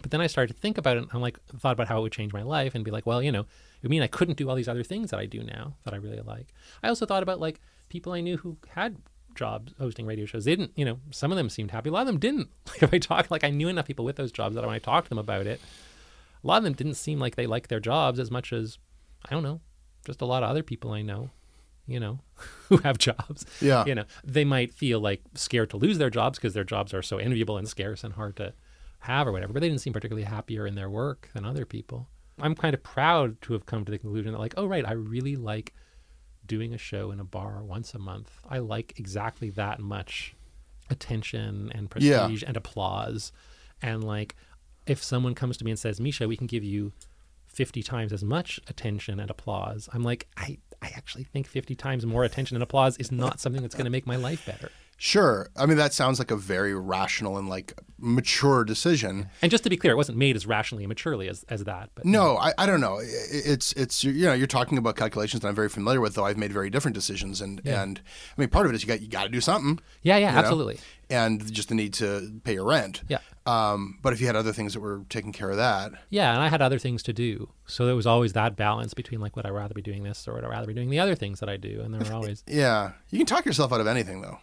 But 0.00 0.10
then 0.10 0.20
I 0.20 0.26
started 0.26 0.54
to 0.54 0.60
think 0.60 0.78
about 0.78 0.96
it 0.96 1.02
and 1.04 1.10
I'm 1.12 1.20
like 1.20 1.38
thought 1.58 1.72
about 1.72 1.88
how 1.88 1.98
it 1.98 2.02
would 2.02 2.12
change 2.12 2.32
my 2.32 2.42
life 2.42 2.74
and 2.74 2.84
be 2.84 2.90
like, 2.90 3.06
well, 3.06 3.22
you 3.22 3.32
know, 3.32 3.40
it 3.40 3.82
would 3.82 3.90
mean 3.90 4.02
I 4.02 4.06
couldn't 4.06 4.36
do 4.36 4.48
all 4.48 4.54
these 4.54 4.68
other 4.68 4.84
things 4.84 5.10
that 5.10 5.20
I 5.20 5.26
do 5.26 5.42
now 5.42 5.74
that 5.84 5.94
I 5.94 5.96
really 5.96 6.20
like. 6.20 6.52
I 6.82 6.88
also 6.88 7.06
thought 7.06 7.22
about 7.22 7.40
like 7.40 7.60
people 7.88 8.12
I 8.12 8.20
knew 8.20 8.36
who 8.36 8.58
had 8.68 8.96
jobs 9.36 9.74
hosting 9.78 10.06
radio 10.06 10.26
shows. 10.26 10.44
They 10.44 10.56
didn't, 10.56 10.72
you 10.76 10.84
know, 10.84 10.98
some 11.10 11.30
of 11.30 11.36
them 11.36 11.48
seemed 11.48 11.70
happy. 11.70 11.90
A 11.90 11.92
lot 11.92 12.02
of 12.02 12.06
them 12.06 12.18
didn't. 12.18 12.48
Like 12.68 12.82
if 12.82 12.92
I 12.92 12.98
talk 12.98 13.30
like 13.30 13.44
I 13.44 13.50
knew 13.50 13.68
enough 13.68 13.86
people 13.86 14.04
with 14.04 14.16
those 14.16 14.32
jobs 14.32 14.54
that 14.54 14.64
when 14.64 14.74
I 14.74 14.78
talked 14.78 15.06
to 15.06 15.08
them 15.10 15.18
about 15.18 15.46
it, 15.46 15.60
a 16.42 16.46
lot 16.46 16.58
of 16.58 16.64
them 16.64 16.74
didn't 16.74 16.94
seem 16.94 17.18
like 17.18 17.36
they 17.36 17.46
liked 17.46 17.70
their 17.70 17.80
jobs 17.80 18.18
as 18.18 18.30
much 18.30 18.52
as 18.52 18.78
I 19.24 19.34
don't 19.34 19.42
know, 19.42 19.60
just 20.04 20.20
a 20.20 20.26
lot 20.26 20.42
of 20.42 20.50
other 20.50 20.62
people 20.62 20.92
I 20.92 21.02
know, 21.02 21.30
you 21.86 22.00
know, 22.00 22.20
who 22.68 22.78
have 22.78 22.98
jobs. 22.98 23.46
Yeah. 23.60 23.84
You 23.86 23.94
know, 23.94 24.04
they 24.24 24.44
might 24.44 24.74
feel 24.74 25.00
like 25.00 25.22
scared 25.34 25.70
to 25.70 25.76
lose 25.76 25.98
their 25.98 26.10
jobs 26.10 26.38
because 26.38 26.54
their 26.54 26.64
jobs 26.64 26.92
are 26.92 27.02
so 27.02 27.18
enviable 27.18 27.56
and 27.56 27.68
scarce 27.68 28.04
and 28.04 28.14
hard 28.14 28.36
to 28.36 28.52
have 29.00 29.26
or 29.26 29.32
whatever, 29.32 29.52
but 29.52 29.60
they 29.60 29.68
didn't 29.68 29.80
seem 29.80 29.92
particularly 29.92 30.26
happier 30.26 30.66
in 30.66 30.74
their 30.74 30.90
work 30.90 31.30
than 31.34 31.44
other 31.44 31.64
people. 31.64 32.08
I'm 32.38 32.54
kind 32.54 32.74
of 32.74 32.82
proud 32.82 33.40
to 33.42 33.54
have 33.54 33.66
come 33.66 33.84
to 33.84 33.92
the 33.92 33.98
conclusion 33.98 34.32
that 34.32 34.38
like, 34.38 34.54
oh 34.56 34.66
right, 34.66 34.86
I 34.86 34.92
really 34.92 35.36
like 35.36 35.72
doing 36.46 36.72
a 36.74 36.78
show 36.78 37.10
in 37.10 37.20
a 37.20 37.24
bar 37.24 37.62
once 37.62 37.94
a 37.94 37.98
month. 37.98 38.30
I 38.48 38.58
like 38.58 38.98
exactly 38.98 39.50
that 39.50 39.80
much 39.80 40.34
attention 40.90 41.70
and 41.74 41.88
Yeah. 41.98 42.18
prestige 42.20 42.44
and 42.46 42.56
applause. 42.56 43.32
And 43.82 44.02
like 44.04 44.36
if 44.86 45.02
someone 45.02 45.34
comes 45.34 45.56
to 45.58 45.64
me 45.64 45.70
and 45.72 45.78
says, 45.78 46.00
Misha, 46.00 46.28
we 46.28 46.36
can 46.36 46.46
give 46.46 46.62
you 46.64 46.92
50 47.46 47.82
times 47.82 48.12
as 48.12 48.22
much 48.22 48.60
attention 48.68 49.18
and 49.18 49.30
applause, 49.30 49.88
I'm 49.92 50.02
like, 50.02 50.28
I, 50.36 50.58
I 50.82 50.88
actually 50.94 51.24
think 51.24 51.46
50 51.48 51.74
times 51.74 52.06
more 52.06 52.22
attention 52.24 52.56
and 52.56 52.62
applause 52.62 52.96
is 52.98 53.10
not 53.10 53.40
something 53.40 53.62
that's 53.62 53.74
going 53.74 53.86
to 53.86 53.90
make 53.90 54.06
my 54.06 54.16
life 54.16 54.44
better. 54.46 54.70
Sure. 54.96 55.48
I 55.56 55.66
mean, 55.66 55.76
that 55.76 55.92
sounds 55.92 56.18
like 56.18 56.30
a 56.30 56.36
very 56.36 56.74
rational 56.74 57.36
and 57.36 57.48
like 57.48 57.74
mature 57.98 58.64
decision. 58.64 59.28
And 59.42 59.50
just 59.50 59.64
to 59.64 59.70
be 59.70 59.76
clear, 59.76 59.92
it 59.92 59.96
wasn't 59.96 60.16
made 60.18 60.36
as 60.36 60.46
rationally 60.46 60.84
and 60.84 60.88
maturely 60.88 61.28
as, 61.28 61.44
as 61.48 61.64
that. 61.64 61.90
But 61.94 62.06
No, 62.06 62.36
I, 62.38 62.52
I 62.56 62.66
don't 62.66 62.80
know. 62.80 63.00
It's 63.02 63.72
it's 63.72 64.04
you 64.04 64.24
know 64.26 64.32
you're 64.32 64.46
talking 64.46 64.78
about 64.78 64.96
calculations 64.96 65.42
that 65.42 65.48
I'm 65.48 65.54
very 65.54 65.68
familiar 65.68 66.00
with. 66.00 66.14
Though 66.14 66.24
I've 66.24 66.38
made 66.38 66.52
very 66.52 66.70
different 66.70 66.94
decisions, 66.94 67.40
and 67.40 67.60
Yeah. 67.64 67.82
and 67.82 68.00
I 68.36 68.40
mean 68.40 68.48
part 68.48 68.66
of 68.66 68.72
it 68.72 68.74
is 68.76 68.82
you 68.82 68.88
got 68.88 69.00
you 69.02 69.08
got 69.08 69.24
to 69.24 69.28
do 69.28 69.40
something. 69.40 69.80
Yeah, 70.02 70.16
yeah, 70.16 70.28
you 70.28 70.32
know? 70.34 70.38
absolutely. 70.40 70.78
And 71.08 71.52
just 71.52 71.68
the 71.68 71.74
need 71.76 71.94
to 71.94 72.32
pay 72.42 72.54
your 72.54 72.64
rent. 72.64 73.02
Yeah. 73.08 73.18
Um, 73.46 73.98
but 74.02 74.12
if 74.12 74.20
you 74.20 74.26
had 74.26 74.34
other 74.34 74.52
things 74.52 74.74
that 74.74 74.80
were 74.80 75.04
taking 75.08 75.30
care 75.32 75.50
of 75.50 75.56
that, 75.56 75.92
Yeah, 76.10 76.32
and 76.32 76.42
I 76.42 76.48
had 76.48 76.60
other 76.60 76.80
things 76.80 77.02
to 77.04 77.12
do. 77.12 77.50
So 77.66 77.86
there 77.86 77.94
was 77.94 78.06
always 78.08 78.32
that 78.32 78.56
balance 78.56 78.92
between 78.92 79.20
like 79.20 79.36
would 79.36 79.46
I 79.46 79.50
rather 79.50 79.74
be 79.74 79.82
doing 79.82 80.02
this 80.02 80.26
or 80.26 80.34
would 80.34 80.44
I 80.44 80.48
rather 80.48 80.66
be 80.66 80.74
doing 80.74 80.90
the 80.90 80.98
other 80.98 81.14
things 81.14 81.38
that 81.40 81.48
I 81.48 81.56
do? 81.58 81.80
And 81.84 81.92
there 81.94 82.00
were 82.00 82.14
always 82.20 82.42
yeah, 82.48 82.92
you 83.10 83.18
can 83.18 83.26
talk 83.26 83.44
yourself 83.44 83.72
out 83.72 83.80
of 83.80 83.86
anything 83.86 84.22
though. 84.22 84.38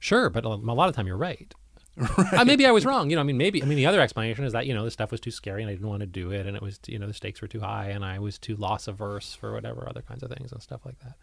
Sure, 0.00 0.28
but 0.30 0.44
a 0.44 0.48
lot 0.48 0.88
of 0.88 0.96
time 0.96 1.06
you're 1.06 1.16
right. 1.16 1.54
Uh, 2.32 2.44
maybe 2.44 2.64
I 2.64 2.70
was 2.70 2.86
wrong. 2.86 3.10
You 3.10 3.16
know, 3.16 3.20
I 3.20 3.24
mean, 3.24 3.36
maybe 3.36 3.62
I 3.62 3.66
mean 3.66 3.76
the 3.76 3.84
other 3.84 4.00
explanation 4.00 4.44
is 4.44 4.54
that 4.54 4.66
you 4.66 4.72
know 4.72 4.84
the 4.84 4.90
stuff 4.90 5.10
was 5.10 5.20
too 5.20 5.30
scary 5.30 5.62
and 5.62 5.68
I 5.68 5.74
didn't 5.74 5.88
want 5.88 6.00
to 6.00 6.06
do 6.06 6.30
it, 6.30 6.46
and 6.46 6.56
it 6.56 6.62
was 6.62 6.80
you 6.86 6.98
know 6.98 7.06
the 7.06 7.12
stakes 7.12 7.42
were 7.42 7.48
too 7.48 7.60
high 7.60 7.88
and 7.90 8.04
I 8.04 8.18
was 8.18 8.38
too 8.38 8.56
loss 8.56 8.88
averse 8.88 9.34
for 9.34 9.52
whatever 9.52 9.86
other 9.86 10.00
kinds 10.00 10.22
of 10.22 10.30
things 10.30 10.50
and 10.52 10.62
stuff 10.62 10.80
like 10.86 10.98
that. 11.00 11.14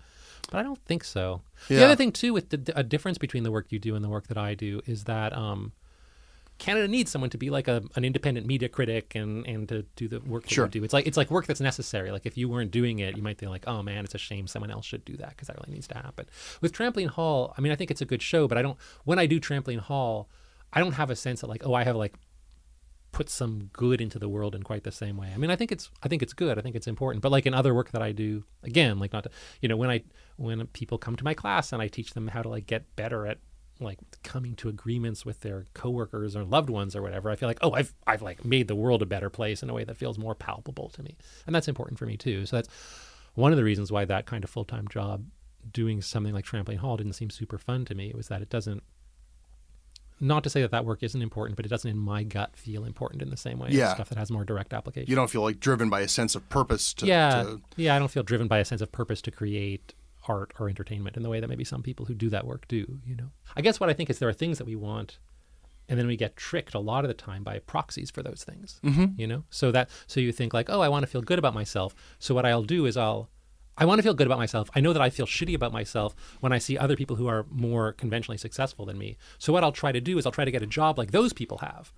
But 0.52 0.60
I 0.60 0.64
don't 0.64 0.84
think 0.86 1.04
so. 1.04 1.42
The 1.80 1.84
other 1.86 1.96
thing 1.96 2.12
too, 2.12 2.32
with 2.34 2.50
the 2.50 2.74
a 2.76 2.84
difference 2.84 3.18
between 3.18 3.44
the 3.44 3.52
work 3.52 3.68
you 3.72 3.80
do 3.80 3.96
and 3.96 4.04
the 4.04 4.10
work 4.10 4.28
that 4.28 4.38
I 4.38 4.54
do 4.54 4.82
is 4.86 5.06
that 5.06 5.36
um, 5.36 5.72
Canada 6.58 6.88
needs 6.88 7.12
someone 7.12 7.30
to 7.30 7.38
be 7.38 7.50
like 7.50 7.68
a, 7.68 7.84
an 7.96 8.04
independent 8.04 8.48
media 8.48 8.68
critic 8.70 9.14
and, 9.16 9.46
and 9.46 9.70
to 9.70 9.84
do 9.96 10.08
the 10.08 10.20
work 10.22 10.44
that 10.44 10.52
Sure. 10.52 10.66
you 10.66 10.72
do. 10.72 10.84
It's 10.84 10.94
like 10.94 11.06
it's 11.08 11.18
like 11.18 11.30
work 11.30 11.46
that's 11.46 11.62
necessary. 11.62 12.12
Like 12.12 12.26
if 12.26 12.38
you 12.38 12.50
weren't 12.50 12.72
doing 12.72 13.00
it, 13.00 13.16
you 13.16 13.24
might 13.24 13.38
think 13.38 13.50
like, 13.52 13.68
oh 13.68 13.84
man, 13.84 14.04
it's 14.04 14.16
a 14.16 14.18
shame 14.18 14.48
someone 14.48 14.72
else 14.72 14.86
should 14.86 15.06
do 15.06 15.16
that 15.18 15.30
because 15.30 15.48
that 15.48 15.58
really 15.58 15.74
needs 15.74 15.88
to 15.88 15.96
happen. 15.96 16.26
With 16.62 16.74
Trampoline 16.74 17.10
Hall, 17.10 17.54
I 17.58 17.62
mean, 17.62 17.72
I 17.72 17.76
think 17.76 17.92
it's 17.92 18.02
a 18.02 18.06
good 18.06 18.22
show, 18.22 18.48
but 18.48 18.58
I 18.58 18.62
don't. 18.62 18.78
When 19.04 19.20
I 19.20 19.26
do 19.26 19.40
Trampoline 19.40 19.80
Hall, 19.80 20.30
I 20.74 20.80
don't 20.80 20.94
have 20.94 21.10
a 21.10 21.16
sense 21.16 21.42
that 21.42 21.48
like, 21.48 21.62
oh, 21.66 21.74
I 21.74 21.84
have 21.84 21.96
like 21.96 22.16
put 23.14 23.30
some 23.30 23.70
good 23.74 24.02
into 24.02 24.20
the 24.20 24.30
world 24.30 24.54
in 24.54 24.64
quite 24.64 24.84
the 24.84 24.92
same 24.92 25.18
way. 25.18 25.32
I 25.34 25.38
mean, 25.38 25.50
I 25.50 25.56
think 25.56 25.72
it's 25.72 25.90
I 26.04 26.08
think 26.08 26.22
it's 26.22 26.34
good. 26.34 26.58
I 26.58 26.62
think 26.62 26.76
it's 26.76 26.88
important. 26.88 27.22
But 27.22 27.32
like 27.32 27.46
in 27.46 27.54
other 27.54 27.74
work 27.74 27.92
that 27.92 28.02
I 28.02 28.12
do, 28.12 28.44
again, 28.64 29.00
like 29.00 29.14
not 29.14 29.24
to, 29.24 29.32
you 29.62 29.70
know, 29.70 29.78
when 29.78 29.90
I 29.90 30.04
when 30.36 30.66
people 30.68 30.98
come 30.98 31.16
to 31.16 31.24
my 31.24 31.34
class 31.34 31.72
and 31.72 31.82
I 31.82 31.88
teach 31.88 32.14
them 32.14 32.28
how 32.30 32.42
to 32.42 32.50
like 32.50 32.66
get 32.68 32.96
better 32.96 33.26
at 33.26 33.38
like 33.80 34.00
coming 34.24 34.56
to 34.56 34.70
agreements 34.70 35.26
with 35.26 35.42
their 35.42 35.66
coworkers 35.74 36.36
or 36.36 36.44
loved 36.44 36.70
ones 36.70 36.96
or 36.96 37.02
whatever, 37.02 37.30
I 37.30 37.36
feel 37.36 37.50
like, 37.50 37.60
oh, 37.62 37.72
I've 37.74 37.94
I've 38.06 38.22
like 38.22 38.44
made 38.46 38.68
the 38.68 38.76
world 38.76 39.02
a 39.02 39.06
better 39.06 39.30
place 39.30 39.62
in 39.64 39.70
a 39.70 39.74
way 39.74 39.84
that 39.84 39.98
feels 39.98 40.18
more 40.18 40.36
palpable 40.36 40.90
to 40.90 41.04
me. 41.04 41.18
And 41.46 41.56
that's 41.56 41.68
important 41.68 42.00
for 42.00 42.06
me 42.06 42.18
too. 42.18 42.46
So 42.46 42.56
that's 42.58 42.70
one 43.36 43.52
of 43.52 43.58
the 43.58 43.64
reasons 43.64 43.92
why 43.92 44.06
that 44.06 44.26
kind 44.26 44.44
of 44.44 44.50
full-time 44.50 44.88
job 44.88 45.26
doing 45.72 46.02
something 46.02 46.34
like 46.34 46.46
trampoline 46.46 46.78
hall 46.78 46.98
didn't 46.98 47.14
seem 47.14 47.30
super 47.30 47.58
fun 47.58 47.84
to 47.86 47.94
me 47.94 48.10
It 48.10 48.16
was 48.16 48.30
that 48.30 48.42
it 48.42 48.50
doesn't 48.50 48.84
not 50.20 50.44
to 50.44 50.50
say 50.50 50.62
that 50.62 50.72
that 50.72 50.84
work 50.86 51.04
isn't 51.04 51.22
important, 51.22 51.56
but 51.56 51.66
it 51.66 51.70
doesn't, 51.70 51.92
in 51.92 51.98
my 51.98 52.24
gut, 52.24 52.56
feel 52.56 52.86
important 52.86 53.22
in 53.22 53.30
the 53.30 53.38
same 53.38 53.60
way. 53.60 53.68
as 53.68 53.76
Yeah. 53.76 53.94
stuff 53.94 54.10
that 54.10 54.18
has 54.18 54.32
more 54.32 54.44
direct 54.44 54.74
application. 54.74 55.08
You 55.08 55.16
don't 55.16 55.30
feel 55.30 55.44
like 55.44 55.60
driven 55.60 55.90
by 55.90 56.00
a 56.02 56.08
sense 56.08 56.34
of 56.34 56.48
purpose 56.50 56.92
to, 56.96 57.06
yeah, 57.06 57.44
to 57.44 57.62
yeah. 57.76 57.96
I 57.96 58.00
don't 58.00 58.10
feel 58.10 58.24
driven 58.24 58.48
by 58.48 58.58
a 58.58 58.66
sense 58.66 58.82
of 58.82 58.92
purpose 58.92 59.22
to 59.24 59.32
create 59.32 59.94
art 60.28 60.54
or 60.60 60.70
entertainment 60.70 61.16
in 61.18 61.24
the 61.24 61.30
way 61.30 61.40
that 61.40 61.48
maybe 61.48 61.64
some 61.64 61.82
people 61.84 62.06
who 62.06 62.14
do 62.14 62.30
that 62.30 62.46
work 62.46 62.68
do. 62.68 63.00
You 63.06 63.16
know, 63.16 63.30
I 63.56 63.62
guess 63.62 63.80
what 63.80 63.90
I 63.90 63.94
think 63.94 64.10
is 64.10 64.20
there 64.20 64.30
are 64.30 64.34
things 64.34 64.58
that 64.58 64.66
we 64.68 64.76
want, 64.76 65.20
and 65.90 65.98
then 66.00 66.08
we 66.08 66.18
get 66.18 66.36
tricked 66.36 66.74
a 66.74 66.80
lot 66.80 67.04
of 67.04 67.08
the 67.08 67.14
time 67.14 67.44
by 67.44 67.60
proxies 67.60 68.12
for 68.12 68.22
those 68.24 68.44
things. 68.44 68.80
Mhm. 68.84 69.18
You 69.18 69.28
know, 69.28 69.44
so 69.50 69.72
that 69.72 69.90
so 70.08 70.20
you 70.20 70.32
think 70.32 70.54
like, 70.54 70.70
oh, 70.70 70.82
I 70.82 70.90
want 70.90 71.04
to 71.04 71.08
feel 71.08 71.22
good 71.22 71.40
about 71.40 71.54
myself. 71.54 71.96
So 72.20 72.36
what 72.36 72.46
I'll 72.46 72.64
do 72.64 72.86
is 72.86 72.98
I'll 72.98 73.30
I 73.80 73.86
want 73.86 74.00
to 74.00 74.04
feel 74.04 74.16
good 74.16 74.26
about 74.26 74.40
myself. 74.40 74.72
I 74.74 74.80
know 74.80 74.92
that 74.92 75.04
I 75.04 75.12
feel 75.12 75.28
shitty 75.28 75.54
about 75.54 75.72
myself 75.72 76.16
when 76.40 76.52
I 76.52 76.58
see 76.58 76.78
other 76.80 76.96
people 76.96 77.16
who 77.18 77.28
are 77.28 77.46
more 77.52 77.94
conventionally 77.94 78.40
successful 78.40 78.86
than 78.88 78.98
me. 78.98 79.18
So 79.38 79.54
what 79.54 79.64
I'll 79.64 79.72
try 79.72 79.92
to 79.92 80.02
do 80.02 80.18
is 80.18 80.26
I'll 80.26 80.32
try 80.32 80.46
to 80.46 80.52
get 80.52 80.64
a 80.64 80.68
job 80.68 80.98
like 80.98 81.12
those 81.12 81.32
people 81.32 81.60
have. 81.60 81.94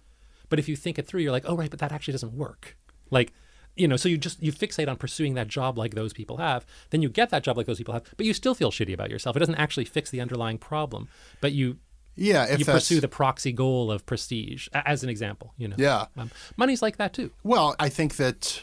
But 0.50 0.60
if 0.60 0.68
you 0.68 0.76
think 0.76 1.00
it 1.00 1.08
through, 1.08 1.22
you're 1.22 1.32
like, 1.32 1.46
oh 1.48 1.56
right, 1.56 1.70
but 1.70 1.80
that 1.80 1.94
actually 1.94 2.12
doesn't 2.12 2.34
work. 2.34 2.76
Like, 3.12 3.32
you 3.80 3.88
know, 3.88 3.96
so 3.98 4.10
you 4.10 4.18
just 4.18 4.42
you 4.44 4.52
fixate 4.52 4.88
on 4.90 4.98
pursuing 4.98 5.34
that 5.36 5.48
job 5.48 5.78
like 5.78 5.94
those 5.96 6.14
people 6.14 6.38
have. 6.38 6.66
Then 6.90 7.02
you 7.02 7.10
get 7.10 7.30
that 7.30 7.44
job 7.44 7.58
like 7.58 7.66
those 7.66 7.78
people 7.78 7.94
have, 7.94 8.04
but 8.18 8.26
you 8.26 8.34
still 8.34 8.54
feel 8.54 8.72
shitty 8.72 8.94
about 8.94 9.10
yourself. 9.10 9.36
It 9.36 9.40
doesn't 9.40 9.56
actually 9.56 9.86
fix 9.86 10.10
the 10.10 10.22
underlying 10.22 10.58
problem. 10.58 11.08
But 11.42 11.54
you 11.54 11.78
Yeah, 12.16 12.46
if 12.46 12.60
you 12.60 12.66
pursue 12.66 13.00
the 13.00 13.08
proxy 13.08 13.54
goal 13.54 13.92
of 13.92 14.06
prestige 14.06 14.68
as 14.74 15.04
an 15.04 15.10
example. 15.10 15.54
You 15.58 15.70
know, 15.70 15.76
Yeah. 15.80 16.08
um, 16.18 16.30
money's 16.58 16.82
like 16.82 16.98
that 16.98 17.14
too. 17.14 17.32
Well, 17.44 17.76
I 17.80 17.90
think 17.90 18.18
that 18.18 18.62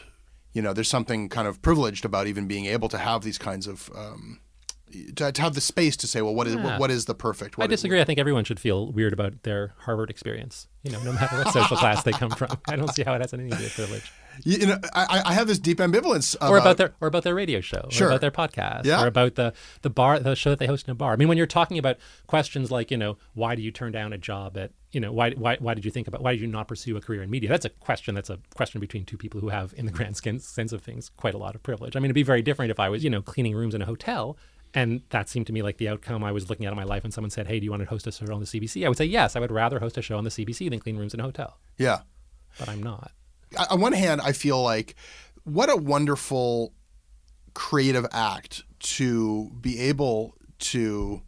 you 0.53 0.61
know 0.61 0.73
there's 0.73 0.89
something 0.89 1.29
kind 1.29 1.47
of 1.47 1.61
privileged 1.61 2.05
about 2.05 2.27
even 2.27 2.47
being 2.47 2.65
able 2.65 2.89
to 2.89 2.97
have 2.97 3.23
these 3.23 3.37
kinds 3.37 3.65
of 3.67 3.89
um, 3.95 4.39
to, 5.15 5.31
to 5.31 5.41
have 5.41 5.53
the 5.53 5.61
space 5.61 5.97
to 5.97 6.07
say, 6.07 6.21
well, 6.21 6.33
what 6.35 6.47
is 6.47 6.55
Yeah. 6.55 6.77
what, 6.77 6.89
is 6.91 7.05
the 7.05 7.15
perfect? 7.15 7.57
What 7.57 7.65
I 7.65 7.67
disagree. 7.67 7.99
I 7.99 8.03
think 8.03 8.19
everyone 8.19 8.43
should 8.43 8.59
feel 8.59 8.91
weird 8.91 9.13
about 9.13 9.43
their 9.43 9.73
Harvard 9.79 10.09
experience. 10.09 10.67
You 10.83 10.91
know, 10.91 11.03
no 11.03 11.11
matter 11.13 11.35
what 11.37 11.51
social 11.51 11.75
class 11.75 12.03
they 12.03 12.11
come 12.13 12.29
from. 12.31 12.57
I 12.67 12.75
don't 12.77 12.93
see 12.93 13.03
how 13.03 13.13
it 13.13 13.21
has 13.21 13.33
anything 13.33 13.51
to 13.51 13.57
do 13.57 13.63
with 13.63 13.73
privilege. 13.75 14.11
You, 14.43 14.57
you 14.59 14.67
know, 14.67 14.77
I, 14.93 15.21
I 15.25 15.33
have 15.33 15.47
this 15.47 15.57
deep 15.59 15.79
ambivalence 15.79 16.35
about, 16.35 16.51
or 16.51 16.57
about 16.57 16.77
their 16.77 16.93
or 17.01 17.07
about 17.07 17.23
their 17.23 17.33
radio 17.35 17.59
show, 17.59 17.87
Sure. 17.89 18.07
or 18.07 18.11
about 18.11 18.21
their 18.21 18.31
podcast, 18.31 18.85
Yeah. 18.85 19.03
or 19.03 19.07
about 19.07 19.35
the 19.35 19.51
the 19.81 19.89
bar 19.89 20.19
the 20.19 20.35
show 20.35 20.51
that 20.51 20.59
they 20.59 20.67
host 20.67 20.87
in 20.87 20.91
a 20.91 20.95
bar. 20.95 21.11
I 21.11 21.15
mean, 21.15 21.27
when 21.27 21.37
you're 21.37 21.47
talking 21.47 21.77
about 21.79 21.97
questions 22.27 22.69
like 22.71 22.91
you 22.91 22.97
know 22.97 23.17
why 23.33 23.55
do 23.55 23.61
you 23.63 23.71
turn 23.71 23.91
down 23.91 24.13
a 24.13 24.17
job 24.17 24.55
at 24.55 24.71
you 24.91 24.99
know 25.01 25.11
why 25.11 25.31
why 25.31 25.57
why 25.59 25.73
did 25.73 25.83
you 25.83 25.91
think 25.91 26.07
about 26.07 26.21
why 26.21 26.33
did 26.33 26.41
you 26.41 26.47
not 26.47 26.67
pursue 26.67 26.95
a 26.95 27.01
career 27.01 27.23
in 27.23 27.29
media? 27.31 27.49
That's 27.49 27.65
a 27.65 27.69
question. 27.69 28.13
That's 28.15 28.29
a 28.29 28.37
question 28.55 28.79
between 28.79 29.05
two 29.05 29.17
people 29.17 29.41
who 29.41 29.49
have, 29.49 29.73
in 29.75 29.87
the 29.87 29.91
grand 29.91 30.15
sense 30.15 30.71
of 30.71 30.81
things, 30.83 31.09
quite 31.09 31.33
a 31.33 31.37
lot 31.39 31.55
of 31.55 31.63
privilege. 31.63 31.95
I 31.95 31.99
mean, 31.99 32.05
it'd 32.05 32.15
be 32.15 32.23
very 32.23 32.43
different 32.43 32.69
if 32.71 32.79
I 32.79 32.89
was 32.89 33.03
you 33.03 33.09
know 33.09 33.23
cleaning 33.23 33.55
rooms 33.55 33.73
in 33.75 33.81
a 33.81 33.85
hotel. 33.85 34.37
And 34.73 35.01
that 35.09 35.29
seemed 35.29 35.47
to 35.47 35.53
me 35.53 35.61
like 35.61 35.77
the 35.77 35.87
outcome 35.89 36.23
I 36.23 36.31
was 36.31 36.49
looking 36.49 36.65
at 36.65 36.71
in 36.71 36.75
my 36.77 36.83
life. 36.83 37.03
And 37.03 37.13
someone 37.13 37.31
said, 37.31 37.47
"Hey, 37.47 37.59
do 37.59 37.65
you 37.65 37.71
want 37.71 37.81
to 37.83 37.89
host 37.89 38.05
a 38.07 38.11
show 38.11 38.31
on 38.33 38.39
the 38.39 38.45
CBC?" 38.45 38.85
I 38.85 38.89
would 38.89 38.97
say, 38.97 39.05
"Yes, 39.05 39.35
I 39.35 39.39
would 39.39 39.51
rather 39.51 39.79
host 39.79 39.97
a 39.97 40.01
show 40.01 40.17
on 40.17 40.23
the 40.23 40.29
CBC 40.29 40.69
than 40.69 40.79
clean 40.79 40.97
rooms 40.97 41.13
in 41.13 41.19
a 41.19 41.23
hotel." 41.23 41.57
Yeah. 41.77 42.01
But 42.59 42.69
I'm 42.69 42.83
not. 42.83 43.11
I- 43.57 43.67
on 43.69 43.79
one 43.81 43.93
hand, 43.93 44.21
I 44.21 44.33
feel 44.33 44.61
like 44.61 44.95
what 45.43 45.69
a 45.69 45.75
wonderful 45.77 46.73
creative 47.53 48.05
act 48.11 48.63
to 48.79 49.49
be 49.61 49.79
able 49.79 50.35
to 50.59 51.21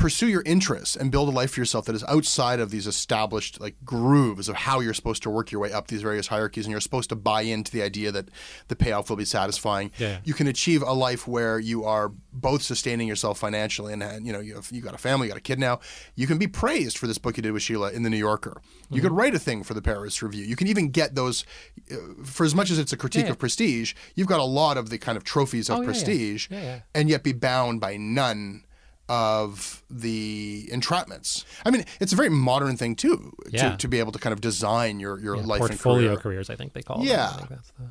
pursue 0.00 0.28
your 0.28 0.42
interests 0.46 0.96
and 0.96 1.12
build 1.12 1.28
a 1.28 1.30
life 1.30 1.50
for 1.52 1.60
yourself 1.60 1.84
that 1.84 1.94
is 1.94 2.02
outside 2.04 2.58
of 2.58 2.70
these 2.70 2.86
established 2.86 3.60
like 3.60 3.76
grooves 3.84 4.48
of 4.48 4.56
how 4.56 4.80
you're 4.80 4.94
supposed 4.94 5.22
to 5.22 5.28
work 5.28 5.52
your 5.52 5.60
way 5.60 5.70
up 5.72 5.88
these 5.88 6.00
various 6.00 6.26
hierarchies 6.28 6.64
and 6.64 6.70
you're 6.72 6.80
supposed 6.80 7.10
to 7.10 7.14
buy 7.16 7.42
into 7.42 7.70
the 7.70 7.82
idea 7.82 8.10
that 8.10 8.28
the 8.68 8.74
payoff 8.76 9.10
will 9.10 9.16
be 9.18 9.26
satisfying 9.26 9.90
Yeah. 9.98 10.18
you 10.24 10.32
can 10.34 10.46
achieve 10.46 10.82
a 10.82 10.92
life 10.94 11.28
where 11.28 11.58
you 11.60 11.84
are 11.84 12.10
both 12.32 12.62
sustaining 12.62 13.06
yourself 13.08 13.38
financially 13.38 13.92
and, 13.92 14.02
and 14.02 14.26
you 14.26 14.32
know 14.32 14.40
you 14.40 14.54
have 14.54 14.68
you 14.72 14.80
got 14.80 14.94
a 14.94 14.98
family 14.98 15.26
you 15.26 15.32
got 15.32 15.38
a 15.38 15.42
kid 15.42 15.58
now 15.58 15.80
you 16.14 16.26
can 16.26 16.38
be 16.38 16.46
praised 16.46 16.96
for 16.96 17.06
this 17.06 17.18
book 17.18 17.36
you 17.36 17.42
did 17.42 17.52
with 17.52 17.62
Sheila 17.62 17.92
in 17.92 18.02
the 18.02 18.10
New 18.10 18.16
Yorker 18.16 18.60
you 18.90 19.02
could 19.02 19.12
write 19.12 19.34
a 19.34 19.38
thing 19.38 19.62
for 19.62 19.74
the 19.74 19.82
Paris 19.82 20.22
Review 20.22 20.44
you 20.44 20.56
can 20.56 20.66
even 20.66 20.88
get 20.90 21.14
those 21.14 21.44
uh, 21.92 21.96
for 22.24 22.44
as 22.46 22.54
much 22.54 22.70
as 22.70 22.78
it's 22.78 22.92
a 22.92 22.96
critique 22.96 23.26
Yeah. 23.26 23.32
of 23.32 23.38
prestige 23.38 23.94
you've 24.14 24.28
got 24.28 24.40
a 24.40 24.44
lot 24.44 24.78
of 24.78 24.88
the 24.88 24.98
kind 24.98 25.16
of 25.18 25.24
trophies 25.24 25.68
of 25.68 25.80
Oh, 25.80 25.84
prestige 25.84 26.48
yeah. 26.50 26.80
and 26.94 27.08
yet 27.10 27.22
be 27.22 27.32
bound 27.32 27.80
by 27.82 27.96
none 27.98 28.64
of 29.10 29.82
the 29.90 30.68
entrapments. 30.72 31.44
I 31.66 31.70
mean, 31.70 31.84
it's 32.00 32.12
a 32.12 32.16
very 32.16 32.28
modern 32.30 32.76
thing 32.76 32.94
too 32.94 33.32
Yeah. 33.50 33.72
to, 33.72 33.76
to 33.78 33.88
be 33.88 33.98
able 33.98 34.12
to 34.12 34.18
kind 34.20 34.32
of 34.32 34.40
design 34.40 35.00
your, 35.00 35.18
your 35.18 35.34
Yeah, 35.36 35.42
life 35.42 35.58
portfolio 35.58 36.10
and 36.12 36.18
career. 36.18 36.22
careers, 36.22 36.48
I 36.48 36.54
think 36.56 36.72
they 36.74 36.82
call 36.82 36.98
them. 36.98 37.06
Yeah. 37.08 37.28
Think 37.32 37.48
that's 37.48 37.70
the 37.72 37.90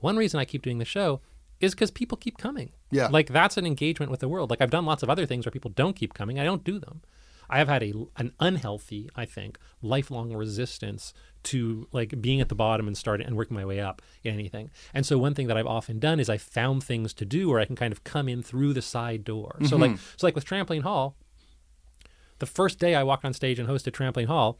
one 0.00 0.16
reason 0.16 0.40
I 0.40 0.44
keep 0.46 0.62
doing 0.62 0.78
the 0.78 0.84
show 0.86 1.20
is 1.60 1.74
because 1.74 1.90
people 1.90 2.16
keep 2.18 2.38
coming. 2.38 2.72
Yeah. 2.90 3.08
like 3.08 3.28
that's 3.28 3.56
an 3.56 3.66
engagement 3.66 4.10
with 4.10 4.20
the 4.20 4.28
world. 4.28 4.48
Like 4.50 4.60
I've 4.62 4.70
done 4.70 4.86
lots 4.86 5.02
of 5.02 5.10
other 5.10 5.26
things 5.26 5.44
where 5.44 5.50
people 5.50 5.70
don't 5.70 5.94
keep 5.94 6.14
coming. 6.14 6.38
I 6.40 6.44
don't 6.44 6.64
do 6.64 6.78
them. 6.78 7.02
I 7.48 7.58
have 7.58 7.68
had 7.68 7.82
a 7.82 7.92
an 8.16 8.32
unhealthy, 8.40 9.10
I 9.14 9.24
think, 9.24 9.58
lifelong 9.82 10.32
resistance 10.34 11.12
to 11.44 11.86
like 11.92 12.20
being 12.22 12.40
at 12.40 12.48
the 12.48 12.54
bottom 12.54 12.86
and 12.86 12.96
starting 12.96 13.26
and 13.26 13.36
working 13.36 13.54
my 13.54 13.64
way 13.66 13.78
up 13.80 14.00
in 14.22 14.32
anything. 14.32 14.70
And 14.94 15.04
so 15.04 15.18
one 15.18 15.34
thing 15.34 15.46
that 15.48 15.56
I've 15.56 15.66
often 15.66 15.98
done 15.98 16.18
is 16.20 16.30
I 16.30 16.38
found 16.38 16.82
things 16.82 17.12
to 17.14 17.24
do 17.24 17.50
where 17.50 17.60
I 17.60 17.66
can 17.66 17.76
kind 17.76 17.92
of 17.92 18.02
come 18.04 18.28
in 18.28 18.42
through 18.42 18.72
the 18.72 18.82
side 18.82 19.24
door. 19.24 19.58
So 19.68 19.76
like 19.76 19.90
Mm-hmm. 19.92 20.02
so 20.16 20.26
like 20.26 20.34
with 20.34 20.46
Trampoline 20.46 20.82
Hall, 20.82 21.16
the 22.38 22.46
first 22.46 22.78
day 22.78 22.94
I 22.94 23.02
walked 23.02 23.24
on 23.24 23.32
stage 23.34 23.58
and 23.58 23.68
hosted 23.68 23.92
Trampoline 23.92 24.26
Hall, 24.26 24.58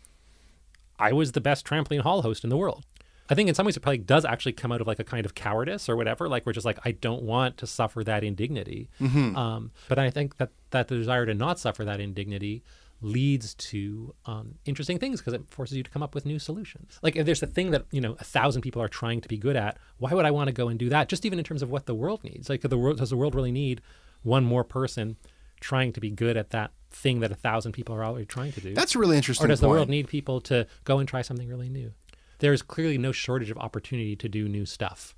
I 0.99 1.13
was 1.13 1.33
the 1.33 1.41
best 1.41 1.67
trampoline 1.67 2.01
hall 2.03 2.23
host 2.23 2.45
in 2.45 2.51
the 2.51 2.57
world. 2.57 2.85
I 3.31 3.35
think 3.35 3.49
in 3.49 3.55
some 3.55 3.65
ways 3.65 3.77
it 3.77 3.81
probably 3.81 3.99
does 3.99 4.25
actually 4.25 4.53
come 4.53 4.71
out 4.73 4.81
of 4.81 4.87
like 4.87 4.99
a 4.99 5.05
kind 5.05 5.25
of 5.25 5.35
cowardice 5.35 5.89
or 5.89 5.97
whatever. 5.97 6.29
Like 6.29 6.45
we're 6.45 6.53
just 6.53 6.67
like 6.67 6.79
I 6.85 6.93
don't 6.93 7.23
want 7.23 7.57
to 7.59 7.67
suffer 7.67 8.05
that 8.05 8.23
indignity. 8.23 8.91
Mm-hmm. 9.01 9.37
Um, 9.37 9.71
but 9.89 9.99
I 9.99 10.11
think 10.11 10.37
that 10.37 10.51
that 10.71 10.89
the 10.89 10.97
desire 10.97 11.25
to 11.27 11.35
not 11.35 11.59
suffer 11.59 11.85
that 11.85 12.01
indignity 12.01 12.63
leads 13.01 13.55
to 13.55 14.15
um, 14.25 14.55
interesting 14.65 14.99
things 14.99 15.21
because 15.21 15.35
it 15.35 15.43
forces 15.51 15.77
you 15.77 15.83
to 15.83 15.91
come 15.91 16.03
up 16.03 16.15
with 16.15 16.25
new 16.25 16.39
solutions. 16.39 16.99
Like 17.03 17.17
if 17.17 17.27
there's 17.27 17.43
a 17.43 17.47
thing 17.47 17.71
that 17.71 17.85
you 17.91 18.01
know 18.01 18.17
a 18.19 18.25
thousand 18.25 18.63
people 18.63 18.81
are 18.83 18.89
trying 18.89 19.21
to 19.21 19.29
be 19.29 19.37
good 19.37 19.57
at, 19.57 19.79
why 19.99 20.13
would 20.13 20.25
I 20.25 20.31
want 20.31 20.49
to 20.49 20.53
go 20.53 20.69
and 20.69 20.79
do 20.79 20.89
that? 20.91 21.09
Just 21.09 21.25
even 21.27 21.39
in 21.39 21.45
terms 21.45 21.63
of 21.63 21.71
what 21.71 21.87
the 21.87 21.95
world 21.95 22.25
needs. 22.25 22.49
Like 22.49 22.63
the 22.63 22.79
world 22.79 22.99
does 22.99 23.11
the 23.11 23.17
world 23.17 23.35
really 23.35 23.53
need 23.53 23.81
one 24.23 24.45
more 24.45 24.65
person 24.65 25.17
trying 25.61 25.93
to 25.93 26.01
be 26.01 26.11
good 26.11 26.37
at 26.37 26.51
that 26.51 26.73
thing 26.91 27.21
that 27.21 27.31
a 27.31 27.35
thousand 27.35 27.73
people 27.73 27.95
are 27.95 28.05
already 28.05 28.27
trying 28.27 28.53
to 28.53 28.61
do? 28.61 28.75
That's 28.75 28.95
a 28.95 28.99
really 28.99 29.17
interesting 29.17 29.47
Or 29.47 29.49
does 29.49 29.61
the 29.61 29.67
point. 29.67 29.77
world 29.77 29.89
need 29.89 30.09
people 30.09 30.41
to 30.43 30.67
go 30.85 30.99
and 30.99 31.09
try 31.09 31.23
something 31.23 31.49
really 31.49 31.69
new? 31.69 31.93
There's 32.39 32.63
clearly 32.63 32.99
no 32.99 33.13
shortage 33.13 33.51
of 33.51 33.59
opportunity 33.59 34.17
to 34.17 34.29
do 34.29 34.49
new 34.49 34.67
stuff. 34.67 35.15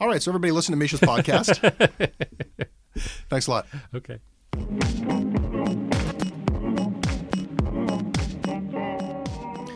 All 0.00 0.08
right, 0.08 0.22
so 0.22 0.30
everybody 0.30 0.50
listen 0.52 0.72
to 0.72 0.78
Misha's 0.78 1.00
podcast. 1.00 1.58
Thanks 3.28 3.46
a 3.46 3.50
lot. 3.50 3.66
Okay. 3.94 4.18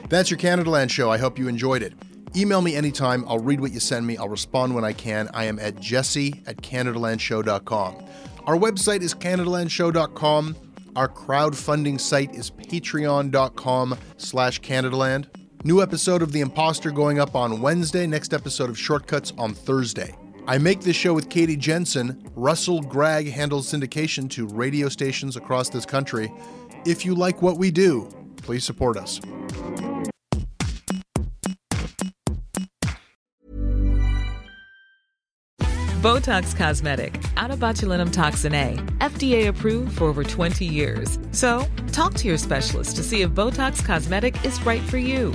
That's 0.09 0.31
your 0.31 0.39
Canadaland 0.39 0.91
show. 0.91 1.11
I 1.11 1.19
hope 1.19 1.39
you 1.39 1.49
enjoyed 1.49 1.83
it. 1.83 1.93
Email 2.37 2.63
me 2.63 2.75
anytime. 2.75 3.25
I'll 3.29 3.39
read 3.39 3.61
what 3.61 3.73
you 3.73 3.81
send 3.81 4.07
me. 4.07 4.17
I'll 4.17 4.29
respond 4.29 4.75
when 4.75 4.85
I 4.85 4.93
can. 4.93 5.29
I 5.35 5.45
am 5.45 5.59
at 5.59 5.81
jesse 5.81 6.43
at 6.47 6.59
CanadaLandShow.com. 6.59 8.05
Our 8.47 8.57
website 8.57 9.03
is 9.03 9.15
CanadaLandShow.com. 9.15 10.57
Our 10.97 11.09
crowdfunding 11.09 12.01
site 12.01 12.35
is 12.35 12.51
patreon.com 12.51 13.99
slash 14.17 14.61
CanadaLand. 14.61 15.27
New 15.67 15.81
episode 15.81 16.21
of 16.21 16.31
The 16.31 16.43
Imposter 16.43 16.91
going 16.91 17.19
up 17.19 17.35
on 17.35 17.63
Wednesday. 17.63 18.07
Next 18.07 18.35
episode 18.35 18.69
of 18.69 18.77
Shortcuts 18.77 19.33
on 19.39 19.55
Thursday. 19.55 20.15
I 20.47 20.59
make 20.59 20.83
this 20.83 20.95
show 20.95 21.15
with 21.15 21.31
Katie 21.31 21.57
Jensen. 21.57 22.31
Russell 22.37 22.83
Gregg 22.83 23.31
handles 23.31 23.73
syndication 23.73 24.29
to 24.33 24.47
radio 24.47 24.91
stations 24.91 25.37
across 25.39 25.71
this 25.71 25.87
country. 25.87 26.31
If 26.85 27.07
you 27.07 27.15
like 27.15 27.41
what 27.41 27.57
we 27.57 27.71
do, 27.71 28.07
please 28.37 28.63
support 28.63 28.99
us. 28.99 29.21
Botox 36.03 36.55
Cosmetic, 36.55 37.15
onabotulinumtoxinA, 37.39 38.99
FDA 38.99 39.49
approved 39.49 39.97
for 39.97 40.05
over 40.05 40.23
20 40.23 40.67
years. 40.67 41.19
So, 41.31 41.67
talk 41.93 42.13
to 42.17 42.29
your 42.29 42.37
specialist 42.37 42.97
to 42.97 43.03
see 43.03 43.23
if 43.23 43.31
Botox 43.31 43.83
Cosmetic 43.83 44.45
is 44.45 44.63
right 44.67 44.83
for 44.83 44.99
you. 44.99 45.35